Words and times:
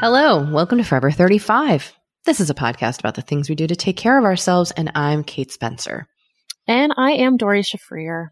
Hello, 0.00 0.42
welcome 0.50 0.78
to 0.78 0.84
Forever 0.84 1.10
35. 1.10 1.92
This 2.24 2.40
is 2.40 2.48
a 2.48 2.54
podcast 2.54 3.00
about 3.00 3.14
the 3.14 3.22
things 3.22 3.48
we 3.48 3.54
do 3.54 3.66
to 3.66 3.76
take 3.76 3.96
care 3.96 4.18
of 4.18 4.24
ourselves, 4.24 4.70
and 4.70 4.90
I'm 4.94 5.24
Kate 5.24 5.50
Spencer. 5.52 6.06
and 6.66 6.92
I 6.96 7.12
am 7.12 7.36
Dorée 7.36 7.64
Shafrir. 7.64 8.28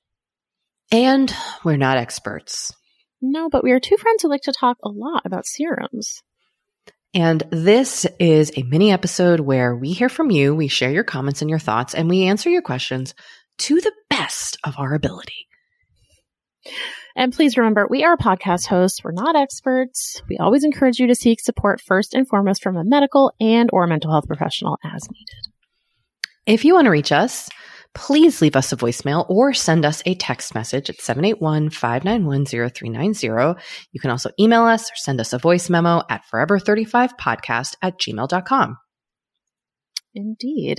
And 0.91 1.35
we're 1.65 1.77
not 1.77 1.99
experts. 1.99 2.73
No, 3.21 3.49
but 3.51 3.63
we 3.65 3.73
are 3.73 3.81
two 3.81 3.97
friends 3.99 4.23
who 4.23 4.29
like 4.29 4.43
to 4.43 4.53
talk 4.59 4.79
a 4.83 4.89
lot 4.89 5.27
about 5.27 5.47
serums. 5.47 6.23
And 7.13 7.43
this 7.51 8.07
is 8.19 8.53
a 8.57 8.63
mini 8.63 8.93
episode 8.93 9.41
where 9.41 9.75
we 9.77 9.93
hear 9.93 10.09
from 10.09 10.31
you, 10.31 10.55
we 10.55 10.69
share 10.69 10.91
your 10.91 11.05
comments 11.05 11.43
and 11.43 11.51
your 11.51 11.59
thoughts, 11.59 11.95
and 11.95 12.09
we 12.09 12.25
answer 12.25 12.49
your 12.49 12.63
questions 12.63 13.15
to 13.59 13.81
the 13.81 13.93
best 14.09 14.57
of 14.65 14.75
our 14.79 14.95
ability. 14.95 15.47
And 17.19 17.33
please 17.33 17.57
remember, 17.57 17.89
we 17.91 18.05
are 18.05 18.17
podcast 18.17 18.69
hosts. 18.69 19.03
We're 19.03 19.11
not 19.11 19.35
experts. 19.35 20.23
We 20.29 20.39
always 20.39 20.63
encourage 20.63 21.01
you 21.01 21.09
to 21.09 21.17
seek 21.17 21.41
support 21.41 21.81
first 21.81 22.15
and 22.15 22.29
foremost 22.29 22.63
from 22.63 22.77
a 22.77 22.85
medical 22.85 23.33
and 23.41 23.69
or 23.73 23.89
mental 23.89 24.13
health 24.13 24.29
professional 24.29 24.79
as 24.85 25.11
needed. 25.11 25.49
If 26.47 26.65
you 26.65 26.75
want 26.75 26.85
to 26.85 26.93
reach 26.93 27.11
us, 27.11 27.49
please 27.93 28.41
leave 28.41 28.55
us 28.55 28.73
a 28.73 28.77
voicemail 28.77 29.29
or 29.29 29.53
send 29.53 29.85
us 29.85 30.01
a 30.07 30.15
text 30.15 30.55
message 30.55 30.91
at 30.91 30.99
781-591-0390. 30.99 33.61
You 33.91 34.01
can 34.01 34.13
also 34.13 34.31
email 34.39 34.63
us 34.63 34.89
or 34.89 34.95
send 34.95 35.21
us 35.21 35.33
a 35.33 35.39
voice 35.39 35.69
memo 35.69 36.05
at 36.09 36.23
forever35podcast 36.33 37.75
at 37.83 37.99
gmail.com. 37.99 38.77
Indeed. 40.15 40.79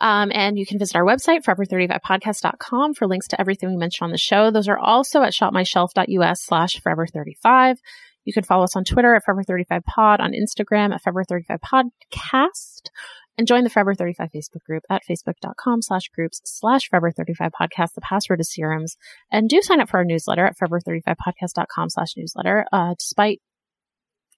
Um, 0.00 0.30
and 0.32 0.58
you 0.58 0.64
can 0.64 0.78
visit 0.78 0.96
our 0.96 1.04
website, 1.04 1.44
forever35podcast.com 1.44 2.94
for 2.94 3.06
links 3.06 3.28
to 3.28 3.40
everything 3.40 3.70
we 3.70 3.76
mentioned 3.76 4.06
on 4.06 4.12
the 4.12 4.18
show. 4.18 4.50
Those 4.50 4.68
are 4.68 4.78
also 4.78 5.22
at 5.22 5.32
shopmyshelf.us 5.32 6.42
slash 6.42 6.80
forever35. 6.80 7.76
You 8.24 8.32
can 8.32 8.44
follow 8.44 8.64
us 8.64 8.76
on 8.76 8.84
Twitter 8.84 9.14
at 9.14 9.24
forever35pod, 9.24 10.20
on 10.20 10.32
Instagram 10.32 10.94
at 10.94 11.02
forever35podcast, 11.02 12.90
and 13.38 13.46
join 13.46 13.64
the 13.64 13.70
Forever 13.70 13.94
35 13.94 14.28
Facebook 14.34 14.62
group 14.66 14.82
at 14.90 15.02
facebook.com 15.08 15.82
slash 15.82 16.08
groups 16.14 16.40
slash 16.44 16.90
forever35 16.90 17.50
podcast. 17.58 17.94
The 17.94 18.02
password 18.02 18.40
is 18.40 18.52
serums. 18.52 18.96
And 19.30 19.48
do 19.48 19.62
sign 19.62 19.80
up 19.80 19.88
for 19.88 19.98
our 19.98 20.04
newsletter 20.04 20.46
at 20.46 20.58
forever35podcast.com 20.58 21.90
slash 21.90 22.16
newsletter. 22.16 22.66
Uh, 22.72 22.94
despite 22.98 23.40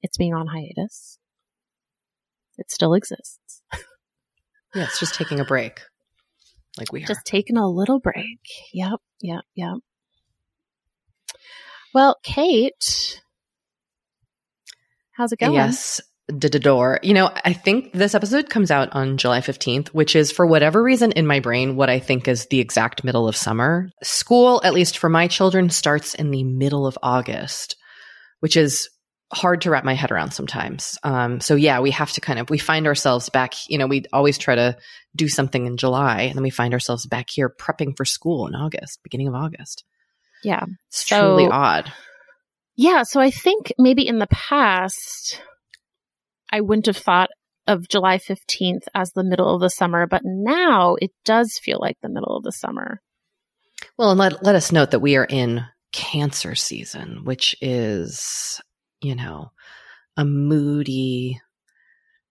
it's 0.02 0.16
being 0.16 0.34
on 0.34 0.46
hiatus, 0.46 1.18
it 2.58 2.70
still 2.70 2.94
exists. 2.94 3.62
Yeah, 4.74 4.84
it's 4.84 4.98
just 4.98 5.14
taking 5.14 5.40
a 5.40 5.44
break. 5.44 5.80
Like 6.78 6.92
we 6.92 7.02
are. 7.02 7.06
Just 7.06 7.26
taking 7.26 7.56
a 7.56 7.68
little 7.68 8.00
break. 8.00 8.40
Yep, 8.72 9.00
yep, 9.20 9.42
yep. 9.54 9.74
Well, 11.94 12.18
Kate, 12.22 13.22
how's 15.12 15.32
it 15.32 15.38
going? 15.38 15.52
Yes. 15.52 16.00
Door. 16.38 17.00
You 17.02 17.12
know, 17.12 17.30
I 17.44 17.52
think 17.52 17.92
this 17.92 18.14
episode 18.14 18.48
comes 18.48 18.70
out 18.70 18.88
on 18.92 19.18
July 19.18 19.40
15th, 19.40 19.88
which 19.88 20.16
is 20.16 20.32
for 20.32 20.46
whatever 20.46 20.82
reason 20.82 21.12
in 21.12 21.26
my 21.26 21.40
brain, 21.40 21.76
what 21.76 21.90
I 21.90 21.98
think 21.98 22.26
is 22.26 22.46
the 22.46 22.60
exact 22.60 23.04
middle 23.04 23.28
of 23.28 23.36
summer. 23.36 23.90
School, 24.02 24.62
at 24.64 24.72
least 24.72 24.96
for 24.96 25.10
my 25.10 25.26
children, 25.26 25.68
starts 25.68 26.14
in 26.14 26.30
the 26.30 26.44
middle 26.44 26.86
of 26.86 26.96
August, 27.02 27.76
which 28.40 28.56
is 28.56 28.88
hard 29.32 29.62
to 29.62 29.70
wrap 29.70 29.84
my 29.84 29.94
head 29.94 30.10
around 30.10 30.32
sometimes. 30.32 30.98
Um, 31.02 31.40
so 31.40 31.54
yeah, 31.54 31.80
we 31.80 31.90
have 31.92 32.12
to 32.12 32.20
kind 32.20 32.38
of, 32.38 32.50
we 32.50 32.58
find 32.58 32.86
ourselves 32.86 33.28
back, 33.30 33.54
you 33.68 33.78
know, 33.78 33.86
we 33.86 34.04
always 34.12 34.36
try 34.38 34.54
to 34.54 34.76
do 35.16 35.28
something 35.28 35.66
in 35.66 35.76
July 35.78 36.22
and 36.22 36.34
then 36.36 36.42
we 36.42 36.50
find 36.50 36.74
ourselves 36.74 37.06
back 37.06 37.30
here 37.30 37.48
prepping 37.48 37.96
for 37.96 38.04
school 38.04 38.46
in 38.46 38.54
August, 38.54 39.02
beginning 39.02 39.28
of 39.28 39.34
August. 39.34 39.84
Yeah. 40.44 40.64
It's 40.88 41.08
So- 41.08 41.36
truly 41.36 41.50
odd. 41.50 41.92
Yeah. 42.76 43.02
So 43.04 43.20
I 43.20 43.30
think 43.30 43.72
maybe 43.78 44.06
in 44.06 44.18
the 44.18 44.26
past, 44.26 45.40
I 46.50 46.60
wouldn't 46.60 46.86
have 46.86 46.96
thought 46.96 47.30
of 47.66 47.88
July 47.88 48.18
15th 48.18 48.84
as 48.94 49.12
the 49.12 49.24
middle 49.24 49.54
of 49.54 49.60
the 49.60 49.70
summer, 49.70 50.06
but 50.06 50.22
now 50.24 50.96
it 51.00 51.12
does 51.24 51.58
feel 51.62 51.78
like 51.80 51.96
the 52.02 52.08
middle 52.08 52.36
of 52.36 52.42
the 52.42 52.52
summer. 52.52 53.00
Well, 53.96 54.10
and 54.10 54.18
let, 54.18 54.42
let 54.42 54.54
us 54.54 54.72
note 54.72 54.90
that 54.90 55.00
we 55.00 55.16
are 55.16 55.24
in 55.24 55.64
cancer 55.92 56.54
season, 56.54 57.20
which 57.24 57.54
is, 57.60 58.60
you 59.02 59.14
know, 59.14 59.50
a 60.16 60.24
moody, 60.24 61.40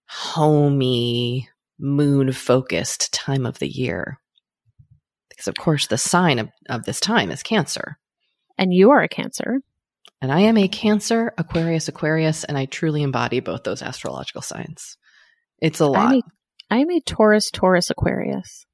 homey, 0.08 1.48
moon 1.78 2.32
focused 2.32 3.12
time 3.12 3.46
of 3.46 3.58
the 3.58 3.68
year. 3.68 4.18
Because, 5.28 5.48
of 5.48 5.54
course, 5.54 5.86
the 5.86 5.98
sign 5.98 6.38
of, 6.38 6.48
of 6.68 6.84
this 6.84 7.00
time 7.00 7.30
is 7.30 7.42
Cancer. 7.42 7.98
And 8.58 8.72
you 8.72 8.90
are 8.90 9.02
a 9.02 9.08
Cancer. 9.08 9.60
And 10.20 10.30
I 10.30 10.40
am 10.40 10.56
a 10.56 10.68
Cancer, 10.68 11.32
Aquarius, 11.36 11.88
Aquarius, 11.88 12.44
and 12.44 12.56
I 12.56 12.66
truly 12.66 13.02
embody 13.02 13.40
both 13.40 13.64
those 13.64 13.82
astrological 13.82 14.42
signs. 14.42 14.96
It's 15.60 15.80
a 15.80 15.86
lot. 15.86 16.12
I'm 16.12 16.18
a, 16.18 16.22
I'm 16.70 16.90
a 16.90 17.00
Taurus, 17.00 17.50
Taurus, 17.50 17.90
Aquarius. 17.90 18.66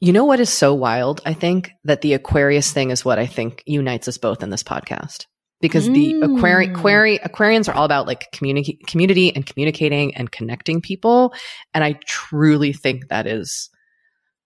You 0.00 0.12
know 0.12 0.24
what 0.24 0.40
is 0.40 0.50
so 0.50 0.74
wild? 0.74 1.20
I 1.24 1.34
think 1.34 1.70
that 1.84 2.00
the 2.00 2.14
Aquarius 2.14 2.72
thing 2.72 2.90
is 2.90 3.04
what 3.04 3.18
I 3.18 3.26
think 3.26 3.62
unites 3.66 4.08
us 4.08 4.18
both 4.18 4.42
in 4.42 4.50
this 4.50 4.62
podcast. 4.62 5.26
Because 5.62 5.88
mm. 5.88 5.94
the 5.94 6.12
Aquari- 6.26 6.74
Aquari- 6.74 7.22
Aquarians 7.22 7.68
are 7.68 7.72
all 7.72 7.86
about 7.86 8.06
like 8.06 8.30
communi- 8.34 8.84
community 8.86 9.34
and 9.34 9.46
communicating 9.46 10.14
and 10.16 10.30
connecting 10.30 10.82
people. 10.82 11.32
And 11.72 11.82
I 11.82 11.94
truly 12.04 12.74
think 12.74 13.08
that 13.08 13.26
is 13.26 13.70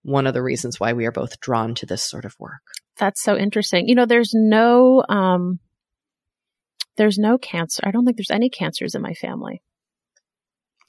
one 0.03 0.29
of 0.29 0.35
the 0.35 0.43
reasons 0.43 0.79
why 0.79 0.93
we 0.93 1.07
are 1.07 1.13
both 1.13 1.41
drawn 1.41 1.75
to 1.77 1.87
this 1.87 2.05
sort 2.05 2.25
of 2.25 2.37
work. 2.39 2.63
That's 2.99 3.23
so 3.23 3.37
interesting. 3.37 3.89
You 3.89 3.97
know, 3.97 4.07
there's 4.07 4.33
no, 4.35 5.03
um, 5.09 5.59
there's 6.97 7.19
no 7.19 7.39
cancer. 7.39 7.83
I 7.85 7.91
don't 7.91 8.05
think 8.05 8.17
there's 8.17 8.31
any 8.31 8.49
cancers 8.49 8.95
in 8.95 9.03
my 9.03 9.15
family. 9.15 9.63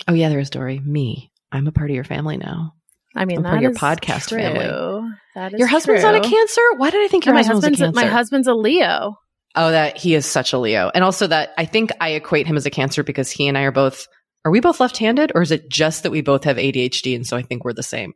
Oh 0.08 0.14
yeah, 0.14 0.30
there 0.30 0.40
is 0.40 0.50
Dorée. 0.50 0.86
Me. 0.86 1.32
I'm 1.52 1.68
a 1.68 1.72
part 1.72 1.90
of 1.90 1.96
your 1.96 2.04
family 2.04 2.38
now. 2.38 2.74
I 3.16 3.26
mean, 3.26 3.46
I'm 3.46 3.62
your 3.62 3.74
podcast 3.74 4.30
true. 4.30 4.38
family. 4.38 5.10
That 5.36 5.54
is 5.54 5.60
your 5.60 5.68
husband's 5.68 6.02
true. 6.02 6.12
not 6.12 6.26
a 6.26 6.30
Cancer. 6.30 6.62
Why 6.76 6.92
did 6.92 7.04
I 7.04 7.08
think 7.08 7.26
your 7.26 7.34
my 7.34 7.44
husband's, 7.44 7.82
a 7.82 7.92
My 7.92 8.06
husband's 8.06 8.48
a 8.48 8.54
Leo. 8.54 9.16
Oh, 9.58 9.72
that 9.72 9.98
he 9.98 10.14
is 10.14 10.26
such 10.26 10.54
a 10.54 10.60
Leo, 10.60 10.92
and 10.94 11.04
also 11.04 11.26
that 11.28 11.54
I 11.58 11.66
think 11.66 11.92
I 12.00 12.10
equate 12.10 12.46
him 12.46 12.58
as 12.58 12.68
a 12.68 12.70
Cancer 12.70 13.04
because 13.04 13.32
he 13.32 13.48
and 13.48 13.58
I 13.58 13.64
are 13.64 13.72
both. 13.72 14.08
Are 14.46 14.52
we 14.52 14.60
both 14.62 14.80
left-handed, 14.80 15.32
or 15.36 15.42
is 15.42 15.52
it 15.52 15.68
just 15.68 16.04
that 16.04 16.12
we 16.12 16.22
both 16.22 16.44
have 16.44 16.58
ADHD, 16.58 17.16
and 17.16 17.26
so 17.26 17.36
I 17.36 17.42
think 17.42 17.66
we're 17.66 17.74
the 17.74 17.84
same? 17.84 18.14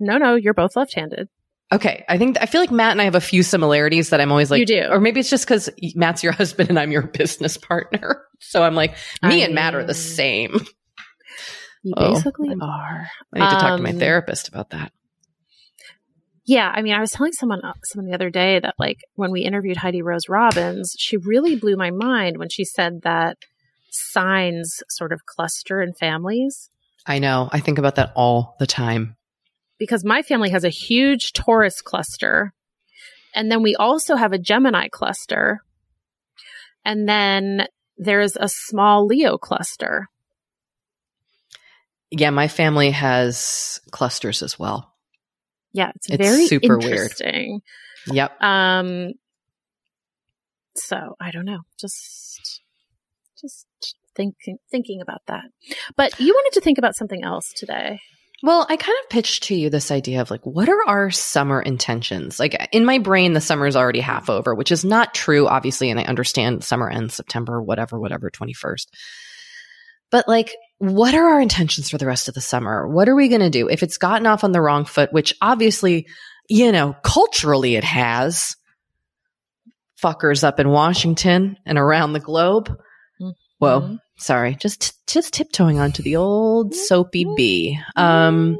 No, 0.00 0.16
no, 0.16 0.34
you're 0.34 0.54
both 0.54 0.74
left-handed. 0.74 1.28
Okay, 1.70 2.04
I 2.08 2.16
think 2.16 2.38
I 2.40 2.46
feel 2.46 2.62
like 2.62 2.70
Matt 2.70 2.92
and 2.92 3.02
I 3.02 3.04
have 3.04 3.14
a 3.14 3.20
few 3.20 3.42
similarities 3.42 4.08
that 4.08 4.20
I'm 4.20 4.30
always 4.30 4.50
like, 4.50 4.60
you 4.60 4.66
do, 4.66 4.88
or 4.90 4.98
maybe 4.98 5.20
it's 5.20 5.28
just 5.28 5.44
because 5.44 5.68
Matt's 5.94 6.22
your 6.22 6.32
husband 6.40 6.70
and 6.70 6.78
I'm 6.78 6.90
your 6.90 7.02
business 7.02 7.56
partner. 7.56 8.24
So 8.40 8.62
I'm 8.62 8.76
like, 8.76 8.92
me 9.20 9.42
I 9.42 9.46
and 9.46 9.54
Matt 9.56 9.74
are 9.74 9.82
the 9.82 9.94
same. 9.94 10.64
You 11.82 11.92
oh, 11.96 12.14
basically 12.14 12.54
are. 12.60 13.08
I 13.34 13.38
need 13.40 13.50
to 13.50 13.56
talk 13.56 13.72
um, 13.72 13.78
to 13.78 13.82
my 13.82 13.90
um, 13.90 13.98
therapist 13.98 14.46
about 14.46 14.70
that. 14.70 14.92
Yeah, 16.48 16.72
I 16.74 16.80
mean, 16.80 16.94
I 16.94 17.00
was 17.00 17.10
telling 17.10 17.32
someone 17.32 17.62
uh, 17.62 17.74
someone 17.84 18.08
the 18.08 18.14
other 18.14 18.30
day 18.30 18.58
that 18.58 18.74
like 18.78 19.04
when 19.16 19.30
we 19.30 19.42
interviewed 19.42 19.76
Heidi 19.76 20.00
Rose 20.00 20.30
Robbins, 20.30 20.96
she 20.98 21.18
really 21.18 21.56
blew 21.56 21.76
my 21.76 21.90
mind 21.90 22.38
when 22.38 22.48
she 22.48 22.64
said 22.64 23.02
that 23.02 23.36
signs 23.90 24.82
sort 24.88 25.12
of 25.12 25.26
cluster 25.26 25.82
in 25.82 25.92
families. 25.92 26.70
I 27.04 27.18
know. 27.18 27.50
I 27.52 27.60
think 27.60 27.78
about 27.78 27.96
that 27.96 28.12
all 28.16 28.56
the 28.58 28.66
time. 28.66 29.16
Because 29.78 30.06
my 30.06 30.22
family 30.22 30.48
has 30.48 30.64
a 30.64 30.70
huge 30.70 31.34
Taurus 31.34 31.82
cluster. 31.82 32.54
And 33.34 33.52
then 33.52 33.62
we 33.62 33.76
also 33.76 34.16
have 34.16 34.32
a 34.32 34.38
Gemini 34.38 34.88
cluster. 34.88 35.60
And 36.82 37.06
then 37.06 37.66
there's 37.98 38.36
a 38.40 38.48
small 38.48 39.04
Leo 39.04 39.36
cluster. 39.36 40.08
Yeah, 42.10 42.30
my 42.30 42.48
family 42.48 42.90
has 42.92 43.80
clusters 43.90 44.42
as 44.42 44.58
well. 44.58 44.94
Yeah, 45.72 45.92
it's, 45.94 46.08
it's 46.08 46.16
very 46.16 46.46
super 46.46 46.74
interesting. 46.74 47.60
weird. 48.06 48.16
Yep. 48.16 48.42
Um 48.42 49.12
so 50.74 51.16
I 51.20 51.30
don't 51.30 51.44
know. 51.44 51.60
Just 51.78 52.62
just 53.40 53.66
thinking 54.16 54.58
thinking 54.70 55.00
about 55.00 55.22
that. 55.26 55.44
But 55.96 56.18
you 56.20 56.32
wanted 56.32 56.54
to 56.54 56.60
think 56.60 56.78
about 56.78 56.96
something 56.96 57.22
else 57.24 57.52
today. 57.54 58.00
Well, 58.40 58.66
I 58.68 58.76
kind 58.76 58.96
of 59.02 59.10
pitched 59.10 59.44
to 59.44 59.54
you 59.56 59.68
this 59.68 59.90
idea 59.90 60.20
of 60.20 60.30
like, 60.30 60.46
what 60.46 60.68
are 60.68 60.86
our 60.86 61.10
summer 61.10 61.60
intentions? 61.60 62.38
Like 62.38 62.68
in 62.70 62.84
my 62.84 62.98
brain, 62.98 63.32
the 63.32 63.40
summer 63.40 63.66
is 63.66 63.74
already 63.74 63.98
half 63.98 64.30
over, 64.30 64.54
which 64.54 64.70
is 64.70 64.84
not 64.84 65.12
true, 65.12 65.48
obviously. 65.48 65.90
And 65.90 65.98
I 65.98 66.04
understand 66.04 66.62
summer 66.62 66.88
ends 66.88 67.14
September, 67.14 67.60
whatever, 67.60 67.98
whatever, 67.98 68.30
21st. 68.30 68.86
But 70.12 70.28
like, 70.28 70.54
what 70.78 71.14
are 71.14 71.28
our 71.28 71.40
intentions 71.40 71.90
for 71.90 71.98
the 71.98 72.06
rest 72.06 72.28
of 72.28 72.34
the 72.34 72.40
summer? 72.40 72.86
What 72.86 73.08
are 73.08 73.14
we 73.14 73.28
going 73.28 73.40
to 73.40 73.50
do? 73.50 73.68
If 73.68 73.82
it's 73.82 73.98
gotten 73.98 74.26
off 74.26 74.44
on 74.44 74.52
the 74.52 74.60
wrong 74.60 74.84
foot, 74.84 75.12
which 75.12 75.34
obviously, 75.40 76.06
you 76.48 76.72
know, 76.72 76.94
culturally 77.02 77.74
it 77.74 77.84
has, 77.84 78.56
fuckers 80.02 80.44
up 80.44 80.60
in 80.60 80.68
Washington 80.68 81.58
and 81.66 81.78
around 81.78 82.12
the 82.12 82.20
globe. 82.20 82.68
Mm-hmm. 83.20 83.30
Whoa, 83.58 83.98
sorry, 84.18 84.54
just 84.54 84.94
just 85.08 85.34
tiptoeing 85.34 85.80
onto 85.80 86.02
the 86.02 86.16
old 86.16 86.74
soapy 86.74 87.26
B. 87.36 87.78
Um, 87.96 88.56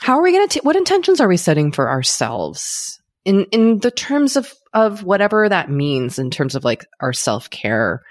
how 0.00 0.18
are 0.18 0.22
we 0.22 0.32
going 0.32 0.48
to? 0.48 0.60
What 0.60 0.76
intentions 0.76 1.20
are 1.20 1.28
we 1.28 1.36
setting 1.36 1.72
for 1.72 1.90
ourselves 1.90 3.00
in 3.24 3.46
in 3.46 3.78
the 3.78 3.90
terms 3.90 4.36
of 4.36 4.52
of 4.72 5.02
whatever 5.02 5.48
that 5.48 5.70
means 5.70 6.18
in 6.18 6.30
terms 6.30 6.54
of 6.54 6.64
like 6.64 6.86
our 7.00 7.12
self 7.12 7.50
care? 7.50 8.02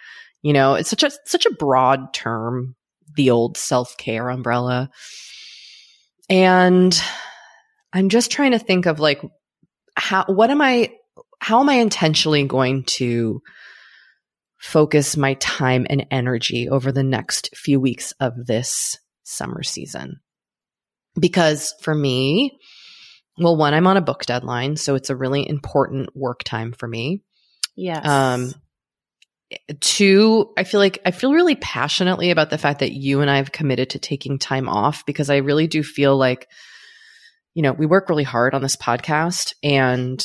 You 0.43 0.53
know, 0.53 0.75
it's 0.75 0.89
such 0.89 1.03
a 1.03 1.11
such 1.25 1.47
a 1.47 1.53
broad 1.53 2.13
term, 2.13 2.75
the 3.15 3.31
old 3.31 3.57
self-care 3.57 4.29
umbrella. 4.29 4.91
And 6.29 7.01
I'm 7.91 8.09
just 8.09 8.29
trying 8.31 8.51
to 8.51 8.59
think 8.59 8.85
of 8.85 8.99
like 8.99 9.21
how 9.95 10.25
what 10.27 10.51
am 10.51 10.61
I 10.61 10.91
how 11.39 11.59
am 11.61 11.69
I 11.69 11.75
intentionally 11.75 12.45
going 12.45 12.83
to 12.83 13.41
focus 14.59 15.17
my 15.17 15.33
time 15.35 15.85
and 15.89 16.05
energy 16.11 16.69
over 16.69 16.91
the 16.91 17.03
next 17.03 17.49
few 17.55 17.79
weeks 17.79 18.13
of 18.19 18.33
this 18.45 18.97
summer 19.23 19.63
season? 19.63 20.21
Because 21.19 21.73
for 21.81 21.93
me, 21.93 22.57
well, 23.37 23.55
one, 23.57 23.73
I'm 23.73 23.87
on 23.87 23.97
a 23.97 24.01
book 24.01 24.25
deadline, 24.25 24.75
so 24.77 24.95
it's 24.95 25.09
a 25.09 25.15
really 25.15 25.47
important 25.47 26.15
work 26.15 26.43
time 26.43 26.71
for 26.71 26.87
me. 26.87 27.23
Yes. 27.75 28.07
Um, 28.07 28.53
two, 29.79 30.53
I 30.57 30.63
feel 30.63 30.79
like 30.79 30.99
I 31.05 31.11
feel 31.11 31.33
really 31.33 31.55
passionately 31.55 32.31
about 32.31 32.49
the 32.49 32.57
fact 32.57 32.79
that 32.79 32.93
you 32.93 33.21
and 33.21 33.29
I 33.29 33.37
have 33.37 33.51
committed 33.51 33.91
to 33.91 33.99
taking 33.99 34.39
time 34.39 34.69
off 34.69 35.05
because 35.05 35.29
I 35.29 35.37
really 35.37 35.67
do 35.67 35.83
feel 35.83 36.17
like, 36.17 36.47
you 37.53 37.61
know, 37.61 37.73
we 37.73 37.85
work 37.85 38.09
really 38.09 38.23
hard 38.23 38.53
on 38.53 38.61
this 38.61 38.75
podcast 38.75 39.53
and 39.63 40.23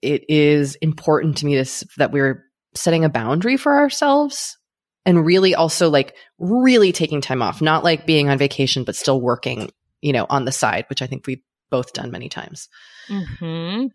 it 0.00 0.24
is 0.28 0.74
important 0.76 1.38
to 1.38 1.46
me 1.46 1.62
that 1.96 2.12
we're 2.12 2.44
setting 2.74 3.04
a 3.04 3.08
boundary 3.08 3.56
for 3.56 3.76
ourselves 3.76 4.56
and 5.04 5.24
really 5.24 5.54
also 5.54 5.90
like 5.90 6.14
really 6.38 6.92
taking 6.92 7.20
time 7.20 7.42
off, 7.42 7.62
not 7.62 7.84
like 7.84 8.06
being 8.06 8.28
on 8.28 8.38
vacation, 8.38 8.84
but 8.84 8.96
still 8.96 9.20
working, 9.20 9.70
you 10.00 10.12
know, 10.12 10.26
on 10.28 10.44
the 10.44 10.52
side, 10.52 10.86
which 10.88 11.02
I 11.02 11.06
think 11.06 11.26
we've 11.26 11.42
both 11.70 11.92
done 11.92 12.10
many 12.10 12.28
times. 12.28 12.68
Mm-hmm. 13.08 13.86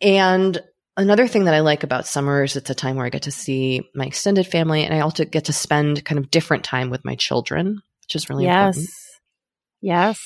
And 0.00 0.62
another 0.98 1.28
thing 1.28 1.44
that 1.44 1.54
I 1.54 1.60
like 1.60 1.84
about 1.84 2.06
summer 2.06 2.42
is 2.42 2.56
it's 2.56 2.70
a 2.70 2.74
time 2.74 2.96
where 2.96 3.06
I 3.06 3.10
get 3.10 3.22
to 3.22 3.30
see 3.30 3.88
my 3.94 4.04
extended 4.04 4.46
family 4.46 4.84
and 4.84 4.92
I 4.92 5.00
also 5.00 5.24
get 5.24 5.46
to 5.46 5.52
spend 5.52 6.04
kind 6.04 6.18
of 6.18 6.30
different 6.30 6.64
time 6.64 6.90
with 6.90 7.04
my 7.04 7.14
children, 7.14 7.80
which 8.02 8.16
is 8.16 8.28
really 8.28 8.44
yes. 8.44 8.76
important. 8.76 8.94
Yes. 9.80 10.20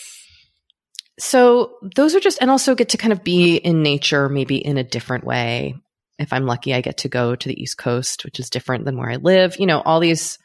So 1.18 1.76
those 1.94 2.14
are 2.14 2.20
just, 2.20 2.38
and 2.40 2.50
also 2.50 2.74
get 2.74 2.88
to 2.90 2.96
kind 2.96 3.12
of 3.12 3.22
be 3.22 3.56
in 3.56 3.82
nature, 3.82 4.30
maybe 4.30 4.56
in 4.56 4.78
a 4.78 4.84
different 4.84 5.24
way. 5.24 5.76
If 6.18 6.32
I'm 6.32 6.46
lucky, 6.46 6.72
I 6.74 6.80
get 6.80 6.98
to 6.98 7.08
go 7.08 7.36
to 7.36 7.48
the 7.48 7.60
East 7.60 7.76
Coast, 7.76 8.24
which 8.24 8.40
is 8.40 8.48
different 8.48 8.86
than 8.86 8.96
where 8.96 9.10
I 9.10 9.16
live, 9.16 9.60
you 9.60 9.66
know, 9.66 9.82
all 9.82 10.00
these 10.00 10.38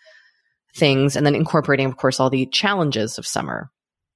things. 0.76 1.16
And 1.16 1.26
then 1.26 1.36
incorporating, 1.36 1.88
of 1.88 1.96
course, 1.96 2.20
all 2.20 2.30
the 2.30 2.48
challenges 2.48 3.18
of 3.18 3.26
summer, 3.26 3.72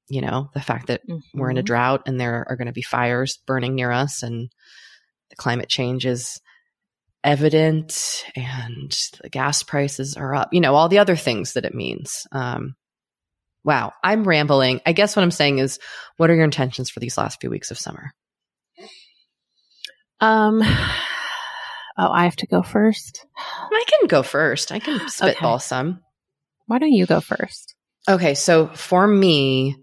you 0.09 0.21
know, 0.21 0.49
the 0.53 0.61
fact 0.61 0.87
that 0.87 1.07
mm-hmm. 1.07 1.39
we're 1.39 1.49
in 1.49 1.57
a 1.57 1.61
mm-hmm. 1.61 1.67
drought 1.67 2.03
and 2.05 2.19
there 2.19 2.45
are 2.49 2.57
going 2.57 2.67
to 2.67 2.73
be 2.73 2.81
fires 2.81 3.39
burning 3.47 3.75
near 3.75 3.91
us 3.91 4.23
and 4.23 4.49
climate 5.41 5.69
change 5.69 6.05
is 6.05 6.39
evident 7.23 8.23
and 8.35 8.95
the 9.23 9.29
gas 9.29 9.63
prices 9.63 10.15
are 10.15 10.35
up, 10.35 10.49
you 10.51 10.61
know, 10.61 10.75
all 10.75 10.87
the 10.87 10.99
other 10.99 11.15
things 11.15 11.53
that 11.53 11.65
it 11.65 11.73
means. 11.73 12.27
Um, 12.31 12.75
wow, 13.63 13.91
I'm 14.03 14.23
rambling. 14.23 14.81
I 14.85 14.93
guess 14.93 15.15
what 15.15 15.23
I'm 15.23 15.31
saying 15.31 15.57
is, 15.57 15.79
what 16.17 16.29
are 16.29 16.35
your 16.35 16.43
intentions 16.43 16.91
for 16.91 16.99
these 16.99 17.17
last 17.17 17.41
few 17.41 17.49
weeks 17.49 17.71
of 17.71 17.79
summer? 17.79 18.11
Um, 20.19 20.61
oh, 20.61 22.11
I 22.11 22.25
have 22.25 22.35
to 22.37 22.47
go 22.47 22.61
first. 22.61 23.25
I 23.35 23.83
can 23.87 24.07
go 24.07 24.21
first. 24.21 24.71
I 24.71 24.77
can 24.77 25.09
spitball 25.09 25.55
okay. 25.55 25.63
some. 25.63 26.01
Why 26.67 26.77
don't 26.77 26.91
you 26.91 27.07
go 27.07 27.19
first? 27.19 27.73
Okay, 28.07 28.35
so 28.35 28.67
for 28.67 29.07
me, 29.07 29.75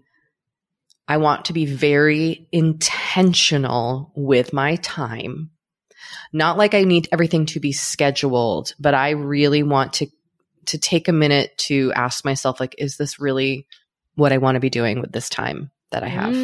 I 1.09 1.17
want 1.17 1.45
to 1.45 1.53
be 1.53 1.65
very 1.65 2.47
intentional 2.51 4.11
with 4.15 4.53
my 4.53 4.75
time. 4.77 5.49
Not 6.31 6.55
like 6.57 6.75
I 6.75 6.83
need 6.83 7.09
everything 7.11 7.47
to 7.47 7.59
be 7.59 7.71
scheduled, 7.71 8.75
but 8.79 8.93
I 8.93 9.09
really 9.11 9.63
want 9.63 9.93
to 9.93 10.07
to 10.67 10.77
take 10.77 11.07
a 11.07 11.13
minute 11.13 11.57
to 11.57 11.91
ask 11.95 12.23
myself 12.23 12.59
like 12.59 12.75
is 12.77 12.95
this 12.97 13.19
really 13.19 13.65
what 14.13 14.31
I 14.31 14.37
want 14.37 14.55
to 14.55 14.59
be 14.59 14.69
doing 14.69 15.01
with 15.01 15.11
this 15.11 15.29
time 15.29 15.71
that 15.89 16.03
I 16.03 16.07
have? 16.09 16.35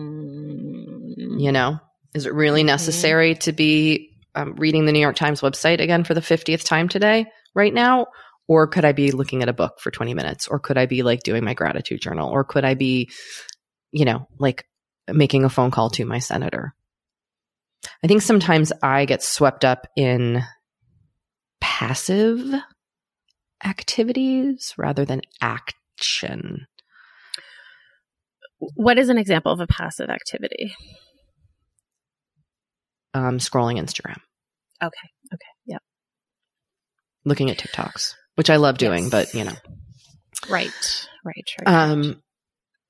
Mm. 0.00 1.40
You 1.40 1.52
know, 1.52 1.80
is 2.14 2.26
it 2.26 2.34
really 2.34 2.62
Mhm. 2.62 2.66
necessary 2.66 3.34
to 3.36 3.52
be 3.52 4.08
um, 4.34 4.54
reading 4.56 4.84
the 4.84 4.92
New 4.92 5.00
York 5.00 5.16
Times 5.16 5.40
website 5.40 5.80
again 5.80 6.04
for 6.04 6.14
the 6.14 6.20
50th 6.20 6.62
time 6.64 6.88
today, 6.88 7.26
right 7.54 7.72
now? 7.74 8.06
Or 8.50 8.66
could 8.66 8.84
I 8.84 8.90
be 8.90 9.12
looking 9.12 9.44
at 9.44 9.48
a 9.48 9.52
book 9.52 9.78
for 9.78 9.92
20 9.92 10.12
minutes? 10.12 10.48
Or 10.48 10.58
could 10.58 10.76
I 10.76 10.86
be 10.86 11.04
like 11.04 11.22
doing 11.22 11.44
my 11.44 11.54
gratitude 11.54 12.00
journal? 12.00 12.28
Or 12.28 12.42
could 12.42 12.64
I 12.64 12.74
be, 12.74 13.08
you 13.92 14.04
know, 14.04 14.26
like 14.40 14.66
making 15.06 15.44
a 15.44 15.48
phone 15.48 15.70
call 15.70 15.88
to 15.90 16.04
my 16.04 16.18
senator? 16.18 16.74
I 18.02 18.08
think 18.08 18.22
sometimes 18.22 18.72
I 18.82 19.04
get 19.04 19.22
swept 19.22 19.64
up 19.64 19.86
in 19.94 20.42
passive 21.60 22.52
activities 23.64 24.74
rather 24.76 25.04
than 25.04 25.22
action. 25.40 26.66
What 28.58 28.98
is 28.98 29.10
an 29.10 29.16
example 29.18 29.52
of 29.52 29.60
a 29.60 29.68
passive 29.68 30.10
activity? 30.10 30.74
Um, 33.14 33.38
scrolling 33.38 33.78
Instagram, 33.80 34.18
Okay. 34.82 35.08
Okay. 35.32 35.46
Yeah. 35.66 35.78
looking 37.24 37.48
at 37.48 37.58
TikToks, 37.58 38.14
which 38.40 38.48
I 38.48 38.56
love 38.56 38.78
doing, 38.78 39.02
Yes. 39.02 39.10
but 39.10 39.34
you 39.34 39.44
know. 39.44 39.52
Right. 40.48 40.72
Right. 41.26 41.34
Right. 41.60 41.66
right. 41.66 41.68
Um, 41.90 42.22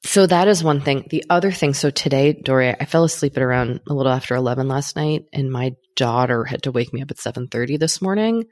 so 0.05 0.25
that 0.25 0.47
is 0.47 0.63
one 0.63 0.81
thing. 0.81 1.09
The 1.11 1.25
other 1.29 1.51
thing, 1.51 1.75
so 1.75 1.91
today, 1.91 2.41
Dorée, 2.41 2.77
I 2.81 2.85
fell 2.85 3.03
asleep 3.03 3.37
at 3.37 3.43
around 3.43 3.81
a 3.89 3.93
little 3.93 4.13
after 4.13 4.37
11 4.37 4.69
last 4.69 4.95
night 4.95 5.25
and 5.33 5.51
my 5.51 5.73
daughter 5.97 6.45
had 6.45 6.63
to 6.63 6.71
wake 6.71 6.93
me 6.93 7.03
up 7.03 7.11
at 7.11 7.17
7.30 7.17 7.81
this 7.81 8.01
morning, 8.01 8.45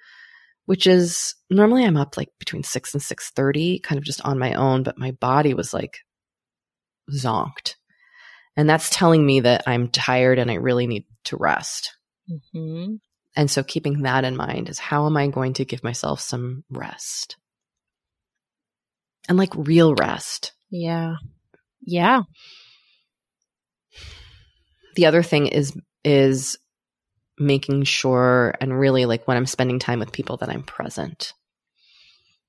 which 0.67 0.89
is 0.89 1.37
normally 1.49 1.85
I'm 1.85 1.97
up 1.97 2.17
like 2.17 2.31
between 2.41 2.65
6 2.65 2.95
and 2.95 3.01
6.30, 3.01 3.81
kind 3.81 3.97
of 4.01 4.05
just 4.05 4.21
on 4.25 4.37
my 4.37 4.55
own, 4.55 4.83
but 4.83 4.99
my 4.99 5.13
body 5.13 5.55
was 5.55 5.73
like 5.73 5.99
zonked. 7.13 7.77
And 8.57 8.69
that's 8.69 8.91
telling 8.91 9.25
me 9.25 9.39
that 9.39 9.63
I'm 9.69 9.87
tired 9.87 10.41
and 10.41 10.51
I 10.51 10.55
really 10.55 10.89
need 10.89 11.05
to 11.27 11.37
rest. 11.37 11.97
hmm 12.53 12.97
And 13.39 13.49
so 13.51 13.63
keeping 13.63 14.03
that 14.03 14.25
in 14.25 14.37
mind 14.37 14.69
is 14.69 14.81
how 14.81 15.07
am 15.07 15.17
I 15.17 15.29
going 15.29 15.53
to 15.55 15.65
give 15.65 15.85
myself 15.85 16.21
some 16.21 16.65
rest? 16.69 17.37
And 19.29 19.39
like 19.39 19.53
real 19.55 19.95
rest. 19.95 20.53
Yeah. 20.71 21.15
Yeah. 21.81 22.23
the 24.97 25.07
other 25.07 25.23
thing 25.23 25.47
is 25.47 25.79
is 26.03 26.59
making 27.39 27.85
sure 27.85 28.53
and 28.61 28.77
really 28.77 29.05
like 29.07 29.29
when 29.29 29.37
I'm 29.37 29.47
spending 29.47 29.79
time 29.79 30.01
with 30.01 30.11
people 30.11 30.39
that 30.39 30.49
I'm 30.49 30.65
present. 30.65 31.35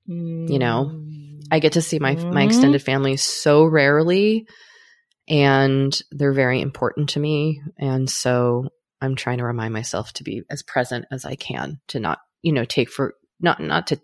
You 0.08 0.58
know, 0.58 0.92
I 1.52 1.60
get 1.60 1.74
to 1.74 1.82
see 1.84 2.00
my 2.00 2.18
my 2.32 2.42
Mhm. 2.42 2.46
extended 2.46 2.82
family 2.82 3.18
so 3.18 3.66
rarely 3.66 4.48
and 5.28 6.02
they're 6.10 6.34
very 6.34 6.60
important 6.60 7.10
to 7.10 7.20
me 7.20 7.62
and 7.78 8.10
so 8.10 8.70
I'm 9.02 9.16
trying 9.16 9.38
to 9.38 9.46
remind 9.46 9.74
myself 9.74 10.14
to 10.14 10.24
be 10.24 10.44
as 10.50 10.64
present 10.64 11.06
as 11.12 11.26
I 11.26 11.36
can 11.36 11.80
to 11.90 12.00
not, 12.00 12.20
you 12.42 12.52
know, 12.52 12.66
take 12.66 12.90
for 12.90 13.16
not 13.40 13.60
not 13.62 13.88
to 13.88 14.00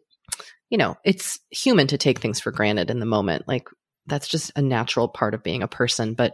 you 0.70 0.78
know, 0.78 0.98
it's 1.06 1.40
human 1.52 1.88
to 1.88 1.98
take 1.98 2.20
things 2.20 2.40
for 2.40 2.52
granted 2.52 2.90
in 2.90 3.00
the 3.00 3.06
moment. 3.06 3.48
Like 3.48 3.68
that's 4.08 4.28
just 4.28 4.52
a 4.56 4.62
natural 4.62 5.08
part 5.08 5.34
of 5.34 5.44
being 5.44 5.64
a 5.64 5.68
person, 5.68 6.14
but 6.14 6.34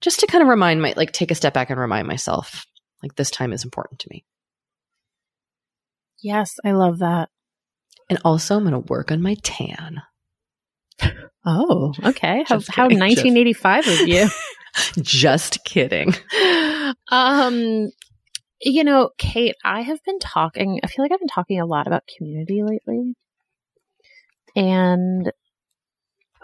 just 0.00 0.20
to 0.20 0.26
kind 0.26 0.42
of 0.42 0.48
remind 0.48 0.80
my 0.80 0.94
like 0.96 1.12
take 1.12 1.30
a 1.30 1.34
step 1.34 1.54
back 1.54 1.70
and 1.70 1.78
remind 1.78 2.08
myself 2.08 2.64
like 3.02 3.14
this 3.16 3.30
time 3.30 3.52
is 3.52 3.64
important 3.64 4.00
to 4.00 4.08
me. 4.10 4.24
Yes, 6.22 6.56
I 6.64 6.72
love 6.72 6.98
that. 6.98 7.28
And 8.08 8.18
also 8.24 8.56
I'm 8.56 8.64
going 8.64 8.72
to 8.72 8.92
work 8.92 9.10
on 9.12 9.22
my 9.22 9.36
tan. 9.42 10.02
Oh, 11.46 11.94
okay. 12.04 12.44
How, 12.46 12.60
how 12.68 12.84
1985 12.84 13.88
of 13.88 14.00
you. 14.06 14.28
Just 15.00 15.64
kidding. 15.64 16.14
um, 17.10 17.90
you 18.60 18.84
know, 18.84 19.10
Kate, 19.18 19.56
I 19.64 19.80
have 19.82 20.02
been 20.04 20.18
talking, 20.18 20.80
I 20.82 20.86
feel 20.86 21.04
like 21.04 21.12
I've 21.12 21.18
been 21.18 21.28
talking 21.28 21.60
a 21.60 21.66
lot 21.66 21.86
about 21.86 22.02
community 22.16 22.62
lately. 22.62 23.14
And 24.56 25.30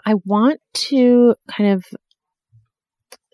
I 0.05 0.15
want 0.25 0.59
to 0.73 1.35
kind 1.49 1.71
of 1.73 1.85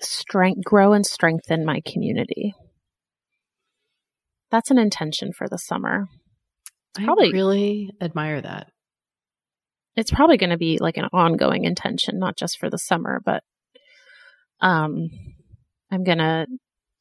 strength, 0.01 0.63
grow 0.65 0.93
and 0.93 1.05
strengthen 1.05 1.65
my 1.65 1.81
community. 1.85 2.55
That's 4.51 4.71
an 4.71 4.77
intention 4.77 5.31
for 5.33 5.47
the 5.47 5.57
summer. 5.57 6.07
Probably- 6.95 7.29
I 7.29 7.31
really 7.31 7.91
admire 8.01 8.41
that. 8.41 8.67
it's 9.95 10.11
probably 10.11 10.37
going 10.37 10.49
to 10.49 10.57
be 10.57 10.79
like 10.79 10.97
an 10.97 11.07
ongoing 11.13 11.65
intention, 11.65 12.17
not 12.17 12.35
just 12.35 12.57
for 12.57 12.69
the 12.69 12.79
summer, 12.79 13.21
but 13.23 13.43
um, 14.61 15.09
I'm 15.91 16.03
gonna, 16.03 16.47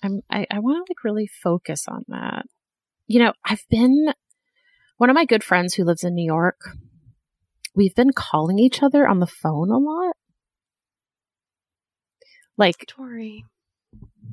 I'm, 0.02 0.20
I, 0.30 0.46
I 0.50 0.58
want 0.58 0.86
to 0.86 0.90
like 0.90 1.04
really 1.04 1.26
focus 1.26 1.86
on 1.88 2.04
that. 2.08 2.44
You 3.06 3.20
know, 3.20 3.32
I've 3.44 3.64
been 3.70 4.12
one 4.96 5.10
of 5.10 5.14
my 5.14 5.24
good 5.24 5.44
friends 5.44 5.74
who 5.74 5.84
lives 5.84 6.04
in 6.04 6.14
New 6.14 6.24
York. 6.24 6.60
We've 7.74 7.94
been 7.94 8.12
calling 8.12 8.58
each 8.58 8.82
other 8.82 9.08
on 9.08 9.18
the 9.18 9.26
phone 9.26 9.70
a 9.70 9.78
lot, 9.78 10.14
like 12.58 12.84
Tori. 12.86 13.44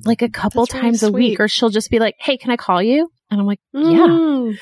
like 0.04 0.22
a 0.22 0.28
couple 0.28 0.66
That's 0.66 0.74
really 0.74 0.86
times 0.86 1.02
a 1.02 1.12
week, 1.12 1.40
or 1.40 1.48
she'll 1.48 1.70
just 1.70 1.90
be 1.90 1.98
like, 1.98 2.16
"Hey, 2.18 2.36
can 2.36 2.50
I 2.50 2.56
call 2.56 2.82
you?" 2.82 3.10
And 3.30 3.40
I'm 3.40 3.46
like, 3.46 3.60
"Yeah." 3.72 4.06
Mm. 4.06 4.58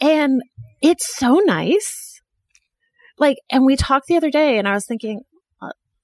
And 0.00 0.42
it's 0.82 1.14
so 1.14 1.40
nice. 1.44 2.20
Like, 3.18 3.38
and 3.50 3.64
we 3.64 3.76
talked 3.76 4.06
the 4.06 4.16
other 4.16 4.30
day 4.30 4.58
and 4.58 4.68
I 4.68 4.74
was 4.74 4.86
thinking, 4.86 5.22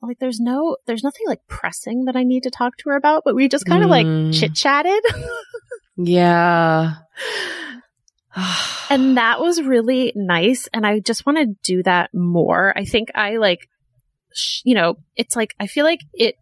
like, 0.09 0.19
there's 0.19 0.41
no, 0.41 0.77
there's 0.87 1.05
nothing 1.05 1.27
like 1.27 1.47
pressing 1.49 2.05
that 2.07 2.17
I 2.17 2.23
need 2.25 2.43
to 2.45 2.51
talk 2.51 2.77
to 2.79 2.91
her 2.91 2.97
about, 2.97 3.23
but 3.25 3.35
we 3.35 3.49
just 3.49 3.67
kind 3.67 3.85
of 3.85 3.91
like 3.91 4.07
Mm. 4.07 4.39
chit 4.39 4.55
chatted. 4.55 5.03
Yeah. 5.97 6.95
and 8.91 9.17
that 9.17 9.41
was 9.41 9.61
really 9.63 10.13
nice. 10.17 10.69
And 10.73 10.87
I 10.87 11.01
just 11.01 11.27
want 11.27 11.39
to 11.39 11.47
do 11.63 11.83
that 11.83 12.13
more. 12.15 12.73
I 12.77 12.85
think 12.85 13.11
I 13.15 13.37
like, 13.37 13.69
sh- 14.35 14.63
you 14.65 14.75
know, 14.75 14.97
it's 15.17 15.37
like, 15.37 15.55
I 15.61 15.67
feel 15.67 15.85
like 15.85 16.01
it 16.15 16.37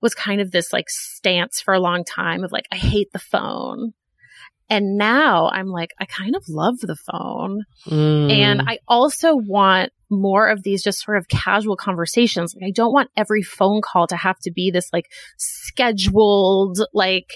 was 0.00 0.14
kind 0.14 0.40
of 0.40 0.50
this 0.50 0.72
like 0.72 0.88
stance 0.88 1.60
for 1.60 1.74
a 1.74 1.80
long 1.80 2.04
time 2.04 2.42
of 2.42 2.52
like, 2.52 2.66
I 2.72 2.76
hate 2.76 3.12
the 3.12 3.18
phone. 3.18 3.92
And 4.70 4.96
now 4.96 5.50
I'm 5.52 5.66
like, 5.66 5.90
I 5.98 6.04
kind 6.04 6.36
of 6.36 6.44
love 6.48 6.78
the 6.78 6.94
phone. 6.94 7.64
Mm. 7.86 8.30
And 8.30 8.62
I 8.62 8.78
also 8.86 9.34
want 9.34 9.90
more 10.08 10.48
of 10.48 10.62
these 10.62 10.80
just 10.84 11.02
sort 11.02 11.18
of 11.18 11.26
casual 11.26 11.74
conversations. 11.74 12.54
Like 12.54 12.68
I 12.68 12.70
don't 12.70 12.92
want 12.92 13.10
every 13.16 13.42
phone 13.42 13.80
call 13.82 14.06
to 14.06 14.16
have 14.16 14.38
to 14.44 14.52
be 14.52 14.70
this 14.70 14.88
like 14.92 15.06
scheduled, 15.38 16.78
like, 16.94 17.26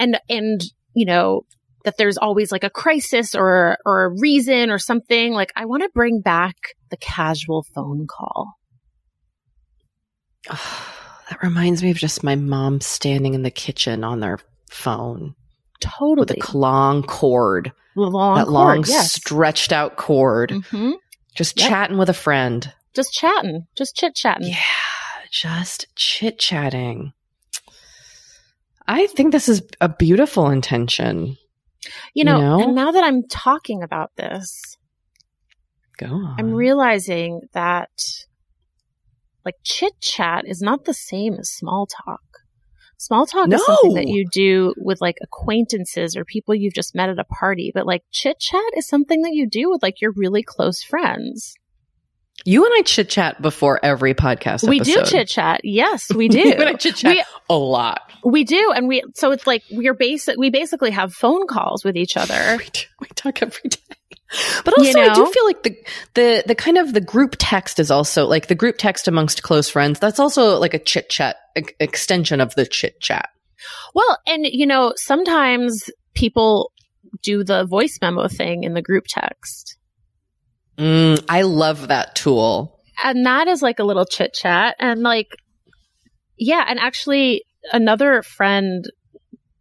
and, 0.00 0.18
and, 0.28 0.60
you 0.92 1.06
know, 1.06 1.42
that 1.84 1.96
there's 1.96 2.18
always 2.18 2.50
like 2.50 2.64
a 2.64 2.70
crisis 2.70 3.36
or, 3.36 3.78
or 3.86 4.06
a 4.06 4.20
reason 4.20 4.70
or 4.70 4.78
something. 4.78 5.32
Like 5.32 5.52
I 5.54 5.66
want 5.66 5.84
to 5.84 5.90
bring 5.94 6.20
back 6.20 6.56
the 6.90 6.96
casual 6.96 7.64
phone 7.74 8.08
call. 8.10 8.54
that 10.48 11.42
reminds 11.44 11.80
me 11.80 11.90
of 11.92 11.96
just 11.96 12.24
my 12.24 12.34
mom 12.34 12.80
standing 12.80 13.34
in 13.34 13.42
the 13.42 13.52
kitchen 13.52 14.02
on 14.02 14.18
their 14.18 14.40
phone 14.68 15.36
Totally. 15.80 16.36
with 16.38 16.54
a 16.54 16.56
long 16.58 17.02
cord, 17.02 17.72
The 17.94 18.02
long 18.02 18.36
that 18.36 18.44
cord, 18.46 18.52
long 18.52 18.84
yes. 18.86 19.12
stretched 19.12 19.72
out 19.72 19.96
cord, 19.96 20.50
hmm 20.70 20.92
just 21.34 21.58
Yep. 21.58 21.68
chatting 21.68 21.98
with 21.98 22.08
a 22.08 22.14
friend. 22.14 22.72
Just 22.94 23.12
chatting, 23.12 23.66
just 23.76 23.96
chit 23.96 24.14
chatting. 24.14 24.48
Yeah, 24.48 24.56
just 25.30 25.86
chit 25.96 26.38
chatting. 26.38 27.12
I 28.88 29.06
think 29.06 29.30
this 29.32 29.48
is 29.48 29.62
a 29.80 29.88
beautiful 29.88 30.48
intention. 30.50 31.36
You 32.14 32.24
know, 32.24 32.36
You 32.36 32.42
know? 32.42 32.60
and 32.62 32.74
now 32.74 32.90
that 32.90 33.04
I'm 33.04 33.22
talking 33.28 33.82
about 33.82 34.10
this, 34.16 34.76
Go 35.98 36.06
on. 36.06 36.36
I'm 36.38 36.52
realizing 36.54 37.42
that 37.52 37.90
like 39.44 39.56
chit 39.64 39.92
chat 40.00 40.44
is 40.46 40.60
not 40.60 40.84
the 40.84 40.94
same 40.94 41.34
as 41.34 41.48
small 41.50 41.86
talk. 41.86 42.29
Small 43.00 43.24
talk 43.24 43.50
is 43.50 43.64
something 43.64 43.94
that 43.94 44.08
you 44.08 44.26
do 44.30 44.74
with 44.76 45.00
like 45.00 45.16
acquaintances 45.22 46.18
or 46.18 46.26
people 46.26 46.54
you've 46.54 46.74
just 46.74 46.94
met 46.94 47.08
at 47.08 47.18
a 47.18 47.24
party, 47.24 47.72
but 47.74 47.86
like 47.86 48.02
chit 48.10 48.38
chat 48.38 48.60
is 48.76 48.86
something 48.86 49.22
that 49.22 49.32
you 49.32 49.48
do 49.48 49.70
with 49.70 49.82
like 49.82 50.02
your 50.02 50.12
really 50.16 50.42
close 50.42 50.82
friends. 50.82 51.54
you 52.44 52.62
and 52.62 52.74
I 52.76 52.82
chit 52.82 53.08
chat 53.08 53.40
before 53.40 53.80
every 53.82 54.12
podcast. 54.12 54.68
We 54.68 54.80
do 54.80 55.02
chit 55.06 55.28
chat. 55.28 55.62
Yes, 55.64 56.12
we 56.12 56.28
do. 56.36 56.40
you 56.40 56.52
and 56.52 56.68
I 56.68 56.74
chit 56.74 56.96
chat 56.96 57.26
a 57.48 57.54
lot. 57.56 58.02
We 58.22 58.44
do. 58.44 58.70
And 58.76 58.86
we, 58.86 59.02
so 59.14 59.30
it's 59.30 59.46
like 59.46 59.62
we're 59.70 59.94
basic, 59.94 60.36
we 60.36 60.50
basically 60.50 60.90
have 60.90 61.14
phone 61.14 61.46
calls 61.46 61.82
with 61.82 61.96
each 61.96 62.18
other. 62.18 62.34
We, 62.58 62.66
do, 62.70 62.80
we 63.00 63.06
talk 63.14 63.40
every 63.40 63.70
day. 63.70 63.96
But 64.64 64.78
also, 64.78 64.98
You 64.98 65.10
I 65.10 65.14
do 65.14 65.26
feel 65.26 65.44
like 65.44 65.62
the 65.64 65.76
the 66.14 66.44
the 66.46 66.54
kind 66.54 66.78
of 66.78 66.92
the 66.92 67.00
group 67.00 67.36
text 67.38 67.80
is 67.80 67.90
also 67.90 68.26
like 68.26 68.46
the 68.46 68.54
group 68.54 68.76
text 68.78 69.08
amongst 69.08 69.42
close 69.42 69.68
friends. 69.68 69.98
That's 69.98 70.20
also 70.20 70.58
like 70.58 70.74
a 70.74 70.78
chit 70.78 71.08
chat 71.08 71.36
e- 71.58 71.62
extension 71.80 72.40
of 72.40 72.54
the 72.54 72.66
chit 72.66 73.00
chat. 73.00 73.30
Well, 73.94 74.18
and 74.26 74.46
you 74.46 74.66
know, 74.66 74.92
sometimes 74.96 75.90
people 76.14 76.72
do 77.22 77.42
the 77.42 77.64
voice 77.64 77.98
memo 78.00 78.28
thing 78.28 78.64
in 78.64 78.74
the 78.74 78.82
group 78.82 79.04
text. 79.08 79.76
Mm, 80.78 81.24
I 81.28 81.42
love 81.42 81.88
that 81.88 82.14
tool. 82.14 82.80
And 83.02 83.26
that 83.26 83.48
is 83.48 83.62
like 83.62 83.78
a 83.78 83.84
little 83.84 84.04
chit 84.04 84.32
chat. 84.32 84.76
And 84.78 85.02
like, 85.02 85.28
yeah. 86.38 86.64
And 86.68 86.78
actually, 86.78 87.44
another 87.72 88.22
friend 88.22 88.84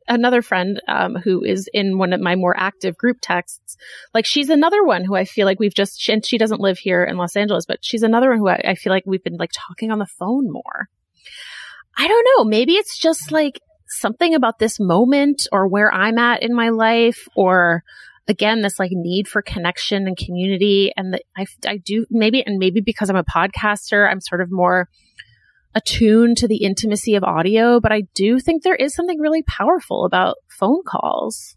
another 0.09 0.41
friend 0.41 0.81
um, 0.87 1.15
who 1.15 1.43
is 1.43 1.69
in 1.73 1.97
one 1.97 2.11
of 2.11 2.19
my 2.19 2.35
more 2.35 2.55
active 2.57 2.97
group 2.97 3.17
texts. 3.21 3.77
Like 4.13 4.25
she's 4.25 4.49
another 4.49 4.83
one 4.83 5.05
who 5.05 5.15
I 5.15 5.23
feel 5.23 5.45
like 5.45 5.59
we've 5.59 5.73
just, 5.73 6.01
she, 6.01 6.11
and 6.11 6.25
she 6.25 6.37
doesn't 6.37 6.59
live 6.59 6.79
here 6.79 7.03
in 7.03 7.15
Los 7.15 7.35
Angeles, 7.35 7.65
but 7.65 7.79
she's 7.81 8.03
another 8.03 8.29
one 8.29 8.39
who 8.39 8.49
I, 8.49 8.61
I 8.69 8.75
feel 8.75 8.91
like 8.91 9.03
we've 9.05 9.23
been 9.23 9.37
like 9.37 9.51
talking 9.53 9.91
on 9.91 9.99
the 9.99 10.05
phone 10.05 10.51
more. 10.51 10.89
I 11.95 12.07
don't 12.07 12.27
know. 12.37 12.43
Maybe 12.43 12.73
it's 12.73 12.97
just 12.97 13.31
like 13.31 13.61
something 13.87 14.33
about 14.33 14.59
this 14.59 14.79
moment 14.79 15.47
or 15.51 15.67
where 15.67 15.93
I'm 15.93 16.17
at 16.17 16.43
in 16.43 16.55
my 16.55 16.69
life 16.69 17.27
or 17.35 17.83
again, 18.27 18.61
this 18.61 18.79
like 18.79 18.91
need 18.91 19.27
for 19.27 19.41
connection 19.41 20.07
and 20.07 20.17
community. 20.17 20.91
And 20.95 21.13
that 21.13 21.23
I, 21.37 21.45
I 21.67 21.77
do 21.77 22.05
maybe, 22.09 22.45
and 22.45 22.57
maybe 22.57 22.81
because 22.81 23.09
I'm 23.09 23.15
a 23.15 23.23
podcaster, 23.23 24.09
I'm 24.09 24.21
sort 24.21 24.41
of 24.41 24.49
more 24.51 24.87
attuned 25.75 26.37
to 26.37 26.47
the 26.47 26.63
intimacy 26.63 27.15
of 27.15 27.23
audio, 27.23 27.79
but 27.79 27.91
I 27.91 28.03
do 28.15 28.39
think 28.39 28.63
there 28.63 28.75
is 28.75 28.93
something 28.93 29.19
really 29.19 29.43
powerful 29.43 30.05
about 30.05 30.37
phone 30.47 30.81
calls. 30.85 31.55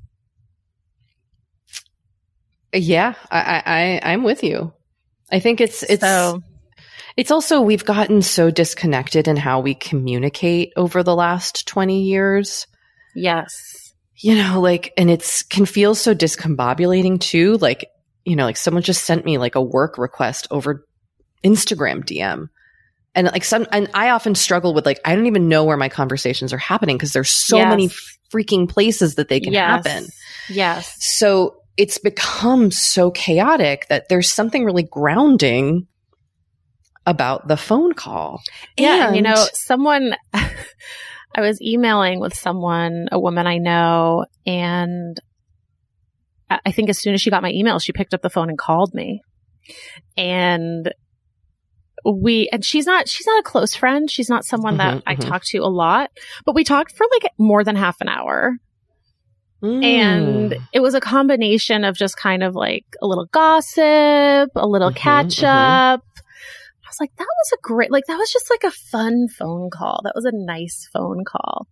Yeah, 2.74 3.14
I, 3.30 4.00
I 4.02 4.12
I'm 4.12 4.22
with 4.22 4.42
you. 4.42 4.72
I 5.30 5.40
think 5.40 5.60
it's 5.60 5.82
it's 5.82 6.02
so, 6.02 6.42
it's 7.16 7.30
also 7.30 7.60
we've 7.60 7.84
gotten 7.84 8.22
so 8.22 8.50
disconnected 8.50 9.28
in 9.28 9.36
how 9.36 9.60
we 9.60 9.74
communicate 9.74 10.72
over 10.76 11.02
the 11.02 11.14
last 11.14 11.66
20 11.68 12.02
years. 12.02 12.66
Yes. 13.14 13.94
You 14.16 14.36
know, 14.36 14.60
like 14.60 14.92
and 14.96 15.10
it's 15.10 15.42
can 15.42 15.66
feel 15.66 15.94
so 15.94 16.14
discombobulating 16.14 17.20
too, 17.20 17.58
like 17.58 17.86
you 18.24 18.36
know, 18.36 18.44
like 18.44 18.56
someone 18.56 18.82
just 18.82 19.04
sent 19.04 19.24
me 19.24 19.36
like 19.36 19.54
a 19.54 19.62
work 19.62 19.98
request 19.98 20.46
over 20.50 20.86
Instagram 21.44 22.04
DM 22.04 22.48
and 23.14 23.26
like 23.28 23.44
some 23.44 23.66
and 23.72 23.88
i 23.94 24.10
often 24.10 24.34
struggle 24.34 24.74
with 24.74 24.86
like 24.86 25.00
i 25.04 25.14
don't 25.14 25.26
even 25.26 25.48
know 25.48 25.64
where 25.64 25.76
my 25.76 25.88
conversations 25.88 26.52
are 26.52 26.58
happening 26.58 26.96
because 26.96 27.12
there's 27.12 27.30
so 27.30 27.56
yes. 27.58 27.68
many 27.68 27.88
freaking 28.32 28.68
places 28.68 29.16
that 29.16 29.28
they 29.28 29.40
can 29.40 29.52
yes. 29.52 29.86
happen 29.86 30.08
yes 30.48 30.96
so 30.98 31.56
it's 31.76 31.98
become 31.98 32.70
so 32.70 33.10
chaotic 33.10 33.86
that 33.88 34.08
there's 34.08 34.32
something 34.32 34.64
really 34.64 34.82
grounding 34.82 35.86
about 37.06 37.48
the 37.48 37.56
phone 37.56 37.92
call 37.92 38.40
yeah 38.76 39.08
and, 39.08 39.16
you 39.16 39.22
know 39.22 39.46
someone 39.54 40.14
i 40.32 41.40
was 41.40 41.60
emailing 41.60 42.20
with 42.20 42.34
someone 42.34 43.08
a 43.10 43.18
woman 43.18 43.46
i 43.46 43.58
know 43.58 44.24
and 44.46 45.20
i 46.48 46.70
think 46.70 46.88
as 46.88 46.98
soon 46.98 47.14
as 47.14 47.20
she 47.20 47.30
got 47.30 47.42
my 47.42 47.50
email 47.50 47.78
she 47.78 47.92
picked 47.92 48.14
up 48.14 48.22
the 48.22 48.30
phone 48.30 48.48
and 48.48 48.58
called 48.58 48.94
me 48.94 49.20
and 50.16 50.92
we 52.04 52.48
and 52.52 52.64
she's 52.64 52.86
not 52.86 53.08
she's 53.08 53.26
not 53.26 53.40
a 53.40 53.42
close 53.42 53.74
friend 53.74 54.10
she's 54.10 54.28
not 54.28 54.44
someone 54.44 54.76
mm-hmm, 54.76 54.96
that 54.96 55.02
i 55.06 55.14
mm-hmm. 55.14 55.28
talk 55.28 55.44
to 55.44 55.58
a 55.58 55.68
lot 55.68 56.10
but 56.44 56.54
we 56.54 56.64
talked 56.64 56.92
for 56.92 57.06
like 57.12 57.30
more 57.38 57.64
than 57.64 57.76
half 57.76 58.00
an 58.00 58.08
hour 58.08 58.56
mm. 59.62 59.84
and 59.84 60.56
it 60.72 60.80
was 60.80 60.94
a 60.94 61.00
combination 61.00 61.84
of 61.84 61.96
just 61.96 62.16
kind 62.16 62.42
of 62.42 62.54
like 62.54 62.84
a 63.00 63.06
little 63.06 63.26
gossip 63.26 64.50
a 64.56 64.66
little 64.66 64.90
mm-hmm, 64.90 64.96
catch 64.96 65.38
mm-hmm. 65.38 65.46
up 65.46 66.04
i 66.16 66.88
was 66.88 67.00
like 67.00 67.14
that 67.16 67.26
was 67.26 67.52
a 67.52 67.60
great 67.62 67.90
like 67.90 68.04
that 68.06 68.16
was 68.16 68.32
just 68.32 68.50
like 68.50 68.64
a 68.64 68.70
fun 68.70 69.28
phone 69.28 69.70
call 69.70 70.00
that 70.04 70.14
was 70.14 70.24
a 70.24 70.32
nice 70.32 70.88
phone 70.92 71.24
call 71.24 71.66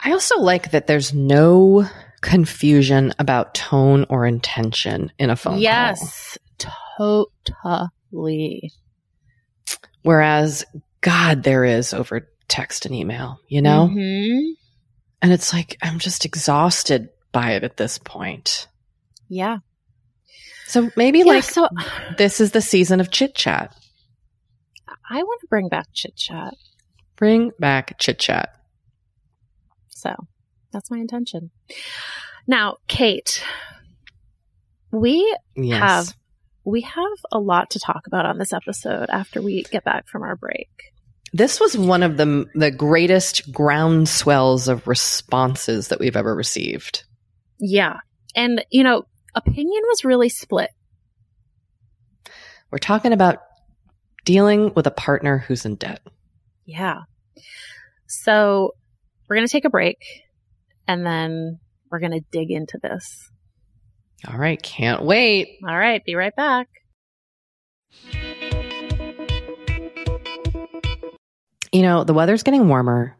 i 0.00 0.12
also 0.12 0.38
like 0.40 0.70
that 0.70 0.86
there's 0.86 1.12
no 1.12 1.86
confusion 2.20 3.14
about 3.18 3.54
tone 3.54 4.04
or 4.08 4.26
intention 4.26 5.12
in 5.18 5.30
a 5.30 5.36
phone 5.36 5.58
yes, 5.58 5.98
call. 5.98 6.08
Yes, 6.08 7.28
totally. 7.62 7.88
Whereas 10.02 10.64
God, 11.00 11.42
there 11.42 11.64
is 11.64 11.92
over 11.92 12.28
text 12.48 12.86
and 12.86 12.94
email, 12.94 13.40
you 13.48 13.62
know? 13.62 13.88
Mm-hmm. 13.90 14.52
And 15.22 15.32
it's 15.32 15.52
like, 15.52 15.76
I'm 15.82 15.98
just 15.98 16.24
exhausted 16.24 17.08
by 17.32 17.52
it 17.52 17.64
at 17.64 17.76
this 17.76 17.98
point. 17.98 18.68
Yeah. 19.28 19.58
So 20.66 20.90
maybe 20.96 21.20
yeah, 21.20 21.24
like 21.24 21.44
so, 21.44 21.68
this 22.18 22.40
is 22.40 22.52
the 22.52 22.60
season 22.60 23.00
of 23.00 23.10
chit 23.10 23.34
chat. 23.34 23.74
I 25.08 25.22
want 25.22 25.40
to 25.40 25.46
bring 25.48 25.68
back 25.68 25.86
chit 25.92 26.16
chat. 26.16 26.54
Bring 27.16 27.52
back 27.58 27.98
chit 27.98 28.18
chat. 28.18 28.54
So 29.88 30.14
that's 30.72 30.90
my 30.90 30.98
intention. 30.98 31.50
Now, 32.46 32.76
Kate, 32.86 33.42
we 34.90 35.36
yes. 35.54 35.80
have 35.80 36.14
we 36.66 36.80
have 36.80 37.18
a 37.30 37.38
lot 37.38 37.70
to 37.70 37.78
talk 37.78 38.08
about 38.08 38.26
on 38.26 38.38
this 38.38 38.52
episode 38.52 39.08
after 39.08 39.40
we 39.40 39.62
get 39.62 39.84
back 39.84 40.08
from 40.08 40.22
our 40.22 40.34
break. 40.34 40.68
This 41.32 41.60
was 41.60 41.78
one 41.78 42.02
of 42.02 42.16
the 42.16 42.46
the 42.54 42.70
greatest 42.70 43.52
groundswells 43.52 44.68
of 44.68 44.86
responses 44.86 45.88
that 45.88 46.00
we've 46.00 46.16
ever 46.16 46.34
received. 46.34 47.04
Yeah. 47.58 47.98
And 48.34 48.64
you 48.70 48.82
know, 48.82 49.04
opinion 49.34 49.82
was 49.84 50.04
really 50.04 50.28
split. 50.28 50.70
We're 52.70 52.78
talking 52.78 53.12
about 53.12 53.38
dealing 54.24 54.74
with 54.74 54.88
a 54.88 54.90
partner 54.90 55.38
who's 55.38 55.64
in 55.64 55.76
debt. 55.76 56.00
Yeah. 56.64 57.02
So, 58.08 58.72
we're 59.28 59.36
going 59.36 59.46
to 59.46 59.52
take 59.52 59.64
a 59.64 59.70
break 59.70 59.98
and 60.88 61.06
then 61.06 61.58
we're 61.90 62.00
going 62.00 62.12
to 62.12 62.24
dig 62.32 62.50
into 62.50 62.78
this. 62.82 63.30
All 64.26 64.36
right, 64.36 64.60
can't 64.60 65.02
wait. 65.02 65.58
All 65.62 65.76
right, 65.76 66.04
be 66.04 66.14
right 66.14 66.34
back. 66.34 66.68
You 71.72 71.82
know, 71.82 72.04
the 72.04 72.14
weather's 72.14 72.42
getting 72.42 72.68
warmer. 72.68 73.16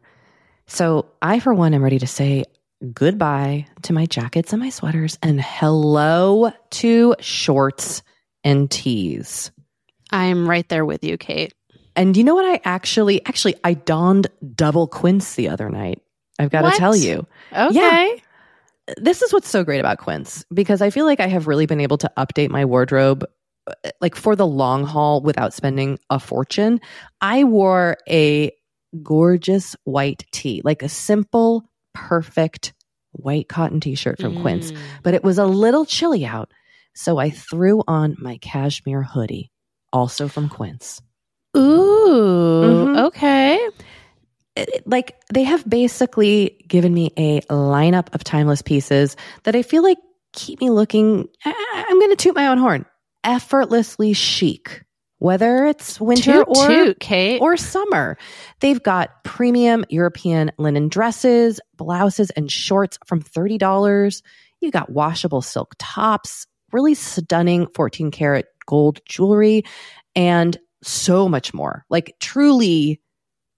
So 0.65 1.11
I, 1.21 1.39
for 1.39 1.53
one, 1.53 1.73
am 1.73 1.83
ready 1.83 1.99
to 1.99 2.07
say 2.07 2.45
goodbye 2.93 3.67
to 3.83 3.93
my 3.93 4.05
jackets 4.05 4.53
and 4.53 4.61
my 4.61 4.69
sweaters 4.69 5.17
and 5.21 5.41
hello 5.41 6.51
to 6.71 7.15
shorts 7.19 8.01
and 8.43 8.69
tees. 8.69 9.51
I'm 10.11 10.49
right 10.49 10.67
there 10.69 10.85
with 10.85 11.03
you, 11.03 11.17
Kate. 11.17 11.53
And 11.95 12.17
you 12.17 12.23
know 12.23 12.35
what? 12.35 12.45
I 12.45 12.61
actually, 12.63 13.25
actually, 13.25 13.55
I 13.63 13.73
donned 13.73 14.27
double 14.55 14.87
quince 14.87 15.35
the 15.35 15.49
other 15.49 15.69
night. 15.69 16.01
I've 16.39 16.51
got 16.51 16.63
what? 16.63 16.73
to 16.73 16.79
tell 16.79 16.95
you. 16.95 17.25
Okay. 17.51 18.15
Yeah 18.15 18.21
this 18.95 19.21
is 19.21 19.33
what's 19.33 19.49
so 19.49 19.63
great 19.63 19.79
about 19.79 19.97
Quince 19.97 20.45
because 20.53 20.81
I 20.81 20.89
feel 20.89 21.05
like 21.05 21.19
I 21.19 21.27
have 21.27 21.47
really 21.47 21.65
been 21.65 21.81
able 21.81 21.97
to 21.99 22.11
update 22.17 22.49
my 22.49 22.65
wardrobe 22.65 23.25
uh, 23.67 23.89
like 23.99 24.15
for 24.15 24.35
the 24.35 24.47
long 24.47 24.85
haul 24.85 25.21
without 25.21 25.53
spending 25.53 25.99
a 26.09 26.19
fortune. 26.19 26.79
I 27.19 27.43
wore 27.43 27.97
a 28.09 28.51
gorgeous 29.03 29.75
white 29.83 30.25
tee, 30.31 30.61
like 30.63 30.83
a 30.83 30.89
simple, 30.89 31.69
perfect 31.93 32.73
white 33.11 33.49
cotton 33.49 33.79
t 33.79 33.95
shirt 33.95 34.21
from 34.21 34.35
mm. 34.35 34.41
Quince, 34.41 34.71
but 35.03 35.13
it 35.13 35.23
was 35.23 35.37
a 35.37 35.45
little 35.45 35.85
chilly 35.85 36.25
out. 36.25 36.51
So 36.93 37.17
I 37.17 37.29
threw 37.29 37.83
on 37.87 38.15
my 38.19 38.37
cashmere 38.37 39.03
hoodie, 39.03 39.51
also 39.91 40.27
from 40.27 40.49
Quince. 40.49 41.01
Ooh, 41.55 42.63
mm-hmm. 42.63 42.97
okay 43.07 43.59
like 44.85 45.19
they 45.33 45.43
have 45.43 45.67
basically 45.69 46.63
given 46.67 46.93
me 46.93 47.11
a 47.17 47.41
lineup 47.49 48.13
of 48.13 48.23
timeless 48.23 48.61
pieces 48.61 49.15
that 49.43 49.55
I 49.55 49.61
feel 49.61 49.83
like 49.83 49.97
keep 50.33 50.61
me 50.61 50.69
looking. 50.69 51.27
I'm 51.45 51.99
going 51.99 52.11
to 52.11 52.15
toot 52.15 52.35
my 52.35 52.47
own 52.47 52.57
horn. 52.57 52.85
Effortlessly 53.23 54.13
chic, 54.13 54.83
whether 55.19 55.65
it's 55.65 55.99
winter 55.99 56.45
toot, 56.45 56.47
or 56.47 56.67
toot, 56.67 56.99
Kate. 56.99 57.41
or 57.41 57.57
summer. 57.57 58.17
They've 58.61 58.81
got 58.81 59.23
premium 59.23 59.83
European 59.89 60.51
linen 60.57 60.87
dresses, 60.87 61.59
blouses, 61.75 62.29
and 62.31 62.51
shorts 62.51 62.97
from 63.05 63.21
thirty 63.21 63.57
dollars. 63.57 64.21
You 64.61 64.71
got 64.71 64.89
washable 64.91 65.41
silk 65.41 65.75
tops, 65.77 66.47
really 66.71 66.95
stunning 66.95 67.67
14 67.75 68.11
karat 68.11 68.47
gold 68.65 69.01
jewelry, 69.05 69.63
and 70.15 70.57
so 70.83 71.27
much 71.27 71.53
more. 71.53 71.85
Like 71.89 72.15
truly 72.19 73.01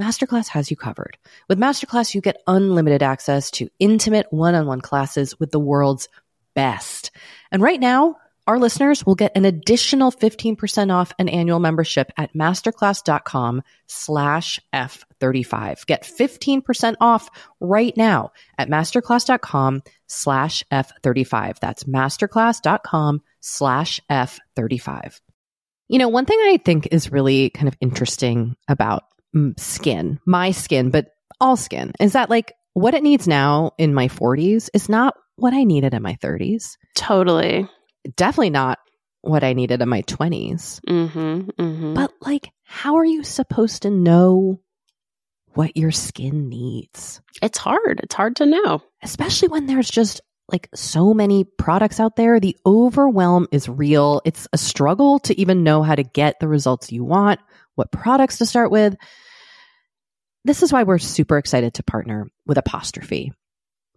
Masterclass 0.00 0.48
has 0.48 0.70
you 0.70 0.76
covered. 0.76 1.18
With 1.48 1.58
Masterclass, 1.58 2.14
you 2.14 2.20
get 2.20 2.42
unlimited 2.46 3.02
access 3.02 3.50
to 3.52 3.68
intimate 3.78 4.26
one 4.30 4.54
on 4.54 4.66
one 4.66 4.80
classes 4.80 5.38
with 5.38 5.50
the 5.50 5.60
world's 5.60 6.08
best. 6.54 7.10
And 7.52 7.62
right 7.62 7.78
now, 7.78 8.16
our 8.46 8.58
listeners 8.58 9.06
will 9.06 9.14
get 9.14 9.36
an 9.36 9.44
additional 9.44 10.12
15% 10.12 10.92
off 10.92 11.12
an 11.18 11.28
annual 11.28 11.60
membership 11.60 12.12
at 12.18 12.34
masterclass.com 12.34 13.62
slash 13.86 14.60
F35. 14.74 15.86
Get 15.86 16.02
15% 16.02 16.96
off 17.00 17.30
right 17.60 17.96
now 17.96 18.32
at 18.58 18.68
masterclass.com 18.68 19.82
slash 20.08 20.62
F35. 20.70 21.58
That's 21.60 21.84
masterclass.com 21.84 23.22
slash 23.40 24.00
F35. 24.10 25.20
You 25.88 25.98
know, 25.98 26.08
one 26.08 26.26
thing 26.26 26.38
I 26.40 26.58
think 26.62 26.88
is 26.90 27.12
really 27.12 27.50
kind 27.50 27.68
of 27.68 27.76
interesting 27.80 28.56
about 28.68 29.04
skin, 29.56 30.20
my 30.26 30.50
skin, 30.50 30.90
but 30.90 31.08
all 31.40 31.56
skin, 31.56 31.92
is 32.00 32.12
that 32.12 32.30
like 32.30 32.52
what 32.74 32.94
it 32.94 33.02
needs 33.02 33.26
now 33.28 33.72
in 33.78 33.94
my 33.94 34.08
40s 34.08 34.68
is 34.74 34.88
not 34.88 35.14
what 35.36 35.54
I 35.54 35.64
needed 35.64 35.94
in 35.94 36.02
my 36.02 36.16
30s. 36.22 36.76
Totally. 36.96 37.68
Definitely 38.16 38.50
not 38.50 38.78
what 39.22 39.42
I 39.42 39.54
needed 39.54 39.80
in 39.80 39.88
my 39.88 40.02
20s. 40.02 40.80
Mm-hmm, 40.86 41.50
mm-hmm. 41.50 41.94
But, 41.94 42.12
like, 42.20 42.50
how 42.64 42.96
are 42.96 43.04
you 43.04 43.24
supposed 43.24 43.82
to 43.82 43.90
know 43.90 44.60
what 45.54 45.76
your 45.76 45.92
skin 45.92 46.48
needs? 46.48 47.20
it's 47.42 47.58
hard. 47.58 48.00
It's 48.02 48.14
hard 48.14 48.36
to 48.36 48.46
know. 48.46 48.82
Especially 49.02 49.48
when 49.48 49.66
there's 49.66 49.90
just 49.90 50.20
like 50.50 50.68
so 50.74 51.14
many 51.14 51.44
products 51.44 52.00
out 52.00 52.16
there. 52.16 52.38
The 52.38 52.56
overwhelm 52.66 53.48
is 53.50 53.68
real. 53.68 54.20
It's 54.24 54.46
a 54.52 54.58
struggle 54.58 55.18
to 55.20 55.38
even 55.40 55.64
know 55.64 55.82
how 55.82 55.94
to 55.94 56.02
get 56.02 56.38
the 56.40 56.48
results 56.48 56.92
you 56.92 57.04
want, 57.04 57.40
what 57.74 57.92
products 57.92 58.38
to 58.38 58.46
start 58.46 58.70
with. 58.70 58.96
This 60.46 60.62
is 60.62 60.70
why 60.70 60.82
we're 60.82 60.98
super 60.98 61.38
excited 61.38 61.72
to 61.74 61.82
partner 61.82 62.28
with 62.44 62.58
Apostrophe. 62.58 63.32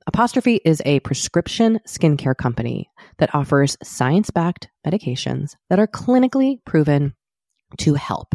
Apostrophe 0.07 0.61
is 0.63 0.81
a 0.85 1.01
prescription 1.01 1.81
skincare 1.85 2.37
company 2.37 2.89
that 3.17 3.35
offers 3.35 3.75
science 3.83 4.31
backed 4.31 4.69
medications 4.85 5.57
that 5.69 5.79
are 5.79 5.87
clinically 5.87 6.63
proven 6.63 7.13
to 7.79 7.95
help. 7.95 8.33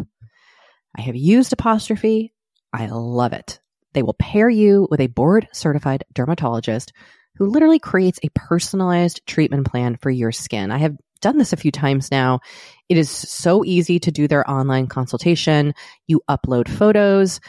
I 0.95 1.01
have 1.01 1.15
used 1.15 1.53
Apostrophe. 1.53 2.31
I 2.71 2.85
love 2.85 3.33
it. 3.33 3.59
They 3.93 4.03
will 4.03 4.13
pair 4.13 4.47
you 4.47 4.87
with 4.91 4.99
a 4.99 5.07
board 5.07 5.47
certified 5.51 6.03
dermatologist 6.13 6.93
who 7.37 7.47
literally 7.47 7.79
creates 7.79 8.19
a 8.21 8.29
personalized 8.35 9.25
treatment 9.25 9.65
plan 9.65 9.97
for 9.99 10.11
your 10.11 10.31
skin. 10.31 10.69
I 10.69 10.77
have 10.77 10.95
done 11.19 11.39
this 11.39 11.53
a 11.53 11.57
few 11.57 11.71
times 11.71 12.11
now. 12.11 12.41
It 12.89 12.97
is 12.97 13.09
so 13.09 13.65
easy 13.65 13.97
to 14.01 14.11
do 14.11 14.27
their 14.27 14.47
online 14.47 14.85
consultation. 14.85 15.73
You 16.05 16.21
upload 16.29 16.67
photos. 16.67 17.39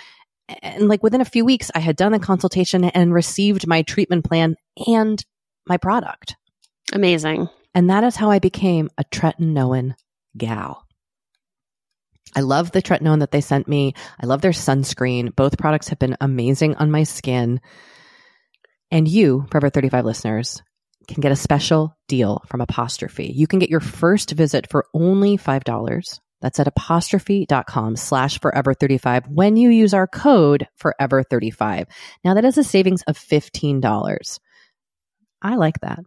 And 0.48 0.88
like 0.88 1.02
within 1.02 1.20
a 1.20 1.26
few 1.26 1.44
weeks, 1.44 1.70
I 1.74 1.78
had 1.78 1.96
done 1.96 2.12
the 2.12 2.18
consultation 2.18 2.84
and 2.84 3.14
received 3.14 3.66
my 3.66 3.82
treatment 3.82 4.24
plan 4.24 4.56
and 4.86 5.24
my 5.66 5.76
product. 5.76 6.36
Amazing. 6.92 7.48
And 7.74 7.90
that 7.90 8.04
is 8.04 8.16
how 8.16 8.30
I 8.30 8.38
became 8.38 8.90
a 8.98 9.04
tretinoin 9.04 9.94
gal. 10.36 10.86
I 12.36 12.40
love 12.40 12.72
the 12.72 12.82
tretinoin 12.82 13.20
that 13.20 13.30
they 13.30 13.40
sent 13.40 13.68
me. 13.68 13.94
I 14.20 14.26
love 14.26 14.42
their 14.42 14.52
sunscreen. 14.52 15.34
Both 15.34 15.58
products 15.58 15.88
have 15.88 15.98
been 15.98 16.16
amazing 16.20 16.74
on 16.76 16.90
my 16.90 17.04
skin. 17.04 17.60
And 18.90 19.08
you, 19.08 19.46
Forever 19.50 19.70
35 19.70 20.04
listeners, 20.04 20.62
can 21.08 21.20
get 21.20 21.32
a 21.32 21.36
special 21.36 21.96
deal 22.08 22.42
from 22.48 22.60
Apostrophe. 22.60 23.32
You 23.32 23.46
can 23.46 23.58
get 23.58 23.70
your 23.70 23.80
first 23.80 24.32
visit 24.32 24.68
for 24.68 24.86
only 24.94 25.36
$5. 25.36 26.20
That's 26.44 26.60
at 26.60 26.68
apostrophe.com 26.68 27.96
slash 27.96 28.38
forever 28.38 28.74
35 28.74 29.28
when 29.28 29.56
you 29.56 29.70
use 29.70 29.94
our 29.94 30.06
code 30.06 30.68
forever 30.76 31.22
35. 31.22 31.86
Now 32.22 32.34
that 32.34 32.44
is 32.44 32.58
a 32.58 32.64
savings 32.64 33.00
of 33.04 33.16
$15. 33.18 34.38
I 35.40 35.54
like 35.56 35.80
that. 35.80 36.00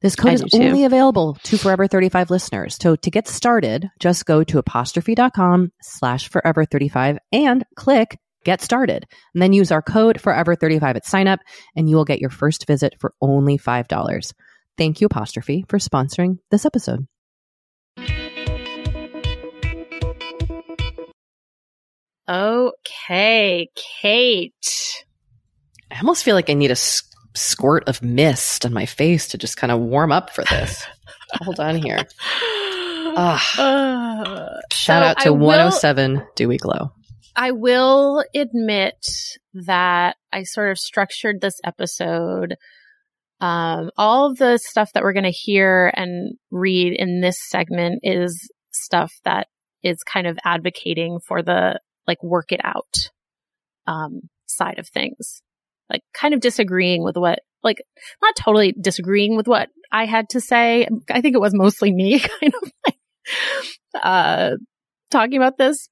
This 0.00 0.14
code 0.14 0.34
is 0.34 0.42
too. 0.42 0.62
only 0.62 0.84
available 0.84 1.36
to 1.42 1.58
Forever 1.58 1.88
35 1.88 2.30
listeners. 2.30 2.78
So 2.80 2.94
to 2.94 3.10
get 3.10 3.26
started, 3.26 3.90
just 3.98 4.24
go 4.24 4.44
to 4.44 4.58
apostrophe.com 4.58 5.72
slash 5.82 6.28
forever 6.28 6.64
35 6.64 7.18
and 7.32 7.64
click 7.74 8.18
get 8.44 8.60
started. 8.60 9.04
And 9.34 9.42
then 9.42 9.52
use 9.52 9.72
our 9.72 9.82
code 9.82 10.20
forever 10.20 10.54
35 10.54 10.94
at 10.94 11.06
sign 11.06 11.26
up 11.26 11.40
and 11.74 11.90
you 11.90 11.96
will 11.96 12.04
get 12.04 12.20
your 12.20 12.30
first 12.30 12.68
visit 12.68 12.94
for 13.00 13.14
only 13.20 13.58
$5. 13.58 14.32
Thank 14.78 15.00
you, 15.00 15.06
Apostrophe, 15.06 15.64
for 15.68 15.78
sponsoring 15.78 16.38
this 16.52 16.64
episode. 16.64 17.08
Okay, 22.28 23.68
Kate. 23.74 25.04
I 25.90 25.96
almost 25.98 26.24
feel 26.24 26.34
like 26.34 26.48
I 26.50 26.54
need 26.54 26.70
a 26.70 26.72
s- 26.72 27.02
squirt 27.34 27.88
of 27.88 28.02
mist 28.02 28.64
on 28.64 28.72
my 28.72 28.86
face 28.86 29.28
to 29.28 29.38
just 29.38 29.56
kind 29.56 29.70
of 29.70 29.80
warm 29.80 30.12
up 30.12 30.30
for 30.30 30.44
this. 30.44 30.86
Hold 31.42 31.60
on 31.60 31.76
here. 31.76 31.98
Ah. 33.14 33.60
Uh, 33.60 34.60
Shout 34.72 35.02
so 35.02 35.06
out 35.06 35.18
to 35.24 35.32
will- 35.34 35.46
107 35.48 36.26
Dewy 36.34 36.56
Glow. 36.56 36.92
I 37.36 37.50
will 37.50 38.24
admit 38.34 39.06
that 39.52 40.16
I 40.32 40.44
sort 40.44 40.70
of 40.70 40.78
structured 40.78 41.42
this 41.42 41.60
episode. 41.62 42.56
Um, 43.38 43.90
all 43.98 44.30
of 44.30 44.38
the 44.38 44.56
stuff 44.56 44.92
that 44.94 45.02
we're 45.02 45.12
going 45.12 45.24
to 45.24 45.30
hear 45.30 45.92
and 45.94 46.36
read 46.50 46.94
in 46.98 47.20
this 47.20 47.36
segment 47.50 48.00
is 48.02 48.50
stuff 48.72 49.12
that 49.24 49.48
is 49.82 49.98
kind 50.04 50.26
of 50.26 50.38
advocating 50.42 51.18
for 51.28 51.42
the 51.42 51.80
like 52.06 52.22
work 52.22 52.52
it 52.52 52.60
out 52.64 53.10
um, 53.86 54.22
side 54.46 54.78
of 54.78 54.88
things, 54.88 55.42
like 55.90 56.02
kind 56.14 56.34
of 56.34 56.40
disagreeing 56.40 57.02
with 57.02 57.16
what, 57.16 57.40
like 57.62 57.82
not 58.20 58.36
totally 58.36 58.74
disagreeing 58.80 59.36
with 59.36 59.46
what 59.46 59.68
I 59.90 60.06
had 60.06 60.30
to 60.30 60.40
say. 60.40 60.88
I 61.10 61.20
think 61.20 61.34
it 61.34 61.40
was 61.40 61.54
mostly 61.54 61.92
me 61.92 62.18
kind 62.40 62.54
of 62.54 62.72
like 62.86 62.96
uh, 64.02 64.50
talking 65.10 65.36
about 65.36 65.58
this, 65.58 65.88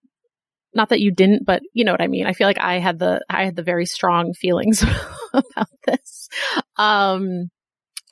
not 0.74 0.88
that 0.88 1.00
you 1.00 1.12
didn't, 1.12 1.44
but 1.44 1.62
you 1.72 1.84
know 1.84 1.92
what 1.92 2.02
I 2.02 2.08
mean. 2.08 2.26
I 2.26 2.32
feel 2.32 2.46
like 2.46 2.60
I 2.60 2.78
had 2.78 2.98
the 2.98 3.20
I 3.28 3.44
had 3.44 3.56
the 3.56 3.62
very 3.62 3.86
strong 3.86 4.32
feelings 4.32 4.82
about 5.32 5.68
this. 5.86 6.28
Um 6.76 7.50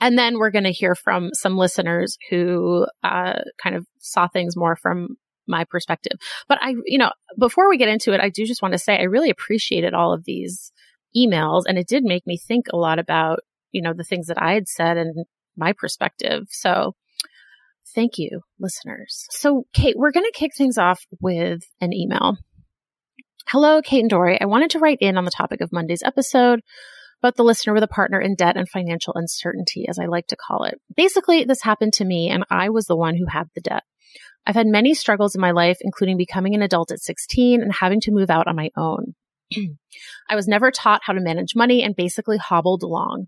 and 0.00 0.16
then 0.16 0.38
we're 0.38 0.52
going 0.52 0.64
to 0.64 0.70
hear 0.70 0.94
from 0.94 1.30
some 1.32 1.56
listeners 1.56 2.16
who 2.30 2.86
uh 3.02 3.40
kind 3.62 3.76
of 3.76 3.86
saw 3.98 4.28
things 4.28 4.56
more 4.56 4.76
from 4.76 5.16
my 5.48 5.64
perspective. 5.64 6.18
But 6.48 6.58
I, 6.60 6.74
you 6.84 6.98
know, 6.98 7.10
before 7.38 7.68
we 7.68 7.78
get 7.78 7.88
into 7.88 8.12
it, 8.12 8.20
I 8.20 8.28
do 8.28 8.44
just 8.44 8.62
want 8.62 8.72
to 8.72 8.78
say 8.78 8.98
I 8.98 9.04
really 9.04 9.30
appreciated 9.30 9.94
all 9.94 10.12
of 10.12 10.24
these 10.24 10.72
emails 11.16 11.62
and 11.66 11.78
it 11.78 11.88
did 11.88 12.04
make 12.04 12.26
me 12.26 12.36
think 12.38 12.66
a 12.72 12.76
lot 12.76 12.98
about, 12.98 13.40
you 13.72 13.82
know, 13.82 13.92
the 13.94 14.04
things 14.04 14.26
that 14.26 14.40
I 14.40 14.52
had 14.52 14.68
said 14.68 14.96
and 14.96 15.26
my 15.56 15.72
perspective. 15.72 16.46
So 16.50 16.94
thank 17.94 18.18
you, 18.18 18.40
listeners. 18.58 19.26
So, 19.30 19.64
Kate, 19.72 19.96
we're 19.96 20.12
going 20.12 20.26
to 20.26 20.38
kick 20.38 20.52
things 20.56 20.78
off 20.78 21.00
with 21.20 21.62
an 21.80 21.92
email. 21.92 22.36
Hello, 23.48 23.80
Kate 23.80 24.02
and 24.02 24.10
Dorée. 24.10 24.38
I 24.40 24.46
wanted 24.46 24.70
to 24.70 24.78
write 24.78 24.98
in 25.00 25.16
on 25.16 25.24
the 25.24 25.30
topic 25.30 25.60
of 25.60 25.72
Monday's 25.72 26.02
episode 26.02 26.60
about 27.22 27.36
the 27.36 27.44
listener 27.44 27.72
with 27.74 27.82
a 27.82 27.88
partner 27.88 28.20
in 28.20 28.34
debt 28.34 28.56
and 28.56 28.68
financial 28.68 29.14
uncertainty, 29.16 29.86
as 29.88 29.98
I 29.98 30.06
like 30.06 30.28
to 30.28 30.36
call 30.36 30.64
it. 30.64 30.80
Basically, 30.96 31.44
this 31.44 31.62
happened 31.62 31.94
to 31.94 32.04
me 32.04 32.28
and 32.28 32.44
I 32.50 32.68
was 32.68 32.86
the 32.86 32.96
one 32.96 33.16
who 33.16 33.26
had 33.26 33.48
the 33.54 33.60
debt. 33.60 33.82
I've 34.46 34.54
had 34.54 34.66
many 34.66 34.94
struggles 34.94 35.34
in 35.34 35.40
my 35.40 35.50
life, 35.50 35.78
including 35.80 36.16
becoming 36.16 36.54
an 36.54 36.62
adult 36.62 36.90
at 36.90 37.00
16 37.00 37.60
and 37.60 37.72
having 37.72 38.00
to 38.00 38.12
move 38.12 38.30
out 38.30 38.46
on 38.46 38.56
my 38.56 38.70
own. 38.76 39.14
I 40.28 40.36
was 40.36 40.48
never 40.48 40.70
taught 40.70 41.02
how 41.04 41.12
to 41.12 41.20
manage 41.20 41.54
money 41.54 41.82
and 41.82 41.94
basically 41.94 42.38
hobbled 42.38 42.82
along. 42.82 43.26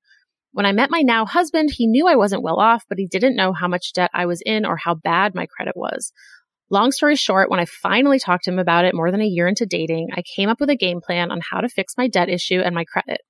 When 0.52 0.66
I 0.66 0.72
met 0.72 0.90
my 0.90 1.02
now 1.02 1.26
husband, 1.26 1.70
he 1.70 1.86
knew 1.86 2.08
I 2.08 2.16
wasn't 2.16 2.42
well 2.42 2.58
off, 2.58 2.84
but 2.88 2.98
he 2.98 3.06
didn't 3.06 3.36
know 3.36 3.52
how 3.52 3.68
much 3.68 3.92
debt 3.92 4.10
I 4.12 4.26
was 4.26 4.42
in 4.44 4.66
or 4.66 4.76
how 4.76 4.94
bad 4.94 5.34
my 5.34 5.46
credit 5.46 5.76
was. 5.76 6.12
Long 6.70 6.92
story 6.92 7.16
short, 7.16 7.50
when 7.50 7.60
I 7.60 7.66
finally 7.66 8.18
talked 8.18 8.44
to 8.44 8.52
him 8.52 8.58
about 8.58 8.84
it 8.84 8.94
more 8.94 9.10
than 9.10 9.20
a 9.20 9.26
year 9.26 9.46
into 9.46 9.66
dating, 9.66 10.08
I 10.14 10.22
came 10.22 10.48
up 10.48 10.60
with 10.60 10.70
a 10.70 10.76
game 10.76 11.00
plan 11.00 11.30
on 11.30 11.40
how 11.40 11.60
to 11.60 11.68
fix 11.68 11.94
my 11.96 12.08
debt 12.08 12.28
issue 12.28 12.60
and 12.60 12.74
my 12.74 12.84
credit. 12.84 13.20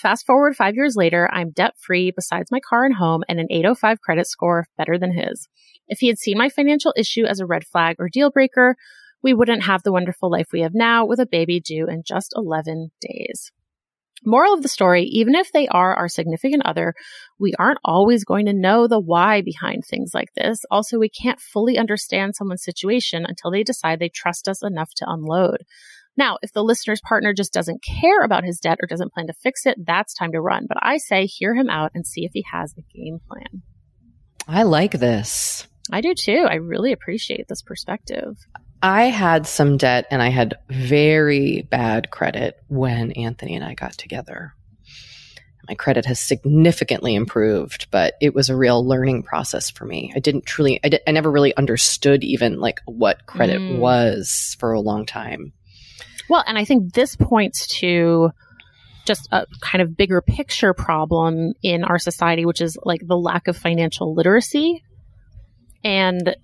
Fast 0.00 0.26
forward 0.26 0.54
five 0.54 0.76
years 0.76 0.94
later, 0.94 1.28
I'm 1.32 1.50
debt 1.50 1.74
free 1.76 2.12
besides 2.14 2.52
my 2.52 2.60
car 2.60 2.84
and 2.84 2.94
home 2.94 3.24
and 3.28 3.40
an 3.40 3.48
805 3.50 4.00
credit 4.00 4.28
score 4.28 4.68
better 4.76 4.96
than 4.96 5.12
his. 5.12 5.48
If 5.88 5.98
he 5.98 6.06
had 6.06 6.18
seen 6.18 6.38
my 6.38 6.48
financial 6.48 6.94
issue 6.96 7.24
as 7.24 7.40
a 7.40 7.46
red 7.46 7.66
flag 7.66 7.96
or 7.98 8.08
deal 8.08 8.30
breaker, 8.30 8.76
we 9.24 9.34
wouldn't 9.34 9.64
have 9.64 9.82
the 9.82 9.90
wonderful 9.90 10.30
life 10.30 10.50
we 10.52 10.60
have 10.60 10.72
now 10.72 11.04
with 11.04 11.18
a 11.18 11.26
baby 11.26 11.58
due 11.58 11.88
in 11.88 12.04
just 12.06 12.32
11 12.36 12.92
days. 13.00 13.50
Moral 14.24 14.54
of 14.54 14.62
the 14.62 14.68
story, 14.68 15.02
even 15.04 15.34
if 15.34 15.50
they 15.52 15.66
are 15.68 15.94
our 15.94 16.08
significant 16.08 16.64
other, 16.64 16.94
we 17.38 17.54
aren't 17.58 17.78
always 17.84 18.24
going 18.24 18.46
to 18.46 18.52
know 18.52 18.86
the 18.86 19.00
why 19.00 19.42
behind 19.42 19.84
things 19.84 20.12
like 20.14 20.32
this. 20.34 20.60
Also, 20.70 20.98
we 20.98 21.08
can't 21.08 21.40
fully 21.40 21.76
understand 21.76 22.36
someone's 22.36 22.64
situation 22.64 23.24
until 23.26 23.50
they 23.50 23.62
decide 23.64 23.98
they 23.98 24.08
trust 24.08 24.48
us 24.48 24.62
enough 24.62 24.90
to 24.96 25.06
unload. 25.08 25.58
Now, 26.18 26.36
if 26.42 26.52
the 26.52 26.64
listener's 26.64 27.00
partner 27.00 27.32
just 27.32 27.52
doesn't 27.52 27.80
care 27.82 28.24
about 28.24 28.42
his 28.42 28.58
debt 28.58 28.78
or 28.82 28.88
doesn't 28.88 29.12
plan 29.12 29.28
to 29.28 29.32
fix 29.32 29.66
it, 29.66 29.78
that's 29.86 30.14
time 30.14 30.32
to 30.32 30.40
run. 30.40 30.66
But 30.68 30.78
I 30.82 30.96
say 30.98 31.26
hear 31.26 31.54
him 31.54 31.70
out 31.70 31.92
and 31.94 32.04
see 32.04 32.24
if 32.24 32.32
he 32.34 32.44
has 32.52 32.74
a 32.76 32.82
game 32.92 33.20
plan. 33.28 33.62
I 34.48 34.64
like 34.64 34.92
this. 34.92 35.68
I 35.92 36.00
do 36.00 36.14
too. 36.14 36.44
I 36.50 36.56
really 36.56 36.90
appreciate 36.90 37.46
this 37.46 37.62
perspective. 37.62 38.36
I 38.82 39.04
had 39.04 39.46
some 39.46 39.76
debt 39.76 40.06
and 40.10 40.20
I 40.20 40.30
had 40.30 40.58
very 40.68 41.62
bad 41.62 42.10
credit 42.10 42.56
when 42.66 43.12
Anthony 43.12 43.54
and 43.54 43.64
I 43.64 43.74
got 43.74 43.92
together. 43.92 44.54
My 45.68 45.74
credit 45.74 46.04
has 46.06 46.18
significantly 46.18 47.14
improved, 47.14 47.88
but 47.92 48.14
it 48.20 48.34
was 48.34 48.48
a 48.48 48.56
real 48.56 48.84
learning 48.84 49.22
process 49.22 49.70
for 49.70 49.84
me. 49.84 50.12
I 50.16 50.18
didn't 50.18 50.46
truly, 50.46 50.80
I, 50.82 50.88
did, 50.88 51.00
I 51.06 51.12
never 51.12 51.30
really 51.30 51.54
understood 51.56 52.24
even 52.24 52.58
like 52.58 52.80
what 52.86 53.26
credit 53.26 53.60
Mm. 53.60 53.78
was 53.78 54.56
for 54.58 54.72
a 54.72 54.80
long 54.80 55.06
time. 55.06 55.52
Well, 56.28 56.44
and 56.46 56.58
I 56.58 56.64
think 56.64 56.92
this 56.92 57.16
points 57.16 57.66
to 57.78 58.30
just 59.06 59.28
a 59.32 59.46
kind 59.60 59.80
of 59.80 59.96
bigger 59.96 60.20
picture 60.20 60.74
problem 60.74 61.54
in 61.62 61.82
our 61.82 61.98
society, 61.98 62.44
which 62.44 62.60
is 62.60 62.76
like 62.84 63.00
the 63.06 63.16
lack 63.16 63.48
of 63.48 63.56
financial 63.56 64.14
literacy. 64.14 64.82
And 65.82 66.36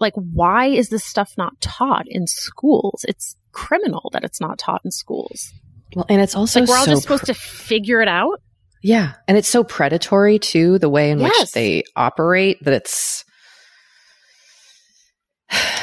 like, 0.00 0.14
why 0.14 0.66
is 0.66 0.88
this 0.88 1.04
stuff 1.04 1.34
not 1.36 1.60
taught 1.60 2.06
in 2.08 2.26
schools? 2.26 3.04
It's 3.06 3.36
criminal 3.52 4.08
that 4.14 4.24
it's 4.24 4.40
not 4.40 4.58
taught 4.58 4.80
in 4.84 4.90
schools. 4.90 5.52
Well, 5.94 6.06
and 6.08 6.22
it's 6.22 6.34
also 6.34 6.60
like 6.60 6.68
we're 6.68 6.76
all 6.76 6.84
so 6.84 6.92
just 6.92 7.02
supposed 7.02 7.26
to 7.26 7.34
figure 7.34 8.00
it 8.00 8.08
out. 8.08 8.40
Yeah. 8.82 9.14
And 9.26 9.36
it's 9.36 9.48
so 9.48 9.64
predatory 9.64 10.38
too, 10.38 10.78
the 10.78 10.88
way 10.88 11.10
in 11.10 11.18
Yes. 11.18 11.40
which 11.40 11.50
they 11.52 11.84
operate 11.96 12.62
that 12.62 12.72
it's, 12.74 13.24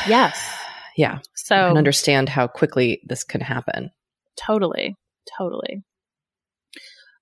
Yes. 0.07 0.39
yeah, 0.97 1.19
So 1.45 1.55
I 1.55 1.67
can 1.67 1.77
understand 1.77 2.27
how 2.27 2.47
quickly 2.47 3.01
this 3.05 3.23
can 3.23 3.39
happen. 3.39 3.91
totally, 4.35 4.95
totally. 5.37 5.83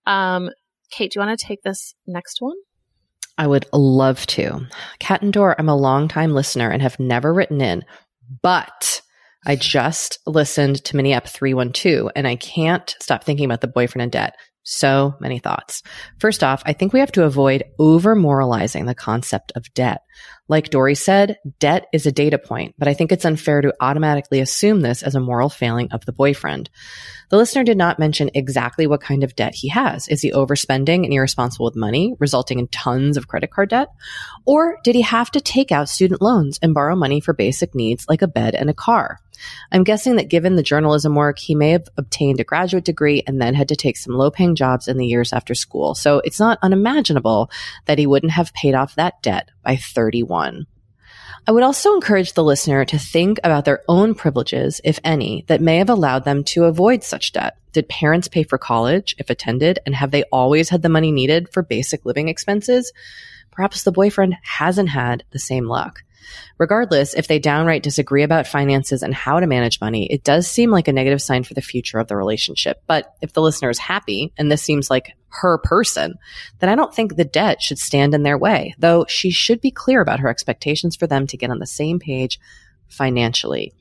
Um, 0.07 0.49
Kate, 0.91 1.11
do 1.11 1.19
you 1.19 1.25
want 1.25 1.37
to 1.37 1.45
take 1.45 1.61
this 1.61 1.93
next 2.07 2.37
one? 2.39 2.55
I 3.37 3.47
would 3.47 3.65
love 3.73 4.25
to. 4.27 4.65
Cat 4.99 5.23
and 5.23 5.33
Door, 5.33 5.57
I'm 5.59 5.67
a 5.67 5.75
longtime 5.75 6.31
listener 6.31 6.69
and 6.69 6.81
have 6.81 7.01
never 7.01 7.33
written 7.33 7.59
in, 7.59 7.83
but 8.41 9.01
I 9.45 9.57
just 9.57 10.19
listened 10.25 10.85
to 10.85 10.95
Mini 10.95 11.11
Ep 11.11 11.27
312 11.27 12.09
and 12.15 12.25
I 12.25 12.37
can't 12.37 12.95
stop 13.01 13.25
thinking 13.25 13.43
about 13.43 13.59
the 13.59 13.67
boyfriend 13.67 14.03
in 14.03 14.09
debt. 14.09 14.37
So 14.63 15.15
many 15.19 15.39
thoughts. 15.39 15.83
First 16.19 16.45
off, 16.45 16.63
I 16.65 16.71
think 16.71 16.93
we 16.93 17.01
have 17.01 17.11
to 17.13 17.25
avoid 17.25 17.65
over 17.77 18.15
moralizing 18.15 18.85
the 18.85 18.95
concept 18.95 19.51
of 19.57 19.73
debt. 19.73 19.99
Like 20.49 20.69
Dorée 20.69 20.97
said, 20.97 21.37
debt 21.59 21.85
is 21.93 22.05
a 22.05 22.11
data 22.11 22.37
point, 22.37 22.75
but 22.77 22.89
I 22.89 22.93
think 22.93 23.11
it's 23.11 23.23
unfair 23.23 23.61
to 23.61 23.73
automatically 23.79 24.41
assume 24.41 24.81
this 24.81 25.01
as 25.01 25.15
a 25.15 25.21
moral 25.21 25.47
failing 25.47 25.89
of 25.91 26.05
the 26.05 26.11
boyfriend. 26.11 26.69
The 27.29 27.37
listener 27.37 27.63
did 27.63 27.77
not 27.77 27.97
mention 27.97 28.29
exactly 28.33 28.85
what 28.85 28.99
kind 28.99 29.23
of 29.23 29.37
debt 29.37 29.55
he 29.55 29.69
has. 29.69 30.09
Is 30.09 30.21
he 30.21 30.33
overspending 30.33 31.05
and 31.05 31.13
irresponsible 31.13 31.65
with 31.65 31.77
money, 31.77 32.13
resulting 32.19 32.59
in 32.59 32.67
tons 32.67 33.15
of 33.15 33.29
credit 33.29 33.51
card 33.51 33.69
debt? 33.69 33.87
Or 34.45 34.79
did 34.83 34.95
he 34.95 35.01
have 35.01 35.31
to 35.31 35.39
take 35.39 35.71
out 35.71 35.87
student 35.87 36.21
loans 36.21 36.59
and 36.61 36.73
borrow 36.73 36.95
money 36.95 37.21
for 37.21 37.33
basic 37.33 37.73
needs 37.73 38.05
like 38.09 38.21
a 38.21 38.27
bed 38.27 38.53
and 38.53 38.69
a 38.69 38.73
car? 38.73 39.19
I'm 39.71 39.83
guessing 39.83 40.17
that 40.17 40.29
given 40.29 40.55
the 40.55 40.63
journalism 40.63 41.15
work, 41.15 41.39
he 41.39 41.55
may 41.55 41.71
have 41.71 41.87
obtained 41.97 42.41
a 42.41 42.45
graduate 42.45 42.85
degree 42.85 43.23
and 43.25 43.41
then 43.41 43.55
had 43.55 43.69
to 43.69 43.75
take 43.75 43.97
some 43.97 44.13
low 44.13 44.29
paying 44.29 44.55
jobs 44.55 44.87
in 44.89 44.97
the 44.97 45.07
years 45.07 45.33
after 45.33 45.55
school. 45.55 45.95
So 45.95 46.21
it's 46.23 46.39
not 46.39 46.59
unimaginable 46.61 47.49
that 47.85 47.97
he 47.97 48.07
wouldn't 48.07 48.33
have 48.33 48.53
paid 48.53 48.75
off 48.75 48.95
that 48.95 49.21
debt 49.21 49.49
by 49.63 49.75
31. 49.75 50.67
I 51.45 51.51
would 51.51 51.63
also 51.63 51.93
encourage 51.93 52.33
the 52.33 52.43
listener 52.43 52.85
to 52.85 52.97
think 52.97 53.39
about 53.43 53.65
their 53.65 53.81
own 53.89 54.15
privileges, 54.15 54.79
if 54.83 54.99
any, 55.03 55.43
that 55.47 55.59
may 55.59 55.77
have 55.77 55.89
allowed 55.89 56.23
them 56.23 56.43
to 56.45 56.63
avoid 56.63 57.03
such 57.03 57.33
debt. 57.33 57.57
Did 57.73 57.89
parents 57.89 58.29
pay 58.29 58.43
for 58.43 58.57
college, 58.57 59.13
if 59.17 59.29
attended, 59.29 59.79
and 59.85 59.93
have 59.93 60.11
they 60.11 60.23
always 60.31 60.69
had 60.69 60.83
the 60.83 60.89
money 60.89 61.11
needed 61.11 61.49
for 61.51 61.61
basic 61.61 62.05
living 62.05 62.29
expenses? 62.29 62.93
Perhaps 63.51 63.83
the 63.83 63.91
boyfriend 63.91 64.37
hasn't 64.41 64.89
had 64.89 65.25
the 65.31 65.39
same 65.39 65.67
luck. 65.67 66.03
Regardless, 66.57 67.13
if 67.13 67.27
they 67.27 67.39
downright 67.39 67.83
disagree 67.83 68.23
about 68.23 68.47
finances 68.47 69.03
and 69.03 69.13
how 69.13 69.39
to 69.39 69.47
manage 69.47 69.81
money, 69.81 70.05
it 70.11 70.23
does 70.23 70.47
seem 70.47 70.71
like 70.71 70.87
a 70.87 70.93
negative 70.93 71.21
sign 71.21 71.43
for 71.43 71.53
the 71.53 71.61
future 71.61 71.99
of 71.99 72.07
the 72.07 72.15
relationship. 72.15 72.81
But 72.87 73.15
if 73.21 73.33
the 73.33 73.41
listener 73.41 73.69
is 73.69 73.79
happy 73.79 74.33
and 74.37 74.51
this 74.51 74.61
seems 74.61 74.89
like 74.89 75.15
her 75.29 75.57
person, 75.57 76.15
then 76.59 76.69
I 76.69 76.75
don't 76.75 76.93
think 76.93 77.15
the 77.15 77.25
debt 77.25 77.61
should 77.61 77.79
stand 77.79 78.13
in 78.13 78.23
their 78.23 78.37
way, 78.37 78.75
though 78.77 79.05
she 79.07 79.31
should 79.31 79.61
be 79.61 79.71
clear 79.71 80.01
about 80.01 80.19
her 80.19 80.29
expectations 80.29 80.95
for 80.95 81.07
them 81.07 81.27
to 81.27 81.37
get 81.37 81.49
on 81.49 81.59
the 81.59 81.65
same 81.65 81.99
page 81.99 82.39
financially. 82.87 83.73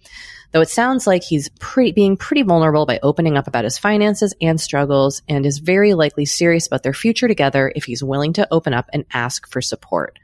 Though 0.52 0.60
it 0.60 0.68
sounds 0.68 1.06
like 1.06 1.22
he's 1.22 1.48
pretty, 1.60 1.92
being 1.92 2.16
pretty 2.16 2.42
vulnerable 2.42 2.84
by 2.84 3.00
opening 3.02 3.38
up 3.38 3.48
about 3.48 3.64
his 3.64 3.78
finances 3.78 4.34
and 4.40 4.60
struggles 4.60 5.22
and 5.26 5.46
is 5.46 5.58
very 5.58 5.94
likely 5.94 6.26
serious 6.26 6.66
about 6.66 6.82
their 6.82 6.92
future 6.92 7.26
together 7.26 7.72
if 7.74 7.84
he's 7.84 8.04
willing 8.04 8.34
to 8.34 8.46
open 8.50 8.74
up 8.74 8.90
and 8.92 9.06
ask 9.14 9.50
for 9.50 9.62
support. 9.62 10.18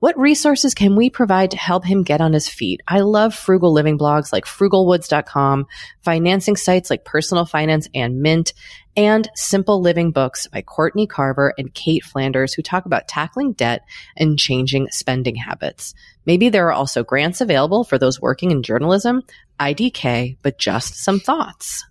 What 0.00 0.18
resources 0.18 0.74
can 0.74 0.96
we 0.96 1.08
provide 1.08 1.52
to 1.52 1.56
help 1.56 1.84
him 1.84 2.02
get 2.02 2.20
on 2.20 2.32
his 2.32 2.48
feet? 2.48 2.82
I 2.86 3.00
love 3.00 3.34
frugal 3.34 3.72
living 3.72 3.98
blogs 3.98 4.32
like 4.32 4.44
frugalwoods.com, 4.44 5.66
financing 6.02 6.56
sites 6.56 6.90
like 6.90 7.04
Personal 7.04 7.46
Finance 7.46 7.88
and 7.94 8.20
Mint, 8.20 8.52
and 8.96 9.28
simple 9.34 9.80
living 9.80 10.10
books 10.10 10.46
by 10.46 10.62
Courtney 10.62 11.06
Carver 11.06 11.54
and 11.56 11.72
Cait 11.72 12.04
Flanders 12.04 12.52
who 12.54 12.62
talk 12.62 12.86
about 12.86 13.08
tackling 13.08 13.52
debt 13.52 13.82
and 14.16 14.38
changing 14.38 14.88
spending 14.90 15.36
habits. 15.36 15.94
Maybe 16.26 16.48
there 16.48 16.68
are 16.68 16.72
also 16.72 17.02
grants 17.02 17.40
available 17.40 17.84
for 17.84 17.98
those 17.98 18.20
working 18.20 18.50
in 18.50 18.62
journalism, 18.62 19.22
IDK, 19.58 20.36
but 20.42 20.58
just 20.58 20.96
some 20.96 21.20
thoughts. 21.20 21.84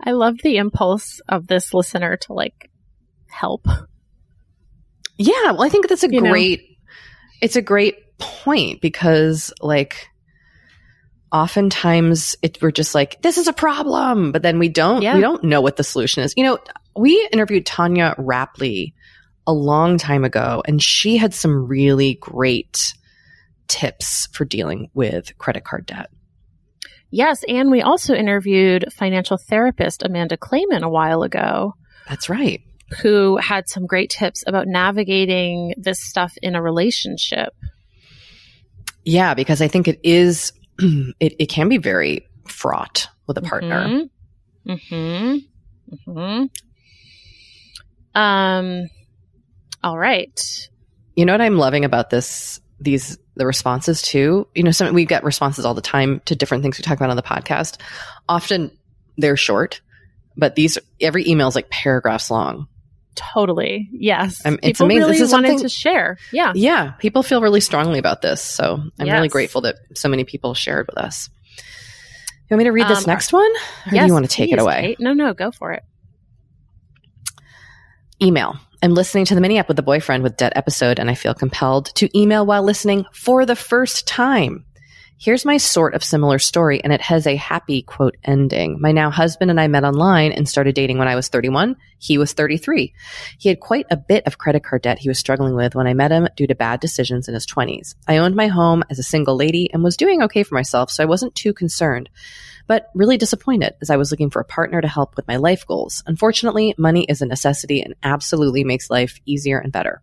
I 0.00 0.12
love 0.12 0.36
the 0.42 0.58
impulse 0.58 1.20
of 1.28 1.46
this 1.46 1.72
listener 1.72 2.16
to 2.18 2.32
like 2.32 2.70
help. 3.26 3.66
Yeah, 5.16 5.52
well, 5.52 5.62
I 5.62 5.68
think 5.68 5.88
that's 5.88 6.04
a 6.04 6.10
You 6.12 6.20
know. 6.20 6.30
great, 6.30 6.78
it's 7.40 7.56
a 7.56 7.62
great 7.62 7.96
point 8.18 8.80
because 8.80 9.52
like 9.60 10.08
oftentimes 11.32 12.36
it, 12.42 12.58
we're 12.62 12.70
just 12.70 12.94
like, 12.94 13.20
this 13.22 13.38
is 13.38 13.48
a 13.48 13.52
problem, 13.52 14.32
but 14.32 14.42
then 14.42 14.58
we 14.58 14.68
don't, 14.68 15.02
Yeah. 15.02 15.14
we 15.14 15.20
don't 15.20 15.44
know 15.44 15.60
what 15.60 15.76
the 15.76 15.84
solution 15.84 16.22
is. 16.22 16.34
You 16.36 16.44
know, 16.44 16.58
we 16.96 17.28
interviewed 17.32 17.66
Tanya 17.66 18.14
Rapley 18.18 18.92
a 19.46 19.52
long 19.52 19.98
time 19.98 20.24
ago 20.24 20.62
and 20.66 20.82
she 20.82 21.16
had 21.16 21.34
some 21.34 21.66
really 21.66 22.14
great 22.14 22.94
tips 23.68 24.28
for 24.32 24.44
dealing 24.44 24.90
with 24.94 25.36
credit 25.38 25.64
card 25.64 25.86
debt. 25.86 26.10
Yes, 27.10 27.44
and 27.46 27.70
we 27.70 27.80
also 27.82 28.14
interviewed 28.14 28.86
financial 28.92 29.36
therapist 29.38 30.02
Amanda 30.02 30.36
Clayman 30.36 30.82
a 30.82 30.88
while 30.88 31.22
ago, 31.22 31.74
That's 32.08 32.28
right. 32.28 32.60
Who 33.02 33.36
had 33.38 33.68
some 33.68 33.86
great 33.86 34.10
tips 34.10 34.44
about 34.46 34.66
navigating 34.66 35.74
this 35.76 36.00
stuff 36.00 36.34
in 36.42 36.54
a 36.54 36.62
relationship. 36.62 37.54
Yeah, 39.04 39.34
because 39.34 39.60
I 39.60 39.68
think 39.68 39.88
it 39.88 40.00
is, 40.02 40.52
it, 40.78 41.34
it 41.38 41.46
can 41.46 41.68
be 41.68 41.78
very 41.78 42.26
fraught 42.48 43.08
with 43.26 43.38
a 43.38 43.42
partner. 43.42 44.06
Mm-hmm. 44.66 45.36
Mm-hmm. 46.10 46.44
Um. 48.18 48.88
All 49.82 49.98
right. 49.98 50.68
You 51.16 51.26
know 51.26 51.34
what 51.34 51.40
I'm 51.40 51.58
loving 51.58 51.84
about 51.84 52.10
this 52.10 52.60
these 52.80 53.18
the 53.36 53.46
responses 53.46 54.02
too? 54.02 54.46
You 54.54 54.62
know, 54.62 54.70
some 54.70 54.94
we 54.94 55.04
get 55.04 55.24
responses 55.24 55.64
all 55.64 55.74
the 55.74 55.82
time 55.82 56.20
to 56.26 56.36
different 56.36 56.62
things 56.62 56.78
we 56.78 56.82
talk 56.82 56.96
about 56.96 57.10
on 57.10 57.16
the 57.16 57.22
podcast. 57.22 57.78
Often 58.28 58.70
they're 59.18 59.36
short, 59.36 59.80
but 60.36 60.54
these 60.54 60.78
every 61.00 61.28
email 61.28 61.48
is 61.48 61.54
like 61.54 61.70
paragraphs 61.70 62.30
long. 62.30 62.68
Totally. 63.14 63.88
Yes. 63.92 64.44
Um, 64.44 64.54
it's 64.62 64.78
People 64.78 64.86
amazing. 64.86 65.00
really 65.02 65.12
This 65.12 65.20
is 65.28 65.32
wanted 65.32 65.48
something- 65.48 65.64
to 65.64 65.68
share. 65.68 66.18
Yeah. 66.32 66.52
Yeah, 66.54 66.90
people 66.98 67.22
feel 67.22 67.40
really 67.40 67.60
strongly 67.60 67.98
about 67.98 68.22
this, 68.22 68.42
so 68.42 68.82
I'm 68.98 69.08
really 69.08 69.28
grateful 69.28 69.60
that 69.62 69.76
so 69.94 70.08
many 70.08 70.24
people 70.24 70.54
shared 70.54 70.86
with 70.88 70.98
us. 70.98 71.28
You 72.50 72.56
want 72.56 72.58
me 72.58 72.64
to 72.64 72.72
read 72.72 72.88
this 72.88 72.98
Um, 72.98 73.04
next 73.06 73.32
one, 73.32 73.50
or 73.86 73.90
do 73.90 73.96
you 73.96 74.12
want 74.12 74.24
to 74.28 74.30
take 74.30 74.52
it 74.52 74.58
away? 74.58 74.80
Kate. 74.82 75.00
No, 75.00 75.12
no, 75.12 75.32
go 75.32 75.50
for 75.50 75.72
it. 75.72 75.82
Email. 78.22 78.56
I'm 78.82 78.92
listening 78.94 79.24
to 79.26 79.34
the 79.34 79.40
Mini 79.40 79.58
Ep 79.58 79.66
with 79.68 79.76
the 79.76 79.82
boyfriend 79.82 80.22
with 80.22 80.36
debt 80.36 80.52
episode, 80.56 80.98
and 80.98 81.10
I 81.10 81.14
feel 81.14 81.34
compelled 81.34 81.86
to 81.96 82.18
email 82.18 82.44
while 82.44 82.62
listening 82.62 83.06
for 83.12 83.46
the 83.46 83.56
first 83.56 84.06
time. 84.06 84.64
Here's 85.24 85.46
my 85.46 85.56
sort 85.56 85.94
of 85.94 86.04
similar 86.04 86.38
story, 86.38 86.84
and 86.84 86.92
it 86.92 87.00
has 87.00 87.26
a 87.26 87.34
happy 87.34 87.80
quote 87.80 88.14
ending. 88.24 88.76
My 88.78 88.92
now 88.92 89.08
husband 89.10 89.50
and 89.50 89.58
I 89.58 89.68
met 89.68 89.82
online 89.82 90.32
and 90.32 90.46
started 90.46 90.74
dating 90.74 90.98
when 90.98 91.08
I 91.08 91.14
was 91.14 91.28
31. 91.28 91.76
He 91.96 92.18
was 92.18 92.34
33. 92.34 92.92
He 93.38 93.48
had 93.48 93.58
quite 93.58 93.86
a 93.90 93.96
bit 93.96 94.26
of 94.26 94.36
credit 94.36 94.64
card 94.64 94.82
debt 94.82 94.98
he 94.98 95.08
was 95.08 95.18
struggling 95.18 95.54
with 95.54 95.74
when 95.74 95.86
I 95.86 95.94
met 95.94 96.12
him 96.12 96.28
due 96.36 96.46
to 96.46 96.54
bad 96.54 96.80
decisions 96.80 97.26
in 97.26 97.32
his 97.32 97.46
20s. 97.46 97.94
I 98.06 98.18
owned 98.18 98.36
my 98.36 98.48
home 98.48 98.84
as 98.90 98.98
a 98.98 99.02
single 99.02 99.34
lady 99.34 99.70
and 99.72 99.82
was 99.82 99.96
doing 99.96 100.20
okay 100.24 100.42
for 100.42 100.56
myself, 100.56 100.90
so 100.90 101.02
I 101.02 101.06
wasn't 101.06 101.34
too 101.34 101.54
concerned 101.54 102.10
but 102.66 102.90
really 102.94 103.16
disappointed 103.16 103.74
as 103.80 103.88
I 103.90 103.96
was 103.96 104.10
looking 104.10 104.30
for 104.30 104.40
a 104.40 104.44
partner 104.44 104.80
to 104.80 104.88
help 104.88 105.16
with 105.16 105.28
my 105.28 105.36
life 105.36 105.66
goals. 105.66 106.02
Unfortunately, 106.06 106.74
money 106.78 107.04
is 107.04 107.20
a 107.20 107.26
necessity 107.26 107.82
and 107.82 107.94
absolutely 108.02 108.64
makes 108.64 108.88
life 108.88 109.20
easier 109.26 109.58
and 109.58 109.70
better. 109.70 110.00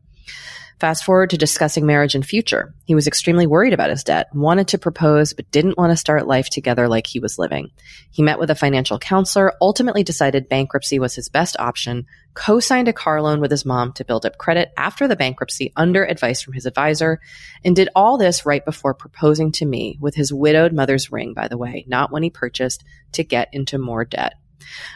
Fast 0.81 1.05
forward 1.05 1.29
to 1.29 1.37
discussing 1.37 1.85
marriage 1.85 2.15
and 2.15 2.25
future. 2.25 2.73
He 2.85 2.95
was 2.95 3.05
extremely 3.05 3.45
worried 3.45 3.71
about 3.71 3.91
his 3.91 4.03
debt, 4.03 4.33
wanted 4.33 4.69
to 4.69 4.79
propose, 4.79 5.31
but 5.31 5.51
didn't 5.51 5.77
want 5.77 5.91
to 5.91 5.95
start 5.95 6.25
life 6.25 6.49
together 6.49 6.87
like 6.87 7.05
he 7.05 7.19
was 7.19 7.37
living. 7.37 7.69
He 8.09 8.23
met 8.23 8.39
with 8.39 8.49
a 8.49 8.55
financial 8.55 8.97
counselor, 8.97 9.53
ultimately 9.61 10.01
decided 10.01 10.49
bankruptcy 10.49 10.97
was 10.97 11.13
his 11.13 11.29
best 11.29 11.55
option, 11.59 12.07
co-signed 12.33 12.87
a 12.87 12.93
car 12.93 13.21
loan 13.21 13.41
with 13.41 13.51
his 13.51 13.63
mom 13.63 13.93
to 13.93 14.03
build 14.03 14.25
up 14.25 14.39
credit 14.39 14.73
after 14.75 15.07
the 15.07 15.15
bankruptcy 15.15 15.71
under 15.75 16.03
advice 16.03 16.41
from 16.41 16.53
his 16.53 16.65
advisor, 16.65 17.19
and 17.63 17.75
did 17.75 17.89
all 17.95 18.17
this 18.17 18.47
right 18.47 18.65
before 18.65 18.95
proposing 18.95 19.51
to 19.51 19.67
me 19.67 19.99
with 20.01 20.15
his 20.15 20.33
widowed 20.33 20.73
mother's 20.73 21.11
ring, 21.11 21.35
by 21.35 21.47
the 21.47 21.59
way, 21.59 21.85
not 21.87 22.11
when 22.11 22.23
he 22.23 22.31
purchased 22.31 22.83
to 23.11 23.23
get 23.23 23.49
into 23.53 23.77
more 23.77 24.03
debt. 24.03 24.33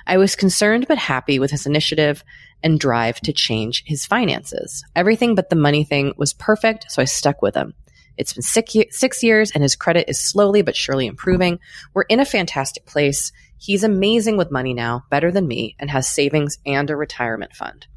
I 0.07 0.17
was 0.17 0.35
concerned 0.35 0.85
but 0.87 0.97
happy 0.97 1.39
with 1.39 1.51
his 1.51 1.65
initiative 1.65 2.23
and 2.63 2.79
drive 2.79 3.19
to 3.21 3.33
change 3.33 3.83
his 3.85 4.05
finances. 4.05 4.83
Everything 4.95 5.35
but 5.35 5.49
the 5.49 5.55
money 5.55 5.83
thing 5.83 6.13
was 6.17 6.33
perfect, 6.33 6.85
so 6.89 7.01
I 7.01 7.05
stuck 7.05 7.41
with 7.41 7.55
him. 7.55 7.73
It's 8.17 8.33
been 8.33 8.43
six, 8.43 8.73
six 8.91 9.23
years 9.23 9.51
and 9.51 9.61
his 9.61 9.75
credit 9.75 10.09
is 10.09 10.19
slowly 10.19 10.61
but 10.61 10.75
surely 10.75 11.05
improving. 11.05 11.59
We're 11.93 12.03
in 12.03 12.19
a 12.19 12.25
fantastic 12.25 12.85
place. 12.85 13.31
He's 13.57 13.83
amazing 13.83 14.37
with 14.37 14.51
money 14.51 14.73
now, 14.73 15.03
better 15.09 15.31
than 15.31 15.47
me, 15.47 15.75
and 15.79 15.89
has 15.89 16.07
savings 16.07 16.57
and 16.65 16.89
a 16.89 16.95
retirement 16.95 17.53
fund. 17.53 17.87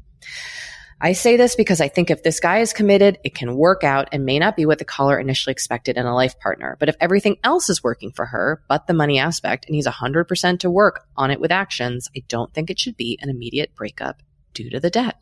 I 1.01 1.13
say 1.13 1.37
this 1.37 1.55
because 1.55 1.79
I 1.79 1.87
think 1.87 2.09
if 2.09 2.23
this 2.23 2.41
guy 2.41 2.59
is 2.59 2.73
committed, 2.73 3.19
it 3.23 3.33
can 3.33 3.55
work 3.55 3.85
out 3.85 4.09
and 4.11 4.25
may 4.25 4.37
not 4.37 4.57
be 4.57 4.65
what 4.65 4.79
the 4.79 4.85
caller 4.85 5.17
initially 5.17 5.53
expected 5.53 5.95
in 5.95 6.05
a 6.05 6.13
life 6.13 6.37
partner. 6.39 6.75
But 6.77 6.89
if 6.89 6.97
everything 6.99 7.37
else 7.41 7.69
is 7.69 7.81
working 7.81 8.11
for 8.11 8.25
her, 8.25 8.61
but 8.67 8.85
the 8.85 8.93
money 8.93 9.17
aspect, 9.17 9.65
and 9.65 9.75
he's 9.75 9.87
100% 9.87 10.59
to 10.59 10.69
work 10.69 11.05
on 11.15 11.31
it 11.31 11.39
with 11.39 11.53
actions, 11.53 12.09
I 12.17 12.23
don't 12.27 12.53
think 12.53 12.69
it 12.69 12.79
should 12.79 12.97
be 12.97 13.17
an 13.21 13.29
immediate 13.29 13.75
breakup 13.75 14.21
due 14.53 14.69
to 14.71 14.79
the 14.81 14.89
debt. 14.89 15.15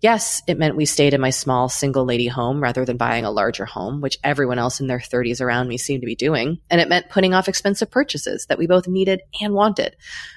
Yes, 0.00 0.42
it 0.46 0.58
meant 0.58 0.76
we 0.76 0.86
stayed 0.86 1.12
in 1.12 1.20
my 1.20 1.28
small 1.28 1.68
single 1.68 2.06
lady 2.06 2.26
home 2.26 2.62
rather 2.62 2.86
than 2.86 2.96
buying 2.96 3.26
a 3.26 3.30
larger 3.30 3.66
home, 3.66 4.00
which 4.00 4.18
everyone 4.24 4.58
else 4.58 4.80
in 4.80 4.86
their 4.86 4.98
30s 4.98 5.42
around 5.42 5.68
me 5.68 5.76
seemed 5.76 6.00
to 6.00 6.06
be 6.06 6.14
doing. 6.14 6.58
And 6.70 6.80
it 6.80 6.88
meant 6.88 7.10
putting 7.10 7.34
off 7.34 7.48
expensive 7.48 7.90
purchases 7.90 8.46
that 8.46 8.56
we 8.58 8.66
both 8.66 8.88
needed 8.88 9.20
and 9.42 9.52
wanted. 9.52 9.96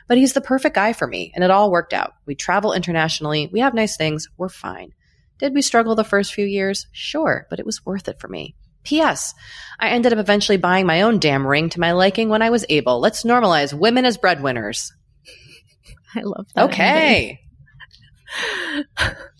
But 0.10 0.18
he's 0.18 0.34
the 0.34 0.42
perfect 0.42 0.76
guy 0.76 0.92
for 0.92 1.08
me, 1.08 1.32
and 1.34 1.46
it 1.46 1.52
all 1.52 1.72
worked 1.72 1.94
out. 1.94 2.14
We 2.26 2.36
travel 2.36 2.74
internationally, 2.74 3.50
we 3.54 3.62
have 3.62 3.74
nice 3.74 3.96
things, 3.96 4.28
we're 4.38 4.50
fine. 4.50 4.94
Did 5.40 5.54
we 5.54 5.62
struggle 5.62 5.96
the 5.96 6.04
first 6.04 6.34
few 6.34 6.46
years? 6.46 6.88
Sure, 6.92 7.48
but 7.50 7.60
it 7.60 7.66
was 7.66 7.86
worth 7.86 8.10
it 8.10 8.20
for 8.20 8.28
me. 8.28 8.56
P.S. 8.84 9.34
I 9.80 9.90
ended 9.90 10.12
up 10.12 10.20
eventually 10.20 10.58
buying 10.58 10.86
my 10.86 11.04
own 11.04 11.20
damn 11.20 11.48
ring 11.48 11.70
to 11.70 11.80
my 11.80 11.94
liking 11.94 12.28
when 12.28 12.42
I 12.42 12.50
was 12.50 12.66
able. 12.68 13.00
Let's 13.00 13.24
normalize 13.24 13.74
women 13.74 14.04
as 14.04 14.18
breadwinners. 14.18 14.92
I 16.16 16.22
love 16.22 16.48
that. 16.54 16.66
Okay. 16.66 17.40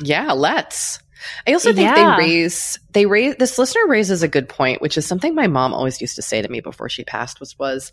Yeah, 0.00 0.32
let's. 0.32 0.98
I 1.46 1.54
also 1.54 1.72
think 1.72 1.90
Yeah. 1.90 2.16
they 2.16 2.24
raise 2.24 2.78
they 2.92 3.06
raise 3.06 3.34
this 3.36 3.58
listener 3.58 3.86
raises 3.88 4.22
a 4.22 4.28
good 4.28 4.48
point, 4.48 4.80
which 4.80 4.96
is 4.96 5.06
something 5.06 5.34
my 5.34 5.46
mom 5.48 5.74
always 5.74 6.00
used 6.00 6.16
to 6.16 6.22
say 6.22 6.40
to 6.40 6.48
me 6.48 6.60
before 6.60 6.88
she 6.88 7.02
passed 7.04 7.40
was 7.40 7.58
was 7.58 7.90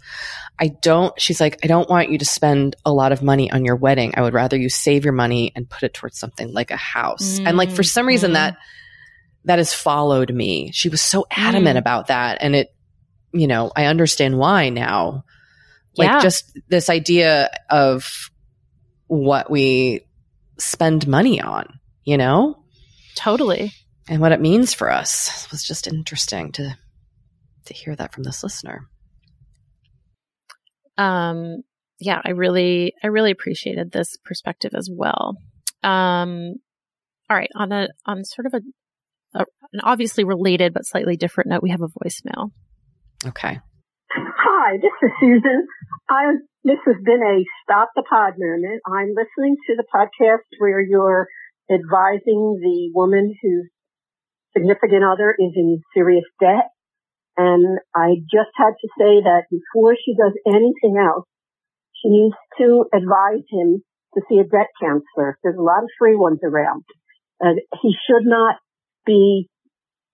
I 0.59 0.67
don't 0.67 1.19
she's 1.19 1.39
like, 1.41 1.59
I 1.63 1.67
don't 1.67 1.89
want 1.89 2.09
you 2.09 2.17
to 2.19 2.25
spend 2.25 2.75
a 2.85 2.93
lot 2.93 3.11
of 3.11 3.23
money 3.23 3.49
on 3.51 3.65
your 3.65 3.75
wedding. 3.75 4.13
I 4.15 4.21
would 4.21 4.33
rather 4.33 4.57
you 4.57 4.69
save 4.69 5.03
your 5.03 5.13
money 5.13 5.51
and 5.55 5.67
put 5.69 5.83
it 5.83 5.93
towards 5.95 6.19
something 6.19 6.53
like 6.53 6.69
a 6.69 6.75
house. 6.77 7.39
And 7.39 7.57
like 7.57 7.71
for 7.71 7.81
some 7.83 8.05
reason 8.07 8.33
that 8.33 8.57
that 9.45 9.57
has 9.57 9.73
followed 9.73 10.33
me. 10.33 10.71
She 10.73 10.89
was 10.89 11.01
so 11.01 11.25
adamant 11.31 11.75
Mm. 11.75 11.79
about 11.79 12.07
that. 12.07 12.37
And 12.39 12.55
it, 12.55 12.73
you 13.33 13.47
know, 13.47 13.71
I 13.75 13.85
understand 13.85 14.37
why 14.37 14.69
now. 14.69 15.23
Like 15.97 16.07
Yeah. 16.09 16.19
just 16.21 16.57
this 16.69 16.89
idea 16.89 17.49
of 17.69 18.29
what 19.07 19.49
we 19.51 20.01
spend 20.59 21.07
money 21.07 21.41
on, 21.41 21.79
you 22.05 22.17
know? 22.17 22.63
Totally. 23.15 23.71
and 24.09 24.19
what 24.21 24.31
it 24.31 24.41
means 24.41 24.73
for 24.73 24.91
us 24.91 25.45
It 25.45 25.51
was 25.51 25.63
just 25.63 25.87
interesting 25.87 26.51
to 26.53 26.75
to 27.65 27.73
hear 27.73 27.95
that 27.95 28.13
from 28.13 28.23
this 28.23 28.43
listener. 28.43 28.87
um 30.97 31.61
yeah 31.99 32.21
i 32.25 32.31
really 32.31 32.93
i 33.03 33.07
really 33.07 33.31
appreciated 33.31 33.91
this 33.91 34.17
perspective 34.25 34.71
as 34.75 34.89
well 34.91 35.35
um 35.83 36.55
all 37.29 37.37
right 37.37 37.49
on 37.55 37.71
a 37.71 37.87
on 38.05 38.23
sort 38.23 38.45
of 38.47 38.53
a, 38.53 39.39
a 39.39 39.45
an 39.73 39.79
obviously 39.83 40.23
related 40.23 40.73
but 40.73 40.85
slightly 40.85 41.15
different 41.15 41.49
note 41.49 41.63
we 41.63 41.69
have 41.71 41.81
a 41.81 41.87
voicemail 41.87 42.51
Okay. 43.25 43.57
Hi, 44.11 44.75
this 44.81 44.91
is 45.01 45.09
Susan. 45.21 45.65
I 46.09 46.33
this 46.65 46.79
has 46.85 46.95
been 47.05 47.21
a 47.23 47.39
stop 47.63 47.87
the 47.95 48.03
pod 48.03 48.33
moment. 48.37 48.81
I'm 48.85 49.15
listening 49.15 49.55
to 49.67 49.75
the 49.77 49.85
podcast 49.95 50.43
where 50.59 50.81
you're 50.81 51.29
advising 51.71 52.59
the 52.61 52.91
woman 52.93 53.33
whose 53.41 53.69
significant 54.53 55.03
other 55.03 55.35
is 55.37 55.53
in 55.55 55.81
serious 55.93 56.25
debt. 56.39 56.69
And 57.35 57.79
I 57.95 58.15
just 58.29 58.51
had 58.55 58.73
to 58.79 58.87
say 58.97 59.21
that 59.25 59.45
before 59.49 59.95
she 59.95 60.13
does 60.13 60.33
anything 60.45 61.01
else, 61.01 61.25
she 62.01 62.09
needs 62.09 62.35
to 62.59 62.85
advise 62.93 63.43
him 63.49 63.81
to 64.13 64.21
see 64.29 64.37
a 64.37 64.43
debt 64.43 64.67
counselor. 64.79 65.39
There's 65.41 65.57
a 65.57 65.61
lot 65.61 65.83
of 65.83 65.89
free 65.97 66.15
ones 66.15 66.39
around. 66.43 66.83
He 67.81 67.95
should 68.05 68.25
not 68.25 68.57
be 69.05 69.49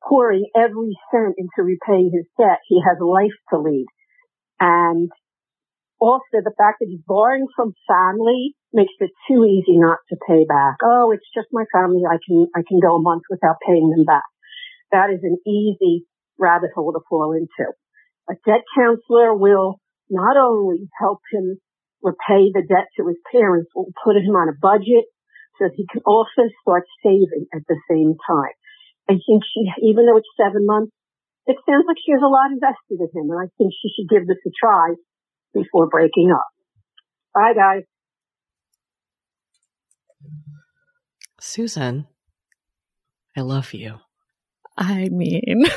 pouring 0.02 0.46
every 0.56 0.98
cent 1.12 1.36
into 1.38 1.62
repaying 1.62 2.12
his 2.14 2.26
debt. 2.38 2.60
He 2.70 2.80
has 2.80 2.98
a 3.02 3.06
life 3.06 3.36
to 3.52 3.60
lead. 3.60 3.88
And 4.62 5.12
also 6.00 6.24
the 6.32 6.54
fact 6.58 6.78
that 6.80 6.88
he's 6.88 7.04
borrowing 7.06 7.48
from 7.56 7.74
family 7.86 8.56
makes 8.74 8.94
it 9.00 9.12
too 9.28 9.46
easy 9.46 9.78
not 9.78 9.98
to 10.10 10.18
pay 10.28 10.46
back. 10.46 10.78
Oh, 10.84 11.12
it's 11.12 11.28
just 11.34 11.48
my 11.52 11.66
family. 11.74 12.04
I 12.06 12.18
can, 12.22 12.48
I 12.56 12.62
can 12.68 12.80
go 12.80 12.96
a 12.96 13.02
month 13.02 13.24
without 13.30 13.58
paying 13.66 13.90
them 13.90 14.06
back. 14.06 14.28
That 14.92 15.10
is 15.10 15.22
an 15.24 15.38
easy 15.46 16.06
rabbit 16.38 16.72
hole 16.76 16.94
to 16.94 17.02
fall 17.10 17.34
into. 17.34 17.72
A 18.30 18.36
debt 18.46 18.64
counselor 18.78 19.34
will 19.34 19.80
not 20.10 20.38
only 20.38 20.90
help 21.00 21.20
him 21.32 21.58
repay 22.02 22.54
the 22.54 22.64
debt 22.68 22.88
to 22.98 23.08
his 23.08 23.18
parents, 23.32 23.70
will 23.76 23.92
put 24.04 24.16
him 24.16 24.36
on 24.38 24.50
a 24.50 24.58
budget 24.62 25.06
so 25.58 25.68
that 25.68 25.76
he 25.76 25.86
can 25.92 26.02
also 26.06 26.48
start 26.62 26.86
saving 27.04 27.46
at 27.54 27.62
the 27.68 27.78
same 27.90 28.16
time. 28.26 28.56
I 29.10 29.18
think 29.18 29.44
she, 29.44 29.66
even 29.90 30.06
though 30.06 30.18
it's 30.18 30.30
seven 30.38 30.66
months, 30.66 30.94
it 31.46 31.58
sounds 31.66 31.86
like 31.88 31.98
she 32.06 32.14
has 32.14 32.22
a 32.22 32.30
lot 32.30 32.54
invested 32.54 33.02
in 33.02 33.10
him, 33.10 33.34
and 33.34 33.42
I 33.42 33.50
think 33.58 33.74
she 33.74 33.90
should 33.90 34.10
give 34.10 34.28
this 34.28 34.38
a 34.46 34.54
try 34.54 34.94
before 35.54 35.90
breaking 35.90 36.32
up. 36.32 36.46
Bye, 37.34 37.58
guys. 37.58 37.84
Susan, 41.40 42.08
I 43.38 43.42
love 43.42 43.74
you. 43.74 43.98
i 44.78 45.08
mean 45.10 45.66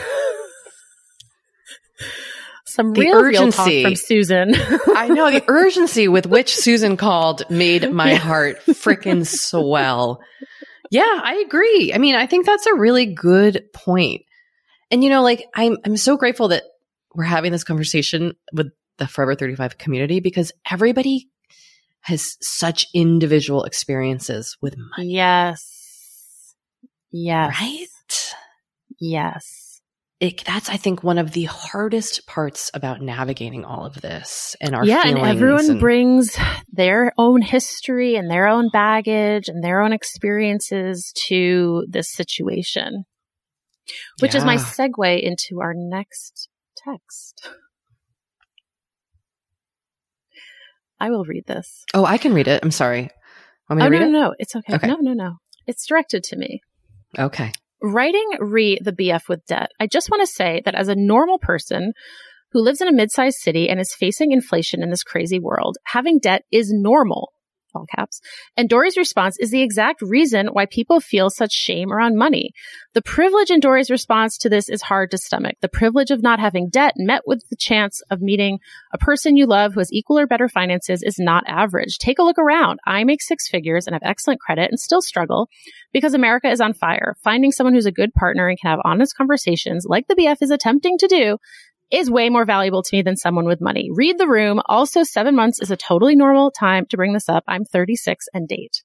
some 2.64 2.92
The 2.92 3.00
real 3.00 3.22
real 3.22 3.52
talk 3.52 3.66
urgency. 3.66 3.82
from 3.82 3.96
susan 3.96 4.54
I 4.96 5.08
know 5.08 5.30
the 5.30 5.44
urgency 5.48 6.08
with 6.08 6.26
which 6.26 6.54
Susan 6.54 6.96
called 6.96 7.42
made 7.50 7.90
my 7.92 8.14
heart 8.14 8.58
frickin' 8.66 9.26
swell. 9.26 10.20
Yeah, 10.90 11.20
I 11.22 11.42
agree. 11.46 11.92
I 11.94 11.98
mean, 11.98 12.14
I 12.14 12.26
think 12.26 12.44
that's 12.46 12.66
a 12.66 12.74
really 12.74 13.06
good 13.06 13.64
point. 13.72 14.22
And 14.90 15.02
you 15.02 15.08
know, 15.10 15.22
like 15.22 15.44
I'm 15.54 15.76
I'm 15.84 15.96
so 15.96 16.16
grateful 16.16 16.48
that 16.48 16.64
we're 17.14 17.24
having 17.24 17.50
this 17.52 17.64
conversation 17.64 18.34
with 18.52 18.68
the 18.98 19.06
Forever 19.06 19.34
35 19.34 19.78
community 19.78 20.20
because 20.20 20.52
everybody 20.70 21.28
has 22.02 22.36
such 22.40 22.86
individual 22.94 23.64
experiences 23.64 24.56
with 24.60 24.76
money, 24.76 25.12
yes. 25.12 26.54
Yes. 27.10 27.56
Right? 27.60 28.34
yes. 28.98 29.80
It, 30.20 30.44
that's 30.44 30.68
I 30.68 30.76
think 30.76 31.02
one 31.02 31.18
of 31.18 31.32
the 31.32 31.44
hardest 31.44 32.28
parts 32.28 32.70
about 32.74 33.00
navigating 33.00 33.64
all 33.64 33.84
of 33.84 34.00
this 34.00 34.54
and 34.60 34.72
our 34.72 34.84
yeah, 34.84 35.02
and 35.04 35.18
everyone 35.18 35.68
and- 35.68 35.80
brings 35.80 36.38
their 36.72 37.12
own 37.18 37.42
history 37.42 38.14
and 38.14 38.30
their 38.30 38.46
own 38.46 38.68
baggage 38.72 39.48
and 39.48 39.64
their 39.64 39.80
own 39.80 39.92
experiences 39.92 41.12
to 41.26 41.84
this 41.88 42.12
situation, 42.12 43.04
which 44.20 44.36
is 44.36 44.44
my 44.44 44.56
segue 44.56 45.20
into 45.20 45.60
our 45.60 45.74
next 45.76 46.48
text. 46.76 47.48
I 51.02 51.10
will 51.10 51.24
read 51.24 51.46
this. 51.46 51.84
Oh, 51.94 52.04
I 52.04 52.16
can 52.16 52.32
read 52.32 52.46
it. 52.46 52.60
I'm 52.62 52.70
sorry. 52.70 53.10
Want 53.68 53.78
me 53.78 53.82
Oh 53.82 53.88
to 53.88 53.90
no, 53.90 53.98
read 53.98 54.00
no, 54.00 54.06
it? 54.06 54.22
no, 54.22 54.34
it's 54.38 54.54
okay. 54.56 54.74
Okay. 54.74 54.86
No, 54.86 54.98
no, 55.00 55.12
no. 55.14 55.32
It's 55.66 55.84
directed 55.84 56.22
to 56.24 56.36
me. 56.36 56.60
Okay. 57.18 57.50
Writing 57.82 58.28
re 58.38 58.78
the 58.80 58.92
BF 58.92 59.28
with 59.28 59.44
debt, 59.46 59.70
I 59.80 59.88
just 59.88 60.10
want 60.10 60.20
to 60.20 60.32
say 60.32 60.62
that 60.64 60.76
as 60.76 60.86
a 60.86 60.94
normal 60.94 61.38
person 61.40 61.92
who 62.52 62.62
lives 62.62 62.80
in 62.80 62.86
a 62.86 62.92
mid-sized 62.92 63.38
city 63.38 63.68
and 63.68 63.80
is 63.80 63.92
facing 63.98 64.30
inflation 64.30 64.80
in 64.80 64.90
this 64.90 65.02
crazy 65.02 65.40
world, 65.40 65.76
having 65.86 66.20
debt 66.20 66.42
is 66.52 66.70
normal. 66.72 67.32
All 67.74 67.86
caps. 67.86 68.20
And 68.56 68.68
Dorée's 68.68 68.96
response 68.96 69.38
is 69.38 69.50
the 69.50 69.62
exact 69.62 70.02
reason 70.02 70.48
why 70.48 70.66
people 70.66 71.00
feel 71.00 71.30
such 71.30 71.52
shame 71.52 71.92
around 71.92 72.16
money. 72.16 72.50
The 72.94 73.02
privilege 73.02 73.50
in 73.50 73.60
Dorée's 73.60 73.90
response 73.90 74.36
to 74.38 74.48
this 74.48 74.68
is 74.68 74.82
hard 74.82 75.10
to 75.10 75.18
stomach. 75.18 75.56
The 75.60 75.68
privilege 75.68 76.10
of 76.10 76.22
not 76.22 76.40
having 76.40 76.68
debt 76.68 76.94
met 76.96 77.22
with 77.26 77.42
the 77.48 77.56
chance 77.56 78.02
of 78.10 78.20
meeting 78.20 78.58
a 78.92 78.98
person 78.98 79.36
you 79.36 79.46
love 79.46 79.72
who 79.72 79.80
has 79.80 79.92
equal 79.92 80.18
or 80.18 80.26
better 80.26 80.48
finances 80.48 81.02
is 81.02 81.18
not 81.18 81.44
average. 81.46 81.98
Take 81.98 82.18
a 82.18 82.22
look 82.22 82.38
around. 82.38 82.80
I 82.86 83.04
make 83.04 83.22
six 83.22 83.48
figures 83.48 83.86
and 83.86 83.94
have 83.94 84.02
excellent 84.04 84.40
credit 84.40 84.70
and 84.70 84.78
still 84.78 85.00
struggle 85.00 85.48
because 85.92 86.14
America 86.14 86.48
is 86.48 86.60
on 86.60 86.74
fire. 86.74 87.16
Finding 87.22 87.52
someone 87.52 87.74
who's 87.74 87.86
a 87.86 87.92
good 87.92 88.12
partner 88.14 88.48
and 88.48 88.58
can 88.58 88.70
have 88.70 88.80
honest 88.84 89.16
conversations 89.16 89.86
like 89.88 90.06
the 90.08 90.14
BF 90.14 90.36
is 90.40 90.50
attempting 90.50 90.98
to 90.98 91.06
do 91.06 91.38
is 91.92 92.10
way 92.10 92.30
more 92.30 92.44
valuable 92.44 92.82
to 92.82 92.96
me 92.96 93.02
than 93.02 93.16
someone 93.16 93.44
with 93.44 93.60
money. 93.60 93.90
Read 93.92 94.18
the 94.18 94.26
room. 94.26 94.60
Also, 94.66 95.02
seven 95.04 95.36
months 95.36 95.60
is 95.60 95.70
a 95.70 95.76
totally 95.76 96.16
normal 96.16 96.50
time 96.50 96.86
to 96.90 96.96
bring 96.96 97.12
this 97.12 97.28
up. 97.28 97.44
I'm 97.46 97.64
36 97.64 98.26
and 98.32 98.48
date. 98.48 98.82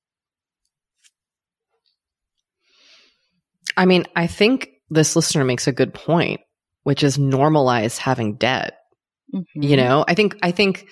I 3.78 3.86
mean, 3.86 4.06
I 4.16 4.28
think 4.28 4.70
this 4.90 5.16
listener 5.16 5.46
makes 5.46 5.68
a 5.68 5.72
good 5.72 5.94
point, 5.94 6.42
which 6.84 7.04
is 7.04 7.18
normalize 7.18 7.98
having 7.98 8.36
debt. 8.36 8.78
Mm-hmm. 9.34 9.62
You 9.62 9.78
know, 9.78 10.04
I 10.08 10.14
think, 10.14 10.38
I 10.42 10.52
think 10.52 10.88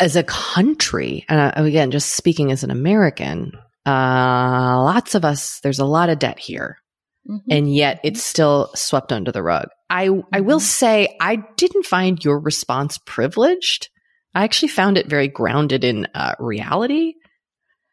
as 0.00 0.16
a 0.16 0.24
country, 0.24 1.24
and 1.28 1.38
uh, 1.38 1.52
again, 1.56 1.90
just 1.90 2.14
speaking 2.14 2.50
as 2.50 2.64
an 2.64 2.70
American, 2.70 3.52
uh, 3.86 4.82
lots 4.82 5.14
of 5.14 5.24
us, 5.24 5.60
there's 5.60 5.78
a 5.78 5.84
lot 5.84 6.08
of 6.08 6.18
debt 6.18 6.38
here. 6.38 6.78
Mhm. 7.26 7.40
and 7.50 7.74
yet 7.74 8.00
it's 8.04 8.22
still 8.22 8.70
swept 8.74 9.12
under 9.12 9.32
the 9.32 9.42
rug. 9.42 9.68
I 9.90 10.10
I 10.32 10.40
will 10.40 10.60
Mhm. 10.60 10.62
say 10.62 11.16
I 11.20 11.36
didn't 11.56 11.86
find 11.86 12.22
your 12.22 12.38
response 12.38 12.98
privileged. 13.06 13.88
I 14.34 14.44
actually 14.44 14.68
found 14.68 14.98
it 14.98 15.08
very 15.08 15.28
grounded 15.28 15.84
in 15.84 16.06
uh, 16.14 16.34
reality. 16.38 17.14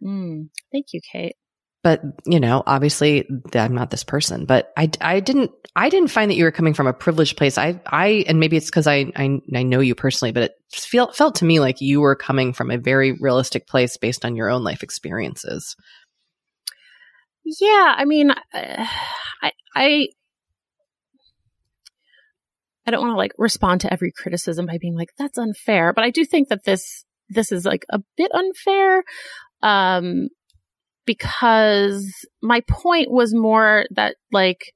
Mm, 0.03 0.49
thank 0.71 0.87
you, 0.93 0.99
Kate. 1.11 1.35
But, 1.83 2.01
you 2.25 2.39
know, 2.39 2.63
obviously 2.65 3.27
I'm 3.53 3.75
not 3.75 3.91
this 3.91 4.03
person, 4.03 4.45
but 4.45 4.71
I, 4.75 4.89
I 5.01 5.19
didn't, 5.19 5.51
I 5.75 5.89
didn't 5.89 6.09
find 6.09 6.31
that 6.31 6.35
you 6.35 6.43
were 6.43 6.51
coming 6.51 6.73
from 6.73 6.87
a 6.87 6.93
privileged 6.93 7.37
place. 7.37 7.59
I, 7.59 7.79
I, 7.85 8.25
and 8.27 8.39
maybe 8.39 8.57
it's 8.57 8.65
because 8.71 8.87
I, 8.87 9.11
I, 9.15 9.39
I 9.55 9.63
know 9.63 9.81
you 9.81 9.93
personally, 9.93 10.31
but 10.31 10.43
it 10.43 10.53
felt, 10.73 11.15
felt 11.15 11.35
to 11.35 11.45
me 11.45 11.59
like 11.59 11.81
you 11.81 12.01
were 12.01 12.15
coming 12.15 12.53
from 12.53 12.71
a 12.71 12.79
very 12.79 13.11
realistic 13.11 13.67
place 13.67 13.97
based 13.97 14.25
on 14.25 14.35
your 14.35 14.49
own 14.49 14.63
life 14.63 14.81
experiences. 14.81 15.75
Yeah. 17.45 17.93
I 17.95 18.05
mean, 18.05 18.31
I, 18.53 19.51
I, 19.75 20.07
I 22.87 22.91
don't 22.91 23.01
want 23.01 23.13
to 23.13 23.17
like 23.17 23.33
respond 23.37 23.81
to 23.81 23.93
every 23.93 24.11
criticism 24.11 24.65
by 24.65 24.77
being 24.79 24.95
like, 24.95 25.09
that's 25.17 25.37
unfair. 25.37 25.93
But 25.93 26.03
I 26.03 26.09
do 26.09 26.25
think 26.25 26.49
that 26.49 26.65
this, 26.65 27.05
this 27.29 27.51
is 27.51 27.65
like 27.65 27.85
a 27.89 27.99
bit 28.17 28.31
unfair. 28.33 29.03
Um, 29.61 30.29
because 31.05 32.11
my 32.41 32.61
point 32.67 33.11
was 33.11 33.33
more 33.33 33.85
that 33.91 34.15
like 34.31 34.73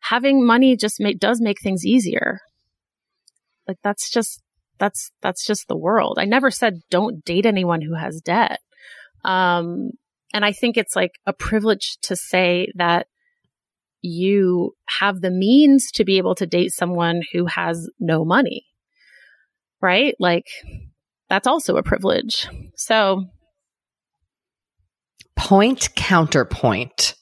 having 0.00 0.44
money 0.46 0.76
just 0.76 0.96
make, 0.98 1.18
does 1.18 1.40
make 1.40 1.58
things 1.62 1.84
easier. 1.84 2.38
Like 3.68 3.76
that's 3.84 4.10
just, 4.10 4.42
that's, 4.78 5.10
that's 5.20 5.46
just 5.46 5.68
the 5.68 5.76
world. 5.76 6.18
I 6.18 6.24
never 6.24 6.50
said 6.50 6.80
don't 6.90 7.22
date 7.24 7.44
anyone 7.44 7.82
who 7.82 7.94
has 7.94 8.22
debt. 8.22 8.60
Um, 9.22 9.90
and 10.32 10.44
I 10.44 10.52
think 10.52 10.76
it's 10.76 10.96
like 10.96 11.12
a 11.26 11.32
privilege 11.32 11.98
to 12.02 12.16
say 12.16 12.72
that 12.76 13.06
you 14.02 14.74
have 14.88 15.20
the 15.20 15.30
means 15.30 15.90
to 15.92 16.04
be 16.04 16.18
able 16.18 16.34
to 16.36 16.46
date 16.46 16.72
someone 16.72 17.22
who 17.32 17.46
has 17.46 17.88
no 17.98 18.24
money. 18.24 18.64
Right? 19.82 20.14
Like 20.18 20.46
that's 21.28 21.46
also 21.46 21.76
a 21.76 21.82
privilege. 21.82 22.48
So 22.76 23.24
point 25.36 25.94
counterpoint. 25.94 27.14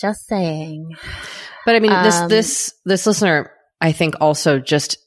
Just 0.00 0.26
saying. 0.26 0.96
But 1.64 1.76
I 1.76 1.80
mean 1.80 2.02
this 2.02 2.16
um, 2.16 2.28
this 2.28 2.74
this 2.84 3.06
listener 3.06 3.52
I 3.80 3.92
think 3.92 4.16
also 4.20 4.58
just 4.58 4.98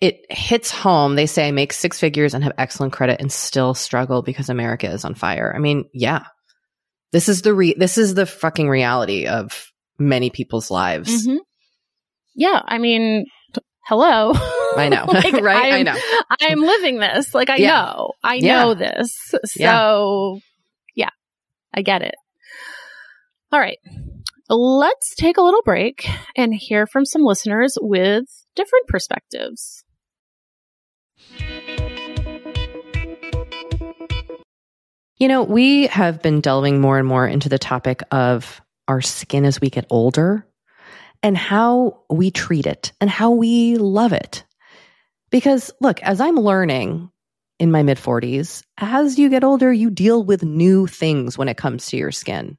it 0.00 0.24
hits 0.30 0.70
home. 0.70 1.14
They 1.14 1.26
say 1.26 1.48
I 1.48 1.50
make 1.50 1.72
six 1.72 2.00
figures 2.00 2.34
and 2.34 2.42
have 2.44 2.54
excellent 2.58 2.92
credit 2.92 3.20
and 3.20 3.30
still 3.30 3.74
struggle 3.74 4.22
because 4.22 4.48
America 4.48 4.90
is 4.90 5.04
on 5.04 5.14
fire. 5.14 5.52
I 5.54 5.58
mean, 5.58 5.84
yeah. 5.92 6.24
This 7.12 7.28
is 7.28 7.42
the 7.42 7.54
re- 7.54 7.76
this 7.78 7.98
is 7.98 8.14
the 8.14 8.26
fucking 8.26 8.68
reality 8.68 9.26
of 9.26 9.70
many 9.98 10.30
people's 10.30 10.70
lives. 10.70 11.26
Mm-hmm. 11.26 11.36
Yeah, 12.34 12.60
I 12.64 12.78
mean, 12.78 13.26
hello. 13.86 14.32
I 14.76 14.88
know, 14.88 15.04
like, 15.08 15.32
right? 15.34 15.72
I'm, 15.72 15.74
I 15.74 15.82
know. 15.82 15.98
I'm 16.40 16.60
living 16.60 16.98
this. 16.98 17.34
Like 17.34 17.48
I 17.48 17.56
yeah. 17.56 17.68
know, 17.68 18.12
I 18.22 18.34
yeah. 18.34 18.60
know 18.60 18.74
this. 18.74 19.16
So 19.44 20.40
yeah. 20.94 21.06
yeah, 21.06 21.10
I 21.72 21.82
get 21.82 22.02
it. 22.02 22.14
All 23.52 23.60
right. 23.60 23.78
Let's 24.48 25.14
take 25.16 25.38
a 25.38 25.42
little 25.42 25.62
break 25.64 26.08
and 26.36 26.54
hear 26.54 26.86
from 26.86 27.04
some 27.04 27.22
listeners 27.22 27.76
with 27.80 28.26
different 28.56 28.88
perspectives. 28.88 29.84
You 35.18 35.28
know, 35.28 35.44
we 35.44 35.86
have 35.86 36.20
been 36.20 36.40
delving 36.40 36.80
more 36.80 36.98
and 36.98 37.08
more 37.08 37.26
into 37.26 37.48
the 37.48 37.58
topic 37.58 38.02
of 38.10 38.60
our 38.88 39.00
skin 39.00 39.44
as 39.44 39.60
we 39.60 39.70
get 39.70 39.86
older 39.88 40.46
and 41.22 41.36
how 41.36 42.02
we 42.10 42.30
treat 42.30 42.66
it 42.66 42.92
and 43.00 43.08
how 43.08 43.30
we 43.30 43.76
love 43.76 44.12
it. 44.12 44.44
Because 45.30 45.70
look, 45.80 46.02
as 46.02 46.20
I'm 46.20 46.36
learning 46.36 47.10
in 47.58 47.70
my 47.70 47.82
mid 47.82 47.96
40s, 47.96 48.62
as 48.76 49.18
you 49.18 49.30
get 49.30 49.42
older, 49.42 49.72
you 49.72 49.90
deal 49.90 50.22
with 50.22 50.42
new 50.42 50.86
things 50.86 51.38
when 51.38 51.48
it 51.48 51.56
comes 51.56 51.86
to 51.86 51.96
your 51.96 52.12
skin. 52.12 52.58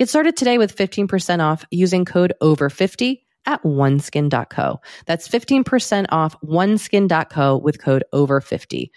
Get 0.00 0.08
started 0.08 0.34
today 0.34 0.56
with 0.56 0.74
15% 0.74 1.40
off 1.44 1.66
using 1.70 2.06
code 2.06 2.32
OVER50 2.40 3.20
at 3.44 3.62
oneskin.co. 3.64 4.80
That's 5.04 5.28
15% 5.28 6.06
off 6.08 6.34
oneskin.co 6.40 7.58
with 7.58 7.82
code 7.82 8.04
OVER50. 8.14 8.88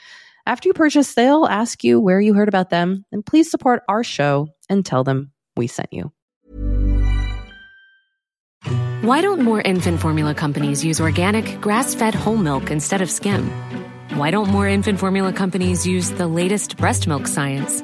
After 0.46 0.70
you 0.70 0.74
purchase, 0.74 1.14
they'll 1.14 1.46
ask 1.46 1.84
you 1.84 2.00
where 2.00 2.22
you 2.22 2.34
heard 2.34 2.48
about 2.48 2.70
them, 2.70 3.04
and 3.12 3.26
please 3.26 3.52
support 3.52 3.84
our 3.90 4.02
show 4.06 4.48
and 4.70 4.86
tell 4.86 5.04
them 5.04 5.34
we 5.58 5.68
sent 5.68 5.92
you. 5.92 6.14
Why 9.02 9.20
don't 9.20 9.42
more 9.42 9.60
infant 9.60 10.00
formula 10.00 10.34
companies 10.34 10.86
use 10.86 11.02
organic, 11.02 11.60
grass 11.60 11.94
fed 11.94 12.16
whole 12.16 12.38
milk 12.38 12.72
instead 12.72 13.02
of 13.02 13.12
skim? 13.12 13.52
Why 14.14 14.32
don't 14.32 14.48
more 14.48 14.70
infant 14.70 15.00
formula 15.00 15.34
companies 15.34 15.86
use 15.86 16.12
the 16.12 16.28
latest 16.28 16.78
breast 16.78 17.08
milk 17.08 17.28
science? 17.28 17.84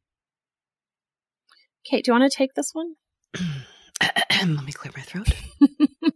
Kate, 1.91 2.05
do 2.05 2.11
you 2.11 2.17
want 2.17 2.31
to 2.31 2.37
take 2.37 2.53
this 2.53 2.71
one? 2.71 2.93
Let 4.01 4.65
me 4.65 4.71
clear 4.71 4.93
my 4.95 5.03
throat. 5.03 5.27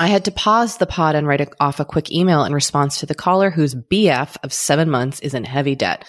I 0.00 0.08
had 0.08 0.24
to 0.24 0.32
pause 0.32 0.78
the 0.78 0.86
pod 0.86 1.14
and 1.14 1.24
write 1.24 1.40
a, 1.40 1.46
off 1.60 1.78
a 1.78 1.84
quick 1.84 2.10
email 2.10 2.44
in 2.44 2.52
response 2.52 2.98
to 2.98 3.06
the 3.06 3.14
caller 3.14 3.48
whose 3.48 3.76
BF 3.76 4.36
of 4.42 4.52
seven 4.52 4.90
months 4.90 5.20
is 5.20 5.34
in 5.34 5.44
heavy 5.44 5.76
debt. 5.76 6.04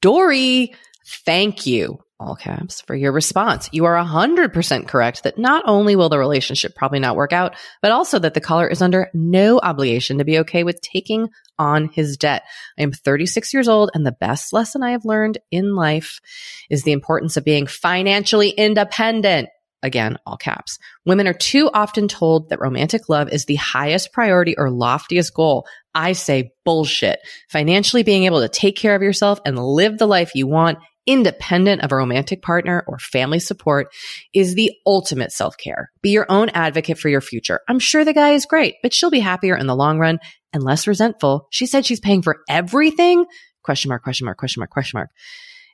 Dorée, 0.00 0.72
thank 1.26 1.66
you, 1.66 1.98
all 2.20 2.34
caps, 2.34 2.80
for 2.80 2.96
your 2.96 3.12
response. 3.12 3.68
You 3.72 3.84
are 3.84 3.96
100% 3.96 4.88
correct 4.88 5.22
that 5.22 5.38
not 5.38 5.62
only 5.66 5.94
will 5.94 6.08
the 6.08 6.18
relationship 6.18 6.74
probably 6.74 6.98
not 6.98 7.16
work 7.16 7.32
out, 7.32 7.54
but 7.80 7.92
also 7.92 8.18
that 8.18 8.34
the 8.34 8.40
caller 8.40 8.66
is 8.66 8.82
under 8.82 9.08
no 9.14 9.60
obligation 9.60 10.18
to 10.18 10.24
be 10.24 10.38
okay 10.40 10.64
with 10.64 10.80
taking 10.80 11.28
on 11.58 11.88
his 11.88 12.16
debt. 12.16 12.42
I 12.78 12.82
am 12.82 12.92
36 12.92 13.52
years 13.52 13.68
old 13.68 13.90
and 13.94 14.06
the 14.06 14.12
best 14.12 14.52
lesson 14.52 14.82
I 14.82 14.92
have 14.92 15.04
learned 15.04 15.38
in 15.50 15.74
life 15.74 16.20
is 16.70 16.82
the 16.82 16.92
importance 16.92 17.36
of 17.36 17.44
being 17.44 17.66
financially 17.66 18.50
independent. 18.50 19.48
Again, 19.80 20.16
all 20.26 20.36
caps. 20.36 20.78
Women 21.06 21.28
are 21.28 21.32
too 21.32 21.70
often 21.72 22.08
told 22.08 22.48
that 22.48 22.60
romantic 22.60 23.08
love 23.08 23.28
is 23.28 23.44
the 23.44 23.54
highest 23.54 24.12
priority 24.12 24.56
or 24.58 24.70
loftiest 24.70 25.32
goal. 25.34 25.68
I 25.94 26.12
say 26.12 26.50
bullshit. 26.64 27.20
Financially 27.48 28.02
being 28.02 28.24
able 28.24 28.40
to 28.40 28.48
take 28.48 28.76
care 28.76 28.96
of 28.96 29.02
yourself 29.02 29.38
and 29.46 29.56
live 29.56 29.98
the 29.98 30.06
life 30.06 30.34
you 30.34 30.48
want 30.48 30.78
independent 31.08 31.82
of 31.82 31.90
a 31.90 31.96
romantic 31.96 32.42
partner 32.42 32.84
or 32.86 32.98
family 32.98 33.40
support 33.40 33.92
is 34.34 34.54
the 34.54 34.72
ultimate 34.86 35.32
self-care. 35.32 35.90
Be 36.02 36.10
your 36.10 36.26
own 36.28 36.50
advocate 36.50 36.98
for 36.98 37.08
your 37.08 37.22
future. 37.22 37.60
I'm 37.66 37.78
sure 37.78 38.04
the 38.04 38.12
guy 38.12 38.32
is 38.32 38.46
great, 38.46 38.76
but 38.82 38.92
she'll 38.94 39.10
be 39.10 39.18
happier 39.18 39.56
in 39.56 39.66
the 39.66 39.74
long 39.74 39.98
run 39.98 40.20
and 40.52 40.62
less 40.62 40.86
resentful. 40.86 41.48
She 41.50 41.66
said 41.66 41.86
she's 41.86 41.98
paying 41.98 42.22
for 42.22 42.42
everything. 42.48 43.24
Question 43.62 43.88
mark, 43.88 44.02
question 44.02 44.26
mark, 44.26 44.38
question 44.38 44.60
mark, 44.60 44.70
question 44.70 44.98
mark. 44.98 45.10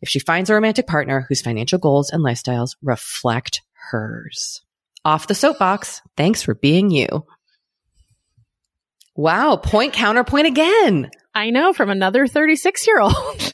If 0.01 0.09
she 0.09 0.21
finds 0.21 0.51
a 0.51 0.55
romantic 0.55 0.87
partner 0.87 1.27
whose 1.29 1.43
financial 1.43 1.79
goals 1.79 2.11
and 2.11 2.23
lifestyles 2.23 2.77
reflect 2.83 3.63
hers. 3.91 4.63
Off 5.05 5.27
the 5.27 5.35
soapbox. 5.35 6.01
Thanks 6.17 6.43
for 6.43 6.55
being 6.55 6.91
you. 6.91 7.27
Wow. 9.17 9.57
Point 9.57 9.93
counterpoint 9.93 10.47
again. 10.47 11.11
I 11.35 11.51
know 11.51 11.73
from 11.73 11.91
another 11.91 12.27
36 12.27 12.87
year 12.87 13.01
old. 13.01 13.53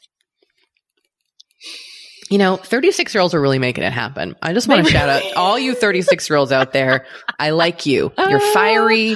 You 2.31 2.37
know, 2.37 2.55
36 2.55 3.13
year 3.13 3.21
olds 3.21 3.33
are 3.33 3.41
really 3.41 3.59
making 3.59 3.83
it 3.83 3.91
happen. 3.91 4.35
I 4.41 4.53
just 4.53 4.67
want 4.67 4.85
to 4.85 4.91
shout 4.91 5.09
out 5.09 5.21
all 5.35 5.59
you 5.59 5.75
36 5.75 6.29
year 6.29 6.37
olds 6.37 6.51
out 6.53 6.71
there. 6.71 7.05
I 7.37 7.49
like 7.49 7.85
you. 7.85 8.13
You're 8.17 8.39
fiery. 8.39 9.15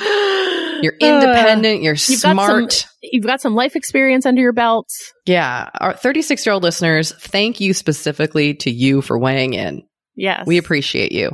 You're 0.82 0.96
independent. 1.00 1.82
You're 1.82 1.96
You've 1.96 2.22
got 2.22 2.34
smart. 2.34 2.74
some, 2.74 2.90
you've 3.02 3.26
got 3.26 3.40
some 3.40 3.56
life 3.56 3.78
experience 3.78 4.26
under 4.26 4.42
your 4.42 4.52
belt. 4.52 4.90
yeah. 5.26 5.70
Our 5.80 5.94
36 5.94 6.46
year 6.46 6.54
old 6.54 6.64
listeners, 6.64 7.14
thank 7.14 7.62
you 7.62 7.74
specifically 7.74 8.56
to 8.56 8.70
you 8.70 9.02
for 9.02 9.18
weighing 9.18 9.54
in. 9.54 9.84
Yes. 10.16 10.44
We 10.46 10.58
appreciate 10.58 11.14
you. 11.14 11.32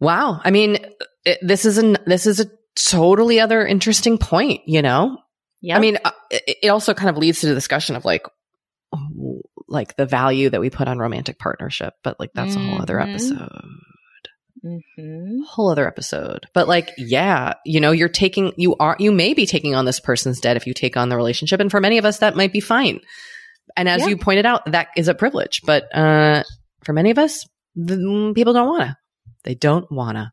Wow. 0.00 0.40
I 0.42 0.50
mean, 0.50 0.78
it, 1.24 1.38
this 1.42 1.64
is 1.64 1.78
an, 1.78 1.98
this 2.06 2.26
is 2.26 2.40
a 2.40 2.46
totally 2.88 3.38
other 3.38 3.64
interesting 3.64 4.18
point, 4.18 4.62
you 4.66 4.82
know? 4.82 5.18
Yeah. 5.60 5.76
I 5.76 5.80
mean, 5.80 5.98
uh, 6.04 6.10
it 6.30 6.68
also 6.70 6.94
kind 6.94 7.10
of 7.10 7.16
leads 7.18 7.40
to 7.42 7.46
the 7.48 7.54
discussion 7.54 7.94
of 7.94 8.04
like, 8.04 8.22
like 9.68 9.96
the 9.96 10.06
value 10.06 10.50
that 10.50 10.60
we 10.60 10.70
put 10.70 10.88
on 10.88 10.98
romantic 10.98 11.38
partnership, 11.38 11.94
but 12.02 12.18
like 12.18 12.30
that's 12.34 12.56
a 12.56 12.58
whole 12.58 12.82
other 12.82 12.96
Mhm. 12.96 13.08
episode. 13.10 13.60
Mhm. 14.64 15.44
Whole 15.46 15.70
other 15.70 15.86
episode. 15.86 16.46
But 16.52 16.68
like, 16.68 16.90
yeah, 16.98 17.54
you 17.64 17.80
know, 17.80 17.92
you're 17.92 18.08
taking, 18.08 18.52
you 18.56 18.76
are, 18.76 18.96
you 18.98 19.10
may 19.12 19.32
be 19.32 19.46
taking 19.46 19.74
on 19.74 19.84
this 19.84 20.00
person's 20.00 20.40
debt 20.40 20.56
if 20.56 20.66
you 20.66 20.74
take 20.74 20.96
on 20.96 21.08
the 21.08 21.16
relationship. 21.16 21.60
And 21.60 21.70
for 21.70 21.80
many 21.80 21.98
of 21.98 22.04
us, 22.04 22.18
that 22.18 22.36
might 22.36 22.52
be 22.52 22.60
fine. 22.60 23.00
And 23.76 23.88
as 23.88 24.02
Yeah. 24.02 24.08
you 24.08 24.16
pointed 24.18 24.44
out, 24.44 24.70
that 24.72 24.88
is 24.96 25.08
a 25.08 25.14
privilege. 25.14 25.62
But, 25.64 25.84
uh, 25.96 26.42
for 26.84 26.92
many 26.92 27.10
of 27.10 27.18
us, 27.18 27.46
the, 27.74 28.32
people 28.34 28.52
don't 28.52 28.68
wanna. 28.68 28.98
They 29.44 29.54
don't 29.54 29.90
wanna. 29.90 30.32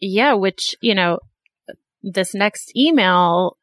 Yeah, 0.00 0.32
which, 0.34 0.74
you 0.80 0.94
know, 0.94 1.18
this 2.02 2.34
next 2.34 2.72
email 2.76 3.56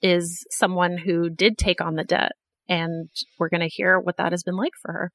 is 0.00 0.46
someone 0.50 0.96
who 0.98 1.28
did 1.30 1.58
take 1.58 1.80
on 1.80 1.94
the 1.94 2.04
debt. 2.04 2.32
And 2.68 3.08
we're 3.38 3.48
going 3.48 3.60
to 3.60 3.68
hear 3.68 3.98
what 3.98 4.16
that 4.18 4.32
has 4.32 4.42
been 4.42 4.56
like 4.56 4.72
for 4.82 4.92
her. 4.92 5.12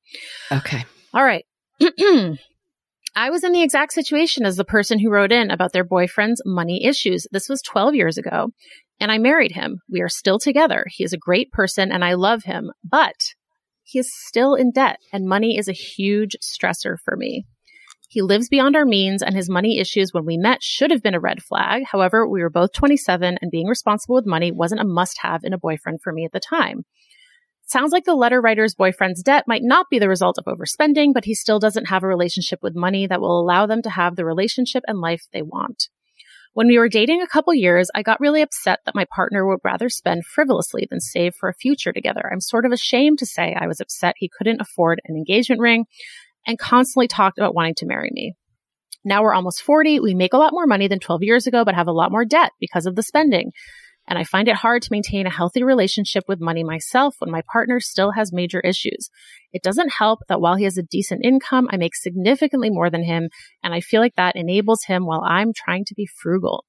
Okay. 0.51 0.85
All 1.13 1.23
right. 1.23 1.45
I 3.15 3.29
was 3.29 3.43
in 3.43 3.51
the 3.51 3.61
exact 3.61 3.93
situation 3.93 4.45
as 4.45 4.55
the 4.55 4.65
person 4.65 4.97
who 4.97 5.11
wrote 5.11 5.31
in 5.31 5.51
about 5.51 5.71
their 5.71 5.83
boyfriend's 5.83 6.41
money 6.45 6.83
issues. 6.83 7.27
This 7.31 7.47
was 7.47 7.61
12 7.61 7.93
years 7.93 8.17
ago, 8.17 8.47
and 8.99 9.11
I 9.11 9.19
married 9.19 9.51
him. 9.51 9.81
We 9.89 10.01
are 10.01 10.09
still 10.09 10.39
together. 10.39 10.85
He 10.89 11.03
is 11.03 11.13
a 11.13 11.17
great 11.17 11.51
person 11.51 11.91
and 11.91 12.03
I 12.03 12.15
love 12.15 12.43
him, 12.43 12.71
but 12.83 13.15
he 13.83 13.99
is 13.99 14.11
still 14.27 14.55
in 14.55 14.71
debt, 14.71 14.97
and 15.11 15.27
money 15.27 15.57
is 15.57 15.67
a 15.67 15.73
huge 15.73 16.35
stressor 16.41 16.97
for 17.03 17.15
me. 17.15 17.45
He 18.09 18.21
lives 18.21 18.47
beyond 18.47 18.75
our 18.75 18.85
means, 18.85 19.21
and 19.21 19.35
his 19.35 19.49
money 19.49 19.79
issues 19.79 20.13
when 20.13 20.25
we 20.25 20.37
met 20.37 20.63
should 20.63 20.91
have 20.91 21.03
been 21.03 21.15
a 21.15 21.19
red 21.19 21.43
flag. 21.43 21.83
However, 21.83 22.27
we 22.27 22.41
were 22.41 22.49
both 22.49 22.71
27, 22.73 23.37
and 23.41 23.51
being 23.51 23.67
responsible 23.67 24.15
with 24.15 24.25
money 24.25 24.51
wasn't 24.51 24.81
a 24.81 24.85
must 24.85 25.17
have 25.21 25.41
in 25.43 25.53
a 25.53 25.57
boyfriend 25.57 26.01
for 26.01 26.13
me 26.13 26.23
at 26.23 26.31
the 26.31 26.39
time. 26.39 26.85
Sounds 27.65 27.91
like 27.91 28.03
the 28.03 28.15
letter 28.15 28.41
writer's 28.41 28.75
boyfriend's 28.75 29.23
debt 29.23 29.45
might 29.47 29.63
not 29.63 29.87
be 29.89 29.97
the 29.97 30.09
result 30.09 30.37
of 30.37 30.45
overspending, 30.45 31.13
but 31.13 31.25
he 31.25 31.33
still 31.33 31.59
doesn't 31.59 31.85
have 31.85 32.03
a 32.03 32.07
relationship 32.07 32.59
with 32.61 32.75
money 32.75 33.07
that 33.07 33.21
will 33.21 33.39
allow 33.39 33.65
them 33.65 33.81
to 33.81 33.89
have 33.89 34.15
the 34.15 34.25
relationship 34.25 34.83
and 34.87 34.99
life 34.99 35.23
they 35.31 35.41
want. 35.41 35.87
When 36.53 36.67
we 36.67 36.77
were 36.77 36.89
dating 36.89 37.23
a 37.23 37.27
couple 37.27 37.53
years, 37.55 37.89
I 37.95 38.03
got 38.03 38.19
really 38.19 38.43
upset 38.43 38.81
that 38.85 38.93
my 38.93 39.05
partner 39.05 39.47
would 39.47 39.61
rather 39.63 39.89
spend 39.89 40.25
frivolously 40.25 40.87
than 40.87 40.99
save 40.99 41.33
for 41.33 41.49
a 41.49 41.53
future 41.53 41.91
together. 41.91 42.29
I'm 42.31 42.41
sort 42.41 42.65
of 42.65 42.71
ashamed 42.71 43.19
to 43.19 43.25
say 43.25 43.55
I 43.55 43.65
was 43.65 43.79
upset 43.79 44.15
he 44.17 44.29
couldn't 44.29 44.61
afford 44.61 45.01
an 45.05 45.15
engagement 45.15 45.61
ring 45.61 45.85
and 46.45 46.59
constantly 46.59 47.07
talked 47.07 47.39
about 47.39 47.55
wanting 47.55 47.75
to 47.75 47.87
marry 47.87 48.11
me. 48.11 48.35
Now 49.03 49.23
we're 49.23 49.33
almost 49.33 49.63
40. 49.63 49.99
We 49.99 50.13
make 50.13 50.33
a 50.33 50.37
lot 50.37 50.53
more 50.53 50.67
money 50.67 50.87
than 50.87 50.99
12 50.99 51.23
years 51.23 51.47
ago, 51.47 51.65
but 51.65 51.75
have 51.75 51.87
a 51.87 51.91
lot 51.91 52.11
more 52.11 52.23
debt 52.23 52.51
because 52.59 52.85
of 52.85 52.95
the 52.95 53.03
spending. 53.03 53.51
And 54.07 54.19
I 54.19 54.23
find 54.23 54.47
it 54.47 54.55
hard 54.55 54.81
to 54.83 54.91
maintain 54.91 55.25
a 55.25 55.31
healthy 55.31 55.63
relationship 55.63 56.25
with 56.27 56.41
money 56.41 56.63
myself 56.63 57.15
when 57.19 57.31
my 57.31 57.41
partner 57.51 57.79
still 57.79 58.11
has 58.11 58.33
major 58.33 58.59
issues. 58.59 59.09
It 59.53 59.63
doesn't 59.63 59.93
help 59.93 60.19
that 60.27 60.41
while 60.41 60.55
he 60.55 60.65
has 60.65 60.77
a 60.77 60.83
decent 60.83 61.23
income, 61.23 61.67
I 61.71 61.77
make 61.77 61.95
significantly 61.95 62.69
more 62.69 62.89
than 62.89 63.03
him, 63.03 63.29
and 63.63 63.73
I 63.73 63.79
feel 63.79 64.01
like 64.01 64.15
that 64.15 64.35
enables 64.35 64.83
him 64.83 65.05
while 65.05 65.21
I'm 65.21 65.53
trying 65.53 65.85
to 65.85 65.95
be 65.95 66.05
frugal. 66.05 66.65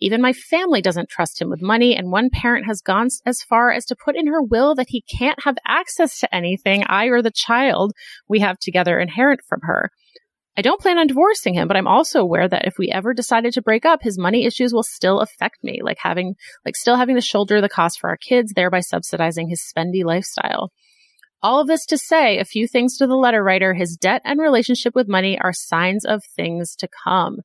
Even 0.00 0.20
my 0.20 0.32
family 0.32 0.82
doesn't 0.82 1.08
trust 1.08 1.40
him 1.40 1.48
with 1.48 1.62
money, 1.62 1.96
and 1.96 2.10
one 2.10 2.28
parent 2.28 2.66
has 2.66 2.82
gone 2.82 3.08
as 3.24 3.42
far 3.42 3.70
as 3.70 3.86
to 3.86 3.96
put 3.96 4.16
in 4.16 4.26
her 4.26 4.42
will 4.42 4.74
that 4.74 4.90
he 4.90 5.02
can't 5.02 5.44
have 5.44 5.56
access 5.66 6.18
to 6.18 6.34
anything 6.34 6.84
I 6.86 7.06
or 7.06 7.22
the 7.22 7.30
child 7.30 7.92
we 8.28 8.40
have 8.40 8.58
together 8.58 8.98
inherit 8.98 9.40
from 9.48 9.60
her. 9.62 9.90
I 10.56 10.62
don't 10.62 10.80
plan 10.80 10.98
on 10.98 11.08
divorcing 11.08 11.54
him, 11.54 11.66
but 11.66 11.76
I'm 11.76 11.88
also 11.88 12.20
aware 12.20 12.48
that 12.48 12.66
if 12.66 12.78
we 12.78 12.88
ever 12.88 13.12
decided 13.12 13.54
to 13.54 13.62
break 13.62 13.84
up, 13.84 14.02
his 14.02 14.18
money 14.18 14.44
issues 14.46 14.72
will 14.72 14.84
still 14.84 15.20
affect 15.20 15.64
me, 15.64 15.80
like 15.82 15.98
having, 15.98 16.36
like 16.64 16.76
still 16.76 16.96
having 16.96 17.16
to 17.16 17.20
shoulder 17.20 17.60
the 17.60 17.68
cost 17.68 17.98
for 17.98 18.08
our 18.08 18.16
kids, 18.16 18.52
thereby 18.52 18.80
subsidizing 18.80 19.48
his 19.48 19.60
spendy 19.60 20.04
lifestyle. 20.04 20.70
All 21.42 21.60
of 21.60 21.66
this 21.66 21.84
to 21.86 21.98
say 21.98 22.38
a 22.38 22.44
few 22.44 22.68
things 22.68 22.96
to 22.96 23.06
the 23.06 23.16
letter 23.16 23.42
writer. 23.42 23.74
His 23.74 23.96
debt 23.96 24.22
and 24.24 24.40
relationship 24.40 24.94
with 24.94 25.08
money 25.08 25.38
are 25.38 25.52
signs 25.52 26.04
of 26.04 26.22
things 26.36 26.76
to 26.76 26.88
come. 27.04 27.40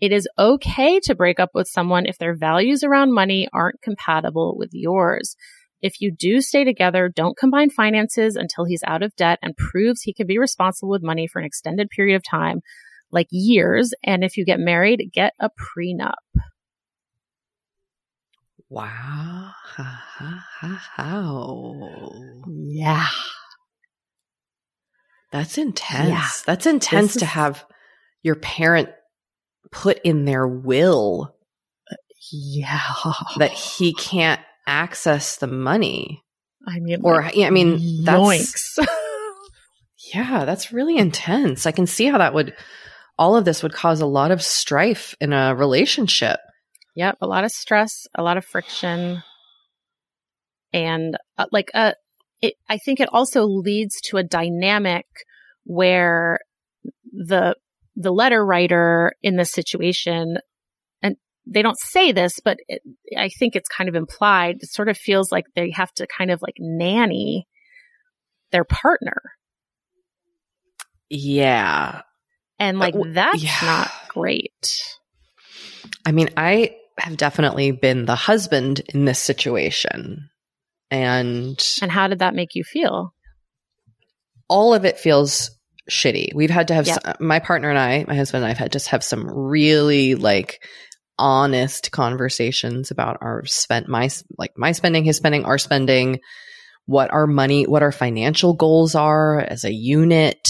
It 0.00 0.12
is 0.12 0.28
okay 0.38 1.00
to 1.00 1.14
break 1.14 1.40
up 1.40 1.50
with 1.54 1.68
someone 1.68 2.06
if 2.06 2.18
their 2.18 2.36
values 2.36 2.84
around 2.84 3.14
money 3.14 3.48
aren't 3.52 3.82
compatible 3.82 4.56
with 4.58 4.70
yours. 4.72 5.36
If 5.80 6.00
you 6.00 6.10
do 6.10 6.40
stay 6.40 6.64
together, 6.64 7.08
don't 7.08 7.36
combine 7.36 7.70
finances 7.70 8.36
until 8.36 8.64
he's 8.64 8.82
out 8.86 9.02
of 9.02 9.14
debt 9.16 9.38
and 9.42 9.56
proves 9.56 10.02
he 10.02 10.12
can 10.12 10.26
be 10.26 10.38
responsible 10.38 10.90
with 10.90 11.02
money 11.02 11.26
for 11.26 11.38
an 11.38 11.44
extended 11.44 11.88
period 11.90 12.16
of 12.16 12.22
time, 12.24 12.60
like 13.12 13.28
years. 13.30 13.94
And 14.04 14.24
if 14.24 14.36
you 14.36 14.44
get 14.44 14.58
married, 14.58 15.10
get 15.12 15.34
a 15.38 15.50
prenup. 15.50 16.14
Wow. 18.68 19.52
Yeah. 22.48 23.06
That's 25.30 25.58
intense. 25.58 26.08
Yeah. 26.08 26.26
That's 26.46 26.66
intense 26.66 27.14
This 27.14 27.20
to 27.20 27.26
have 27.26 27.64
your 28.22 28.34
parent 28.34 28.90
put 29.70 30.00
in 30.02 30.24
their 30.24 30.46
will 30.46 31.34
uh, 31.90 31.94
Yeah. 32.32 32.80
that 33.38 33.52
he 33.52 33.94
can't 33.94 34.40
access 34.68 35.36
the 35.36 35.46
money. 35.48 36.22
I 36.66 36.78
mean, 36.78 37.00
Or, 37.02 37.22
like, 37.22 37.34
yeah, 37.34 37.46
I 37.46 37.50
mean, 37.50 38.04
that's, 38.04 38.78
yeah, 40.14 40.44
that's 40.44 40.72
really 40.72 40.98
intense. 40.98 41.66
I 41.66 41.72
can 41.72 41.86
see 41.86 42.06
how 42.06 42.18
that 42.18 42.34
would, 42.34 42.54
all 43.18 43.36
of 43.36 43.44
this 43.44 43.62
would 43.62 43.72
cause 43.72 44.00
a 44.00 44.06
lot 44.06 44.30
of 44.30 44.42
strife 44.42 45.16
in 45.20 45.32
a 45.32 45.54
relationship. 45.54 46.38
Yep, 46.94 47.18
a 47.20 47.26
lot 47.26 47.44
of 47.44 47.50
stress, 47.50 48.06
a 48.14 48.22
lot 48.22 48.36
of 48.36 48.44
friction, 48.44 49.22
and 50.72 51.16
uh, 51.38 51.46
like 51.52 51.70
uh, 51.72 51.92
it. 52.42 52.54
I 52.68 52.78
think 52.78 52.98
it 52.98 53.08
also 53.12 53.44
leads 53.44 54.00
to 54.06 54.16
a 54.16 54.24
dynamic 54.24 55.06
where 55.64 56.40
the 57.12 57.54
the 57.94 58.10
letter 58.12 58.44
writer 58.44 59.12
in 59.22 59.36
this 59.36 59.52
situation, 59.52 60.38
they 61.50 61.62
don't 61.62 61.78
say 61.78 62.12
this, 62.12 62.40
but 62.44 62.58
it, 62.68 62.82
I 63.16 63.28
think 63.30 63.56
it's 63.56 63.68
kind 63.68 63.88
of 63.88 63.94
implied. 63.94 64.56
It 64.60 64.70
sort 64.70 64.88
of 64.88 64.96
feels 64.98 65.32
like 65.32 65.46
they 65.56 65.70
have 65.70 65.92
to 65.94 66.06
kind 66.06 66.30
of 66.30 66.42
like 66.42 66.56
nanny 66.58 67.46
their 68.52 68.64
partner, 68.64 69.22
Yeah. 71.10 72.02
and 72.58 72.78
like 72.78 72.94
Uh, 72.94 73.02
that's 73.08 73.42
yeah. 73.42 73.56
not 73.62 73.90
great. 74.08 74.82
I 76.04 76.12
mean, 76.12 76.30
I 76.36 76.76
have 76.98 77.16
definitely 77.16 77.70
been 77.70 78.04
the 78.06 78.14
husband 78.16 78.80
in 78.92 79.04
this 79.04 79.18
situation. 79.20 80.28
And 80.90 81.62
And 81.82 81.90
how 81.92 82.08
did 82.08 82.20
that 82.20 82.34
make 82.34 82.54
you 82.54 82.64
feel? 82.64 83.14
all 84.50 84.72
of 84.72 84.86
it 84.86 84.98
feels 84.98 85.50
shitty. 85.90 86.32
We've 86.34 86.48
had 86.48 86.68
to 86.68 86.74
have 86.74 86.86
some, 86.86 87.02
my 87.20 87.38
partner 87.38 87.68
and 87.68 87.78
I, 87.78 88.06
my 88.08 88.14
husband 88.14 88.38
and 88.42 88.46
I 88.46 88.48
have 88.48 88.56
had 88.56 88.72
just 88.72 88.88
have 88.88 89.04
some 89.04 89.26
really 89.30 90.14
like 90.14 90.62
honest 91.18 91.90
conversations 91.92 92.90
about 92.90 93.18
our 93.20 93.44
spent 93.46 93.88
my 93.88 94.08
like 94.38 94.52
my 94.56 94.72
spending, 94.72 95.04
his 95.04 95.16
spending, 95.16 95.44
our 95.44 95.58
spending, 95.58 96.20
what 96.86 97.10
our 97.12 97.26
money, 97.26 97.64
what 97.66 97.82
our 97.82 97.92
financial 97.92 98.54
goals 98.54 98.94
are 98.94 99.40
as 99.40 99.64
a 99.64 99.72
unit, 99.72 100.48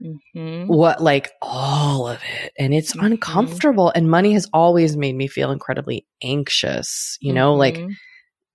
Mm-hmm. 0.00 0.68
what 0.68 1.02
like 1.02 1.32
all 1.42 2.06
of 2.06 2.20
it. 2.22 2.52
And 2.56 2.72
it's 2.72 2.94
Mhm. 2.94 3.04
uncomfortable 3.04 3.90
and 3.92 4.08
money 4.08 4.32
has 4.34 4.48
always 4.52 4.96
made 4.96 5.16
me 5.16 5.26
feel 5.26 5.50
incredibly 5.50 6.06
anxious, 6.22 7.18
you 7.20 7.32
know, 7.32 7.54
like 7.54 7.78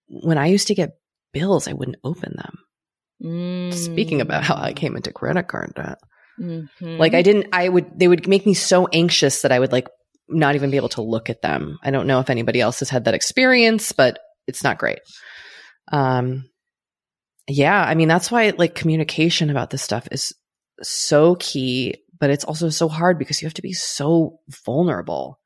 when 0.07 0.38
I 0.38 0.45
used 0.47 0.67
to 0.69 0.73
get 0.75 0.91
bills, 1.34 1.67
I 1.67 1.73
wouldn't 1.73 1.97
open 2.05 2.36
them. 2.38 2.59
Mm-hmm. 3.21 3.77
Speaking 3.77 4.21
about 4.21 4.43
how 4.43 4.55
I 4.55 4.71
came 4.71 4.95
into 4.95 5.11
credit 5.11 5.49
card 5.49 5.73
debt. 5.75 5.97
Like 6.99 7.13
I 7.13 7.21
didn't 7.21 7.47
I 7.51 7.67
would 7.67 7.99
they 7.99 8.07
would 8.07 8.25
make 8.25 8.45
me 8.45 8.53
so 8.53 8.88
anxious 8.93 9.41
that 9.41 9.51
I 9.51 9.59
would 9.59 9.73
like 9.73 9.89
not 10.30 10.55
even 10.55 10.71
be 10.71 10.78
able 10.78 10.89
to 10.89 11.01
look 11.01 11.30
at 11.30 11.41
them. 11.41 11.78
I 11.84 11.91
don't 11.91 12.07
know 12.07 12.19
if 12.19 12.30
anybody 12.30 12.61
else 12.61 12.80
has 12.80 12.89
had 12.89 13.05
that 13.05 13.13
experience, 13.13 13.91
but 13.91 14.19
it's 14.47 14.63
not 14.63 14.78
great. 14.78 14.99
Um 15.91 16.49
yeah, 17.47 17.82
I 17.84 17.95
mean 17.95 18.07
that's 18.07 18.32
why 18.32 18.53
like 18.57 18.76
communication 18.76 19.49
about 19.49 19.69
this 19.69 19.82
stuff 19.82 20.07
is 20.11 20.34
so 20.82 21.36
key, 21.36 21.95
but 22.19 22.30
it's 22.30 22.45
also 22.45 22.69
so 22.69 22.88
hard 22.88 23.19
because 23.19 23.41
you 23.41 23.45
have 23.47 23.53
to 23.55 23.61
be 23.61 23.74
so 23.74 24.39
vulnerable. 24.65 25.39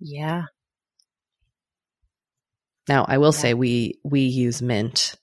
yeah. 0.00 0.44
Now, 2.88 3.04
I 3.06 3.18
will 3.18 3.28
Yeah. 3.32 3.38
say 3.38 3.54
we 3.54 4.00
we 4.04 4.22
use 4.22 4.60
Mint 4.62 5.14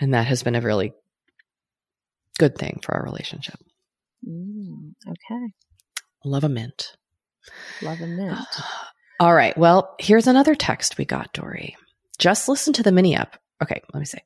and 0.00 0.14
that 0.14 0.26
has 0.26 0.42
been 0.42 0.56
a 0.56 0.60
really 0.60 0.92
good 2.38 2.56
thing 2.58 2.80
for 2.82 2.94
our 2.94 3.04
relationship. 3.04 3.60
Mm, 4.26 4.94
okay. 5.06 5.52
Love 6.24 6.42
a 6.44 6.48
Mint. 6.48 6.96
All 9.20 9.34
right. 9.34 9.56
Well, 9.56 9.94
here's 9.98 10.26
another 10.26 10.54
text 10.54 10.98
we 10.98 11.04
got, 11.04 11.32
Dorée. 11.32 11.74
Just 12.18 12.48
listen 12.48 12.72
to 12.74 12.82
the 12.82 12.92
Mini 12.92 13.16
Ep. 13.16 13.36
Okay, 13.62 13.80
let 13.92 14.00
me 14.00 14.06
say. 14.06 14.18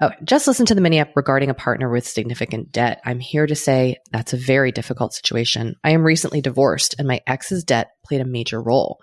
Oh, 0.00 0.10
just 0.22 0.46
listen 0.46 0.64
to 0.66 0.76
the 0.76 0.80
Mini 0.80 1.00
Ep 1.00 1.16
regarding 1.16 1.50
a 1.50 1.54
partner 1.54 1.90
with 1.90 2.06
significant 2.06 2.70
debt. 2.70 3.00
I'm 3.04 3.18
here 3.18 3.46
to 3.48 3.56
say 3.56 3.96
that's 4.12 4.32
a 4.32 4.36
very 4.36 4.70
difficult 4.70 5.12
situation. 5.12 5.74
I 5.82 5.90
am 5.90 6.04
recently 6.04 6.40
divorced 6.40 6.94
and 6.98 7.08
my 7.08 7.20
ex's 7.26 7.64
debt 7.64 7.88
played 8.04 8.20
a 8.20 8.24
major 8.24 8.62
role. 8.62 9.00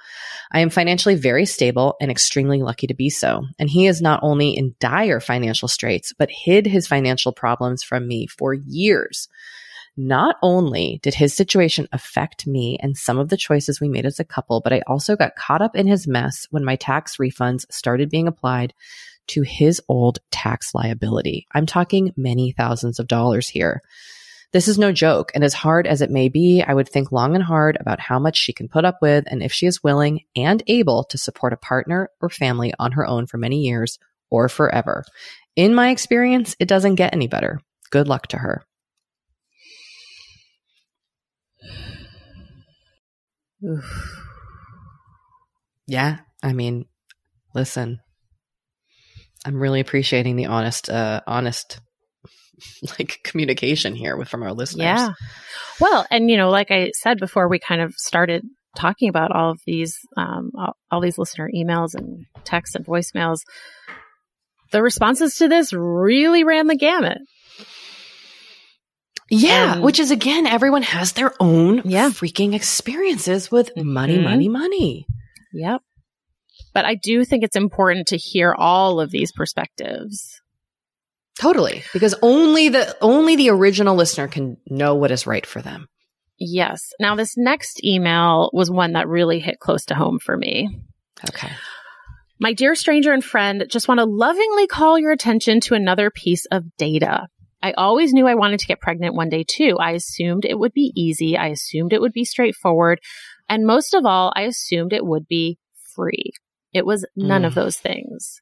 I 0.53 0.61
am 0.61 0.69
financially 0.69 1.15
very 1.15 1.45
stable 1.45 1.95
and 1.99 2.09
extremely 2.09 2.61
lucky 2.61 2.87
to 2.87 2.93
be 2.93 3.09
so. 3.09 3.41
And 3.59 3.69
he 3.69 3.87
is 3.87 4.01
not 4.01 4.21
only 4.23 4.51
in 4.51 4.75
dire 4.79 5.19
financial 5.19 5.67
straits, 5.67 6.13
but 6.17 6.29
hid 6.31 6.65
his 6.65 6.87
financial 6.87 7.33
problems 7.33 7.83
from 7.83 8.07
me 8.07 8.27
for 8.27 8.53
years. 8.53 9.27
Not 9.97 10.35
only 10.41 10.99
did 11.03 11.13
his 11.13 11.33
situation 11.33 11.87
affect 11.93 12.45
me 12.45 12.77
and 12.81 12.97
some 12.97 13.17
of 13.17 13.29
the 13.29 13.37
choices 13.37 13.79
we 13.79 13.87
made 13.87 14.05
as 14.05 14.19
a 14.19 14.25
couple, 14.25 14.59
but 14.59 14.73
I 14.73 14.81
also 14.87 15.15
got 15.15 15.37
caught 15.37 15.61
up 15.61 15.75
in 15.75 15.87
his 15.87 16.05
mess 16.05 16.47
when 16.51 16.65
my 16.65 16.75
tax 16.75 17.15
refunds 17.15 17.65
started 17.71 18.09
being 18.09 18.27
applied 18.27 18.73
to 19.27 19.41
his 19.41 19.81
old 19.87 20.19
tax 20.31 20.75
liability. 20.75 21.47
I'm 21.53 21.65
talking 21.65 22.13
many 22.17 22.51
thousands 22.51 22.99
of 22.99 23.07
dollars 23.07 23.47
here. 23.47 23.81
This 24.51 24.67
is 24.67 24.77
no 24.77 24.91
joke, 24.91 25.31
and 25.33 25.43
as 25.43 25.53
hard 25.53 25.87
as 25.87 26.01
it 26.01 26.11
may 26.11 26.29
be, 26.29 26.61
I 26.61 26.73
would 26.73 26.87
think 26.87 27.11
long 27.11 27.35
and 27.35 27.43
hard 27.43 27.77
about 27.79 27.99
how 27.99 28.19
much 28.19 28.37
she 28.37 28.53
can 28.53 28.69
put 28.69 28.85
up 28.85 28.99
with 29.01 29.25
and 29.27 29.41
if 29.41 29.51
she 29.51 29.65
is 29.65 29.83
willing 29.83 30.21
and 30.35 30.61
able 30.67 31.05
to 31.05 31.17
support 31.17 31.53
a 31.53 31.57
partner 31.57 32.09
or 32.21 32.29
family 32.29 32.73
on 32.79 32.93
her 32.93 33.05
own 33.05 33.27
for 33.27 33.37
many 33.37 33.61
years 33.61 33.97
or 34.29 34.47
forever. 34.47 35.03
In 35.55 35.73
my 35.73 35.89
experience, 35.89 36.55
it 36.59 36.67
doesn't 36.67 36.95
get 36.95 37.13
any 37.13 37.27
better. 37.27 37.59
Good 37.89 38.07
luck 38.07 38.27
to 38.27 38.37
her. 38.37 38.65
Oof. 43.65 44.21
Yeah. 45.87 46.17
I 46.43 46.53
mean, 46.53 46.85
listen, 47.53 47.99
I'm 49.45 49.59
really 49.59 49.79
appreciating 49.79 50.35
the 50.35 50.47
honest, 50.47 50.89
uh, 50.89 51.21
honest, 51.27 51.79
like 52.99 53.19
communication 53.23 53.95
here 53.95 54.17
with 54.17 54.27
from 54.27 54.43
our 54.43 54.53
listeners. 54.53 54.85
Yeah. 54.85 55.13
Well, 55.79 56.05
and 56.09 56.29
you 56.29 56.37
know, 56.37 56.49
like 56.49 56.71
I 56.71 56.91
said 56.95 57.19
before, 57.19 57.47
we 57.47 57.59
kind 57.59 57.81
of 57.81 57.93
started 57.95 58.43
talking 58.75 59.09
about 59.09 59.31
all 59.31 59.51
of 59.51 59.59
these, 59.65 59.97
um, 60.17 60.51
all, 60.57 60.75
all 60.91 61.01
these 61.01 61.17
listener 61.17 61.49
emails 61.53 61.95
and 61.95 62.25
texts 62.43 62.75
and 62.75 62.85
voicemails. 62.85 63.39
The 64.71 64.81
responses 64.81 65.35
to 65.35 65.47
this 65.47 65.73
really 65.73 66.43
ran 66.43 66.67
the 66.67 66.75
gamut. 66.75 67.19
Yeah. 69.29 69.79
Which 69.79 69.99
is 69.99 70.11
again, 70.11 70.45
everyone 70.45 70.83
has 70.83 71.13
their 71.13 71.33
own 71.39 71.81
Yeah. 71.85 72.09
freaking 72.09 72.53
experiences 72.53 73.51
with 73.51 73.71
money, 73.75 74.17
Mhm. 74.17 74.23
money, 74.23 74.49
money. 74.49 75.07
Yep. 75.53 75.81
But 76.73 76.85
I 76.85 76.95
do 76.95 77.25
think 77.25 77.43
it's 77.43 77.55
important 77.55 78.07
to 78.07 78.17
hear 78.17 78.53
all 78.53 78.99
of 78.99 79.09
these 79.11 79.31
perspectives. 79.31 80.41
Totally. 81.39 81.83
Because 81.91 82.15
only 82.21 82.69
the, 82.69 82.95
only 83.01 83.35
the 83.35 83.49
original 83.49 83.95
listener 83.95 84.27
can 84.27 84.57
know 84.67 84.95
what 84.95 85.11
is 85.11 85.27
right 85.27 85.45
for 85.45 85.61
them. 85.61 85.87
Yes. 86.37 86.91
Now, 86.99 87.15
this 87.15 87.35
next 87.37 87.83
email 87.83 88.49
was 88.53 88.69
one 88.69 88.93
that 88.93 89.07
really 89.07 89.39
hit 89.39 89.59
close 89.59 89.85
to 89.85 89.95
home 89.95 90.19
for 90.19 90.35
me. 90.37 90.69
Okay. 91.29 91.49
My 92.39 92.53
dear 92.53 92.75
stranger 92.75 93.13
and 93.13 93.23
friend, 93.23 93.65
just 93.69 93.87
want 93.87 93.99
to 93.99 94.05
lovingly 94.05 94.67
call 94.67 94.99
your 94.99 95.11
attention 95.11 95.61
to 95.61 95.73
another 95.75 96.09
piece 96.11 96.45
of 96.51 96.75
data. 96.77 97.27
I 97.61 97.71
always 97.73 98.13
knew 98.13 98.27
I 98.27 98.35
wanted 98.35 98.59
to 98.59 98.67
get 98.67 98.79
pregnant 98.81 99.15
one 99.15 99.29
day 99.29 99.43
too. 99.47 99.77
I 99.79 99.91
assumed 99.91 100.45
it 100.45 100.59
would 100.59 100.73
be 100.73 100.91
easy. 100.95 101.35
I 101.37 101.47
assumed 101.47 101.93
it 101.93 102.01
would 102.01 102.13
be 102.13 102.25
straightforward. 102.25 102.99
And 103.49 103.65
most 103.65 103.93
of 103.93 104.05
all, 104.05 104.31
I 104.35 104.43
assumed 104.43 104.93
it 104.93 105.05
would 105.05 105.27
be 105.27 105.57
free. 105.95 106.31
It 106.73 106.85
was 106.85 107.05
none 107.15 107.45
of 107.45 107.53
Mm. 107.53 107.55
those 107.55 107.77
things. 107.79 108.41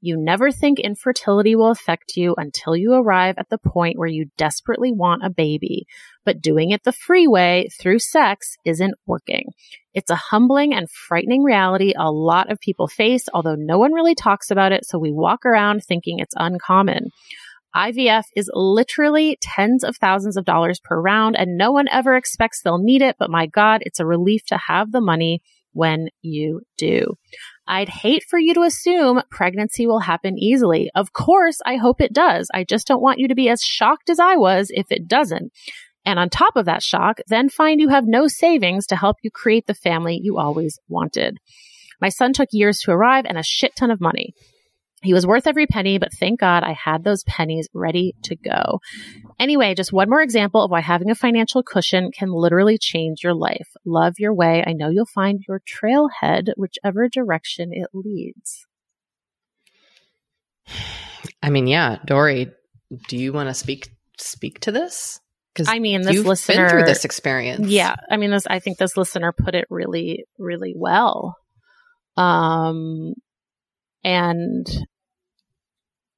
You 0.00 0.16
never 0.16 0.52
think 0.52 0.78
infertility 0.78 1.56
will 1.56 1.70
affect 1.70 2.16
you 2.16 2.34
until 2.38 2.76
you 2.76 2.92
arrive 2.92 3.34
at 3.38 3.48
the 3.48 3.58
point 3.58 3.98
where 3.98 4.08
you 4.08 4.26
desperately 4.36 4.92
want 4.92 5.24
a 5.24 5.30
baby. 5.30 5.86
But 6.24 6.40
doing 6.40 6.70
it 6.70 6.84
the 6.84 6.92
free 6.92 7.26
way 7.26 7.68
through 7.80 7.98
sex 7.98 8.56
isn't 8.64 8.94
working. 9.06 9.46
It's 9.92 10.10
a 10.10 10.16
humbling 10.16 10.72
and 10.74 10.88
frightening 10.90 11.42
reality 11.42 11.92
a 11.96 12.10
lot 12.10 12.52
of 12.52 12.60
people 12.60 12.86
face, 12.86 13.28
although 13.34 13.56
no 13.56 13.78
one 13.78 13.92
really 13.92 14.14
talks 14.14 14.50
about 14.50 14.72
it, 14.72 14.84
so 14.86 14.98
we 14.98 15.10
walk 15.12 15.44
around 15.44 15.82
thinking 15.82 16.18
it's 16.18 16.34
uncommon. 16.36 17.08
IVF 17.74 18.24
is 18.36 18.50
literally 18.54 19.38
tens 19.40 19.82
of 19.82 19.96
thousands 19.96 20.36
of 20.36 20.44
dollars 20.44 20.80
per 20.82 21.00
round, 21.00 21.36
and 21.36 21.56
no 21.56 21.72
one 21.72 21.88
ever 21.88 22.16
expects 22.16 22.62
they'll 22.62 22.78
need 22.78 23.02
it, 23.02 23.16
but 23.18 23.30
my 23.30 23.46
God, 23.46 23.82
it's 23.84 24.00
a 24.00 24.06
relief 24.06 24.44
to 24.46 24.58
have 24.68 24.92
the 24.92 25.00
money 25.00 25.42
when 25.72 26.08
you 26.22 26.62
do. 26.78 27.14
I'd 27.66 27.88
hate 27.88 28.22
for 28.28 28.38
you 28.38 28.54
to 28.54 28.62
assume 28.62 29.22
pregnancy 29.30 29.86
will 29.86 30.00
happen 30.00 30.38
easily. 30.38 30.90
Of 30.94 31.12
course, 31.12 31.58
I 31.66 31.76
hope 31.76 32.00
it 32.00 32.12
does. 32.12 32.48
I 32.54 32.64
just 32.64 32.86
don't 32.86 33.02
want 33.02 33.18
you 33.18 33.28
to 33.28 33.34
be 33.34 33.48
as 33.48 33.60
shocked 33.60 34.08
as 34.08 34.20
I 34.20 34.36
was 34.36 34.68
if 34.70 34.86
it 34.90 35.08
doesn't. 35.08 35.52
And 36.04 36.18
on 36.18 36.28
top 36.28 36.56
of 36.56 36.66
that 36.66 36.82
shock, 36.82 37.18
then 37.26 37.48
find 37.48 37.80
you 37.80 37.88
have 37.88 38.06
no 38.06 38.28
savings 38.28 38.86
to 38.86 38.96
help 38.96 39.16
you 39.22 39.30
create 39.30 39.66
the 39.66 39.74
family 39.74 40.20
you 40.22 40.38
always 40.38 40.78
wanted. 40.88 41.38
My 42.00 42.10
son 42.10 42.32
took 42.32 42.50
years 42.52 42.78
to 42.80 42.90
arrive 42.90 43.24
and 43.26 43.38
a 43.38 43.42
shit 43.42 43.74
ton 43.74 43.90
of 43.90 44.00
money. 44.00 44.34
He 45.04 45.14
was 45.14 45.26
worth 45.26 45.46
every 45.46 45.66
penny, 45.66 45.98
but 45.98 46.12
thank 46.12 46.40
God 46.40 46.62
I 46.62 46.72
had 46.72 47.04
those 47.04 47.24
pennies 47.24 47.68
ready 47.72 48.14
to 48.22 48.36
go. 48.36 48.80
Anyway, 49.38 49.74
just 49.74 49.92
one 49.92 50.08
more 50.08 50.22
example 50.22 50.62
of 50.62 50.70
why 50.70 50.80
having 50.80 51.10
a 51.10 51.14
financial 51.14 51.62
cushion 51.62 52.10
can 52.10 52.32
literally 52.32 52.78
change 52.78 53.22
your 53.22 53.34
life. 53.34 53.68
Love 53.84 54.14
your 54.18 54.34
way. 54.34 54.64
I 54.66 54.72
know 54.72 54.88
you'll 54.88 55.06
find 55.06 55.44
your 55.46 55.60
trailhead, 55.60 56.48
whichever 56.56 57.08
direction 57.08 57.70
it 57.72 57.88
leads. 57.92 58.66
I 61.42 61.50
mean, 61.50 61.66
yeah, 61.66 61.98
Dorée, 62.06 62.52
do 63.08 63.16
you 63.16 63.32
want 63.32 63.48
to 63.48 63.54
speak 63.54 63.90
speak 64.18 64.60
to 64.60 64.72
this? 64.72 65.20
Because 65.52 65.68
I 65.68 65.78
mean, 65.78 66.02
this 66.02 66.14
you've 66.14 66.26
listener, 66.26 66.64
been 66.64 66.70
through 66.70 66.84
this 66.84 67.04
experience. 67.04 67.68
Yeah, 67.68 67.94
I 68.10 68.16
mean, 68.16 68.30
this. 68.30 68.46
I 68.46 68.58
think 68.58 68.78
this 68.78 68.96
listener 68.96 69.32
put 69.32 69.54
it 69.54 69.66
really, 69.70 70.24
really 70.38 70.74
well. 70.74 71.36
Um, 72.16 73.14
and 74.02 74.66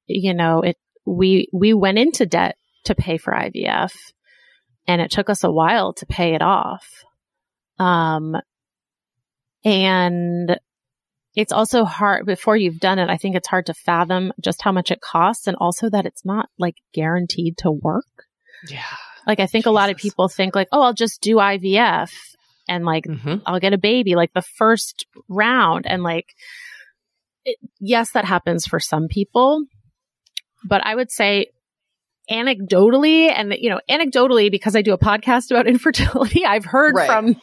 you 0.07 0.33
know, 0.33 0.61
it 0.61 0.77
we 1.05 1.47
we 1.53 1.73
went 1.73 1.97
into 1.97 2.25
debt 2.25 2.55
to 2.85 2.95
pay 2.95 3.17
for 3.17 3.33
IVF, 3.33 3.93
and 4.87 5.01
it 5.01 5.11
took 5.11 5.29
us 5.29 5.43
a 5.43 5.51
while 5.51 5.93
to 5.93 6.05
pay 6.05 6.33
it 6.33 6.41
off. 6.41 6.87
Um, 7.79 8.35
and 9.63 10.57
it's 11.35 11.51
also 11.51 11.85
hard 11.85 12.25
before 12.25 12.57
you've 12.57 12.79
done 12.79 12.99
it. 12.99 13.09
I 13.09 13.17
think 13.17 13.35
it's 13.35 13.47
hard 13.47 13.67
to 13.67 13.73
fathom 13.73 14.33
just 14.41 14.61
how 14.61 14.71
much 14.71 14.91
it 14.91 15.01
costs, 15.01 15.47
and 15.47 15.57
also 15.59 15.89
that 15.89 16.05
it's 16.05 16.25
not 16.25 16.49
like 16.57 16.75
guaranteed 16.93 17.57
to 17.59 17.71
work. 17.71 18.05
Yeah. 18.69 18.81
Like 19.27 19.39
I 19.39 19.45
think 19.45 19.65
a 19.65 19.71
lot 19.71 19.89
of 19.89 19.97
people 19.97 20.29
think 20.29 20.55
like, 20.55 20.69
oh, 20.71 20.81
I'll 20.81 20.93
just 20.93 21.21
do 21.21 21.35
IVF 21.35 22.11
and 22.67 22.85
like 22.85 23.05
Mhm. 23.05 23.41
I'll 23.45 23.59
get 23.59 23.73
a 23.73 23.77
baby 23.77 24.15
like 24.15 24.33
the 24.33 24.41
first 24.41 25.05
round 25.27 25.85
and 25.85 26.01
like 26.03 26.33
it, 27.45 27.57
yes 27.79 28.11
that 28.11 28.25
happens 28.25 28.65
for 28.65 28.79
some 28.79 29.07
people 29.07 29.63
but 30.67 30.85
I 30.85 30.95
would 30.95 31.11
say 31.11 31.47
anecdotally 32.29 33.31
and 33.33 33.53
you 33.57 33.69
know 33.69 33.79
anecdotally 33.89 34.51
because 34.51 34.75
I 34.75 34.81
do 34.81 34.93
a 34.93 34.97
podcast 34.97 35.49
about 35.49 35.65
infertility 35.75 36.45
I've 36.45 36.65
heard 36.65 36.93
Right. 36.95 37.07
from 37.07 37.35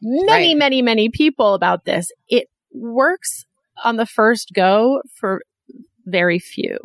many 0.00 0.54
Right. 0.54 0.56
many 0.56 0.82
many 0.82 1.08
people 1.08 1.54
about 1.54 1.84
this 1.84 2.06
it 2.28 2.46
works 2.72 3.44
on 3.84 3.96
the 3.96 4.06
first 4.06 4.52
go 4.54 5.02
for 5.18 5.42
very 6.06 6.38
few 6.38 6.78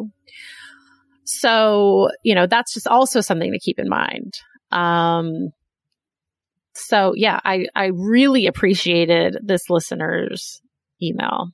so 1.26 2.10
you 2.24 2.34
know 2.36 2.48
that's 2.48 2.74
just 2.74 2.88
also 2.88 3.22
something 3.22 3.52
to 3.52 3.60
keep 3.60 3.78
in 3.80 3.88
mind 3.88 4.34
um 4.72 5.50
so 6.74 7.14
yeah 7.16 7.39
I 7.46 7.68
I 7.76 7.91
really 7.94 8.48
appreciated 8.48 9.38
this 9.44 9.70
listener's 9.70 10.60
email 11.02 11.50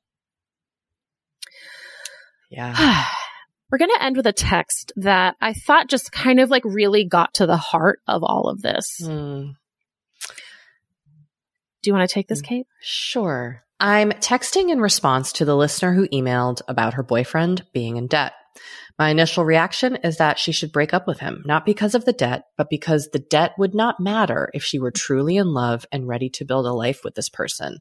Yeah. 2.49 3.05
We're 3.71 3.77
going 3.77 3.91
to 3.95 4.03
end 4.03 4.17
with 4.17 4.27
a 4.27 4.33
text 4.33 4.91
that 4.95 5.35
I 5.41 5.53
thought 5.53 5.89
just 5.89 6.11
kind 6.11 6.39
of 6.39 6.49
like 6.49 6.63
really 6.65 7.05
got 7.05 7.35
to 7.35 7.45
the 7.45 7.57
heart 7.57 7.99
of 8.07 8.23
all 8.23 8.49
of 8.49 8.61
this. 8.61 8.97
Hmm. 9.01 9.51
Do 11.81 11.89
you 11.89 11.93
want 11.93 12.09
to 12.09 12.13
take 12.13 12.27
this, 12.27 12.41
Kate? 12.41 12.65
Sure. 12.81 13.63
I'm 13.79 14.11
texting 14.11 14.69
in 14.69 14.81
response 14.81 15.31
to 15.33 15.45
the 15.45 15.55
listener 15.55 15.93
who 15.93 16.07
emailed 16.09 16.61
about 16.67 16.95
her 16.95 17.03
boyfriend 17.03 17.65
being 17.71 17.95
in 17.95 18.07
debt. 18.07 18.33
My 18.97 19.09
initial 19.09 19.45
reaction 19.45 19.95
is 19.97 20.17
that 20.17 20.37
she 20.37 20.51
should 20.51 20.73
break 20.73 20.93
up 20.93 21.07
with 21.07 21.19
him, 21.19 21.41
not 21.45 21.65
because 21.65 21.95
of 21.95 22.03
the 22.03 22.11
debt, 22.11 22.43
but 22.57 22.69
because 22.69 23.07
the 23.07 23.19
debt 23.19 23.53
would 23.57 23.73
not 23.73 24.01
matter 24.01 24.49
if 24.53 24.61
she 24.61 24.79
were 24.79 24.91
truly 24.91 25.37
in 25.37 25.53
love 25.53 25.85
and 25.93 26.07
ready 26.07 26.29
to 26.31 26.43
build 26.43 26.65
a 26.65 26.73
life 26.73 27.01
with 27.05 27.15
this 27.15 27.29
person. 27.29 27.77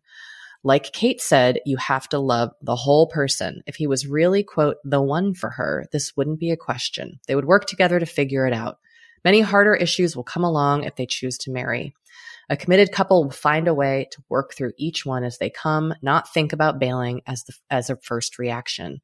Like 0.65 0.93
Kate 0.93 1.21
said, 1.21 1.61
you 1.65 1.77
have 1.77 2.09
to 2.09 2.19
love 2.19 2.51
the 2.61 2.77
whole 2.77 3.07
person. 3.07 3.63
If 3.67 3.77
he 3.77 3.87
was 3.87 4.07
really, 4.07 4.43
quote, 4.43 4.77
the 4.85 5.01
one 5.01 5.35
for 5.35 5.51
her, 5.51 5.87
this 5.93 6.17
wouldn't 6.17 6.41
be 6.41 6.51
a 6.51 6.57
question. 6.57 7.21
They 7.29 7.37
would 7.37 7.45
work 7.45 7.67
together 7.67 8.01
to 8.01 8.07
figure 8.07 8.47
it 8.47 8.53
out. 8.53 8.79
Many 9.25 9.41
harder 9.41 9.75
issues 9.75 10.17
will 10.17 10.25
come 10.25 10.45
along 10.45 10.85
if 10.85 10.97
they 10.97 11.07
choose 11.07 11.39
to 11.39 11.53
marry. 11.53 11.95
A 12.51 12.57
committed 12.57 12.93
couple 12.93 13.25
will 13.25 13.31
find 13.31 13.69
a 13.69 13.75
way 13.75 14.09
to 14.13 14.23
work 14.29 14.55
through 14.55 14.73
each 14.79 15.05
one 15.05 15.23
as 15.23 15.39
they 15.39 15.51
come, 15.51 15.95
not 16.03 16.33
think 16.33 16.53
about 16.53 16.79
bailing 16.79 17.21
as 17.27 17.45
the, 17.45 17.53
as 17.71 17.91
a 17.91 17.97
first 17.97 18.39
reaction. 18.39 19.01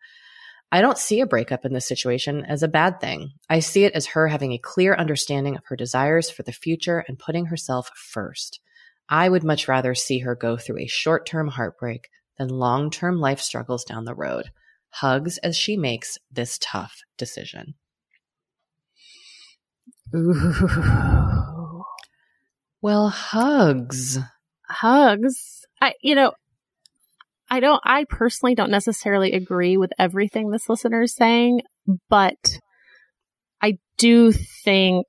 I 0.72 0.80
don't 0.80 0.98
see 0.98 1.20
a 1.20 1.26
breakup 1.26 1.64
in 1.64 1.72
this 1.72 1.86
situation 1.86 2.44
as 2.46 2.62
a 2.62 2.68
bad 2.68 3.00
thing. 3.00 3.32
I 3.48 3.60
see 3.60 3.84
it 3.84 3.92
as 3.92 4.06
her 4.06 4.26
having 4.28 4.52
a 4.52 4.58
clear 4.58 4.94
understanding 4.94 5.56
of 5.56 5.64
her 5.66 5.76
desires 5.76 6.30
for 6.30 6.42
the 6.42 6.52
future 6.52 7.04
and 7.06 7.18
putting 7.18 7.46
herself 7.46 7.90
first. 7.94 8.60
I 9.08 9.28
would 9.28 9.44
much 9.44 9.68
rather 9.68 9.94
see 9.94 10.20
her 10.20 10.34
go 10.34 10.56
through 10.56 10.80
a 10.80 10.86
short 10.86 11.26
term 11.26 11.48
heartbreak 11.48 12.08
than 12.38 12.48
long 12.48 12.90
term 12.90 13.18
life 13.20 13.40
struggles 13.40 13.84
down 13.84 14.04
the 14.04 14.14
road. 14.14 14.50
Hugs 14.90 15.38
as 15.38 15.56
she 15.56 15.76
makes 15.76 16.18
this 16.30 16.58
tough 16.60 17.00
decision. 17.18 17.74
Ooh. 20.14 21.82
Well, 22.80 23.08
hugs. 23.08 24.18
Hugs. 24.68 25.64
I, 25.80 25.94
you 26.02 26.14
know, 26.14 26.32
I 27.50 27.60
don't, 27.60 27.80
I 27.84 28.04
personally 28.08 28.54
don't 28.54 28.70
necessarily 28.70 29.32
agree 29.32 29.76
with 29.76 29.90
everything 29.98 30.50
this 30.50 30.68
listener 30.68 31.02
is 31.02 31.14
saying, 31.14 31.62
but 32.08 32.58
I 33.62 33.78
do 33.96 34.32
think 34.32 35.06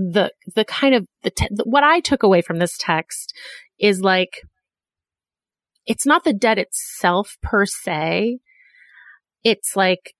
the, 0.00 0.32
the 0.56 0.64
kind 0.64 0.94
of, 0.94 1.06
the, 1.22 1.30
te- 1.30 1.48
what 1.64 1.84
I 1.84 2.00
took 2.00 2.22
away 2.22 2.40
from 2.40 2.58
this 2.58 2.76
text 2.78 3.34
is 3.78 4.00
like, 4.00 4.42
it's 5.86 6.06
not 6.06 6.24
the 6.24 6.32
debt 6.32 6.58
itself 6.58 7.36
per 7.42 7.66
se. 7.66 8.38
It's 9.44 9.76
like, 9.76 10.14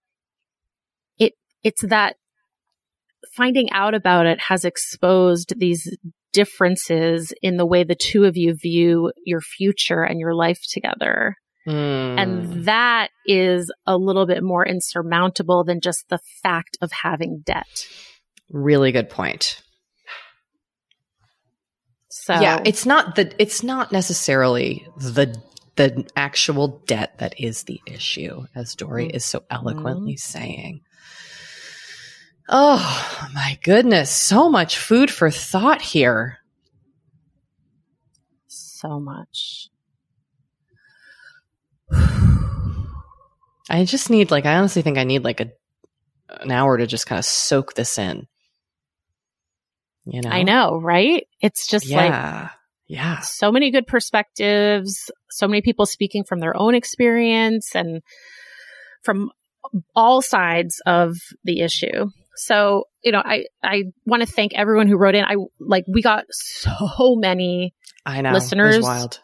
it, 1.19 1.33
it's 1.63 1.83
that 1.83 2.17
finding 3.35 3.71
out 3.73 3.95
about 3.95 4.27
it 4.27 4.41
has 4.41 4.65
exposed 4.65 5.55
these 5.59 5.97
differences 6.33 7.33
in 7.43 7.57
the 7.57 7.67
way 7.67 7.85
the 7.85 7.95
two 7.95 8.25
of 8.25 8.37
you 8.37 8.55
view 8.55 9.13
your 9.25 9.41
future 9.41 10.03
and 10.03 10.21
your 10.21 10.35
life 10.35 10.61
together. 10.69 11.37
Mm. 11.67 12.19
And 12.19 12.65
that 12.65 13.09
is 13.27 13.71
a 13.87 13.97
little 13.97 14.27
bit 14.27 14.43
more 14.43 14.67
insurmountable 14.67 15.65
than 15.65 15.81
just 15.81 16.05
the 16.09 16.21
fact 16.43 16.79
of 16.81 16.91
having 16.93 17.43
debt. 17.45 17.87
really 18.51 18.93
good 18.93 19.09
point. 19.09 19.63
So 22.11 22.35
yeah, 22.35 22.61
it's 22.65 22.85
not 22.85 23.15
the 23.15 23.33
it's 23.41 23.63
not 23.63 23.93
necessarily 23.93 24.85
the 24.97 25.41
the 25.77 26.11
actual 26.17 26.83
debt 26.87 27.19
that 27.19 27.39
is 27.39 27.63
the 27.63 27.81
issue, 27.87 28.47
as 28.55 28.75
Dorée 28.75 29.09
is 29.09 29.25
so 29.25 29.45
eloquently 29.49 30.15
mm-hmm. 30.15 30.41
saying. 30.41 30.81
Oh 32.49 33.29
my 33.33 33.59
goodness, 33.63 34.11
so 34.11 34.51
much 34.51 34.77
food 34.77 35.09
for 35.09 35.31
thought 35.31 35.81
here. 35.83 36.39
so 38.49 38.99
much. 38.99 39.69
I 43.71 43.85
just 43.85 44.11
need 44.11 44.33
like 44.33 44.47
I 44.47 44.57
honestly 44.57 44.83
think 44.83 44.99
I 44.99 45.05
need 45.05 45.23
like 45.23 45.41
a 45.41 45.53
an 46.29 46.51
hour 46.51 46.77
to 46.77 46.89
just 46.89 47.07
kind 47.07 47.21
of 47.21 47.25
soak 47.25 47.75
this 47.75 47.99
in. 47.99 48.27
You 50.07 50.23
know? 50.23 50.31
I 50.31 50.43
know, 50.43 50.81
right? 50.81 51.25
It's 51.41 51.67
just 51.67 51.91
like 51.91 52.11
Yeah. 52.11 52.51
yeah. 52.87 53.19
so 53.21 53.51
many 53.51 53.71
good 53.71 53.87
perspectives, 53.87 55.11
so 55.31 55.49
many 55.49 55.63
people 55.63 55.87
speaking 55.87 56.25
from 56.25 56.41
their 56.41 56.57
own 56.57 56.75
experience 56.75 57.75
and 57.75 58.03
from 59.03 59.31
all 59.95 60.21
sides 60.23 60.81
of 60.87 61.17
the 61.45 61.61
issue. 61.61 62.11
So, 62.37 62.85
you 63.05 63.13
know, 63.13 63.23
I, 63.25 63.45
I 63.63 63.85
want 64.07 64.23
to 64.23 64.27
thank 64.33 64.53
everyone 64.55 64.89
who 64.89 64.97
wrote 64.97 65.15
in. 65.15 65.25
I 65.25 65.37
like, 65.59 65.85
we 65.87 66.03
got 66.03 66.25
so 66.31 67.17
many 67.17 67.75
I 68.07 68.21
know. 68.23 68.33
Listeners- 68.33 68.83
wild. 68.83 69.21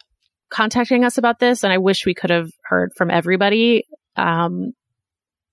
contacting 0.51 1.05
us 1.05 1.19
about 1.19 1.39
this 1.39 1.65
and 1.65 1.73
I 1.73 1.79
wish 1.79 2.07
we 2.07 2.15
could 2.15 2.31
have 2.31 2.49
heard 2.65 2.91
from 2.97 3.11
everybody. 3.11 3.85
Um, 4.17 4.73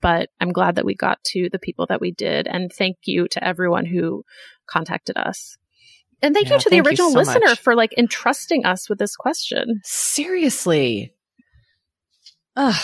but 0.01 0.29
I'm 0.39 0.51
glad 0.51 0.75
that 0.75 0.85
we 0.85 0.95
got 0.95 1.23
to 1.27 1.47
the 1.51 1.59
people 1.59 1.85
that 1.87 2.01
we 2.01 2.11
did. 2.11 2.45
And 2.47 2.71
thank 2.71 2.97
you 3.05 3.27
to 3.31 3.43
everyone 3.43 3.85
who 3.85 4.23
contacted 4.67 5.17
us. 5.17 5.57
And 6.23 6.33
thank 6.33 6.47
Yeah, 6.47 6.53
you 6.53 6.59
to 6.61 6.69
the 6.69 6.75
thank 6.77 6.85
you 6.85 6.89
original 6.89 7.11
so 7.11 7.17
listener 7.19 7.47
much. 7.49 7.59
for 7.59 7.75
like 7.75 7.93
entrusting 7.97 8.65
us 8.65 8.89
with 8.89 8.97
this 8.97 9.15
question. 9.15 9.81
Seriously. 9.83 11.13
Ugh. 12.55 12.81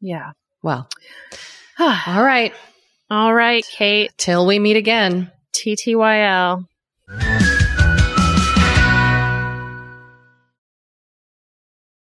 Yeah. 0.00 0.32
Well, 0.62 0.88
all 1.78 2.22
right. 2.22 2.52
All 3.10 3.32
right, 3.34 3.64
Kate. 3.70 4.12
Till 4.18 4.46
we 4.46 4.58
meet 4.58 4.76
again. 4.76 5.30
TTYL. 5.56 6.66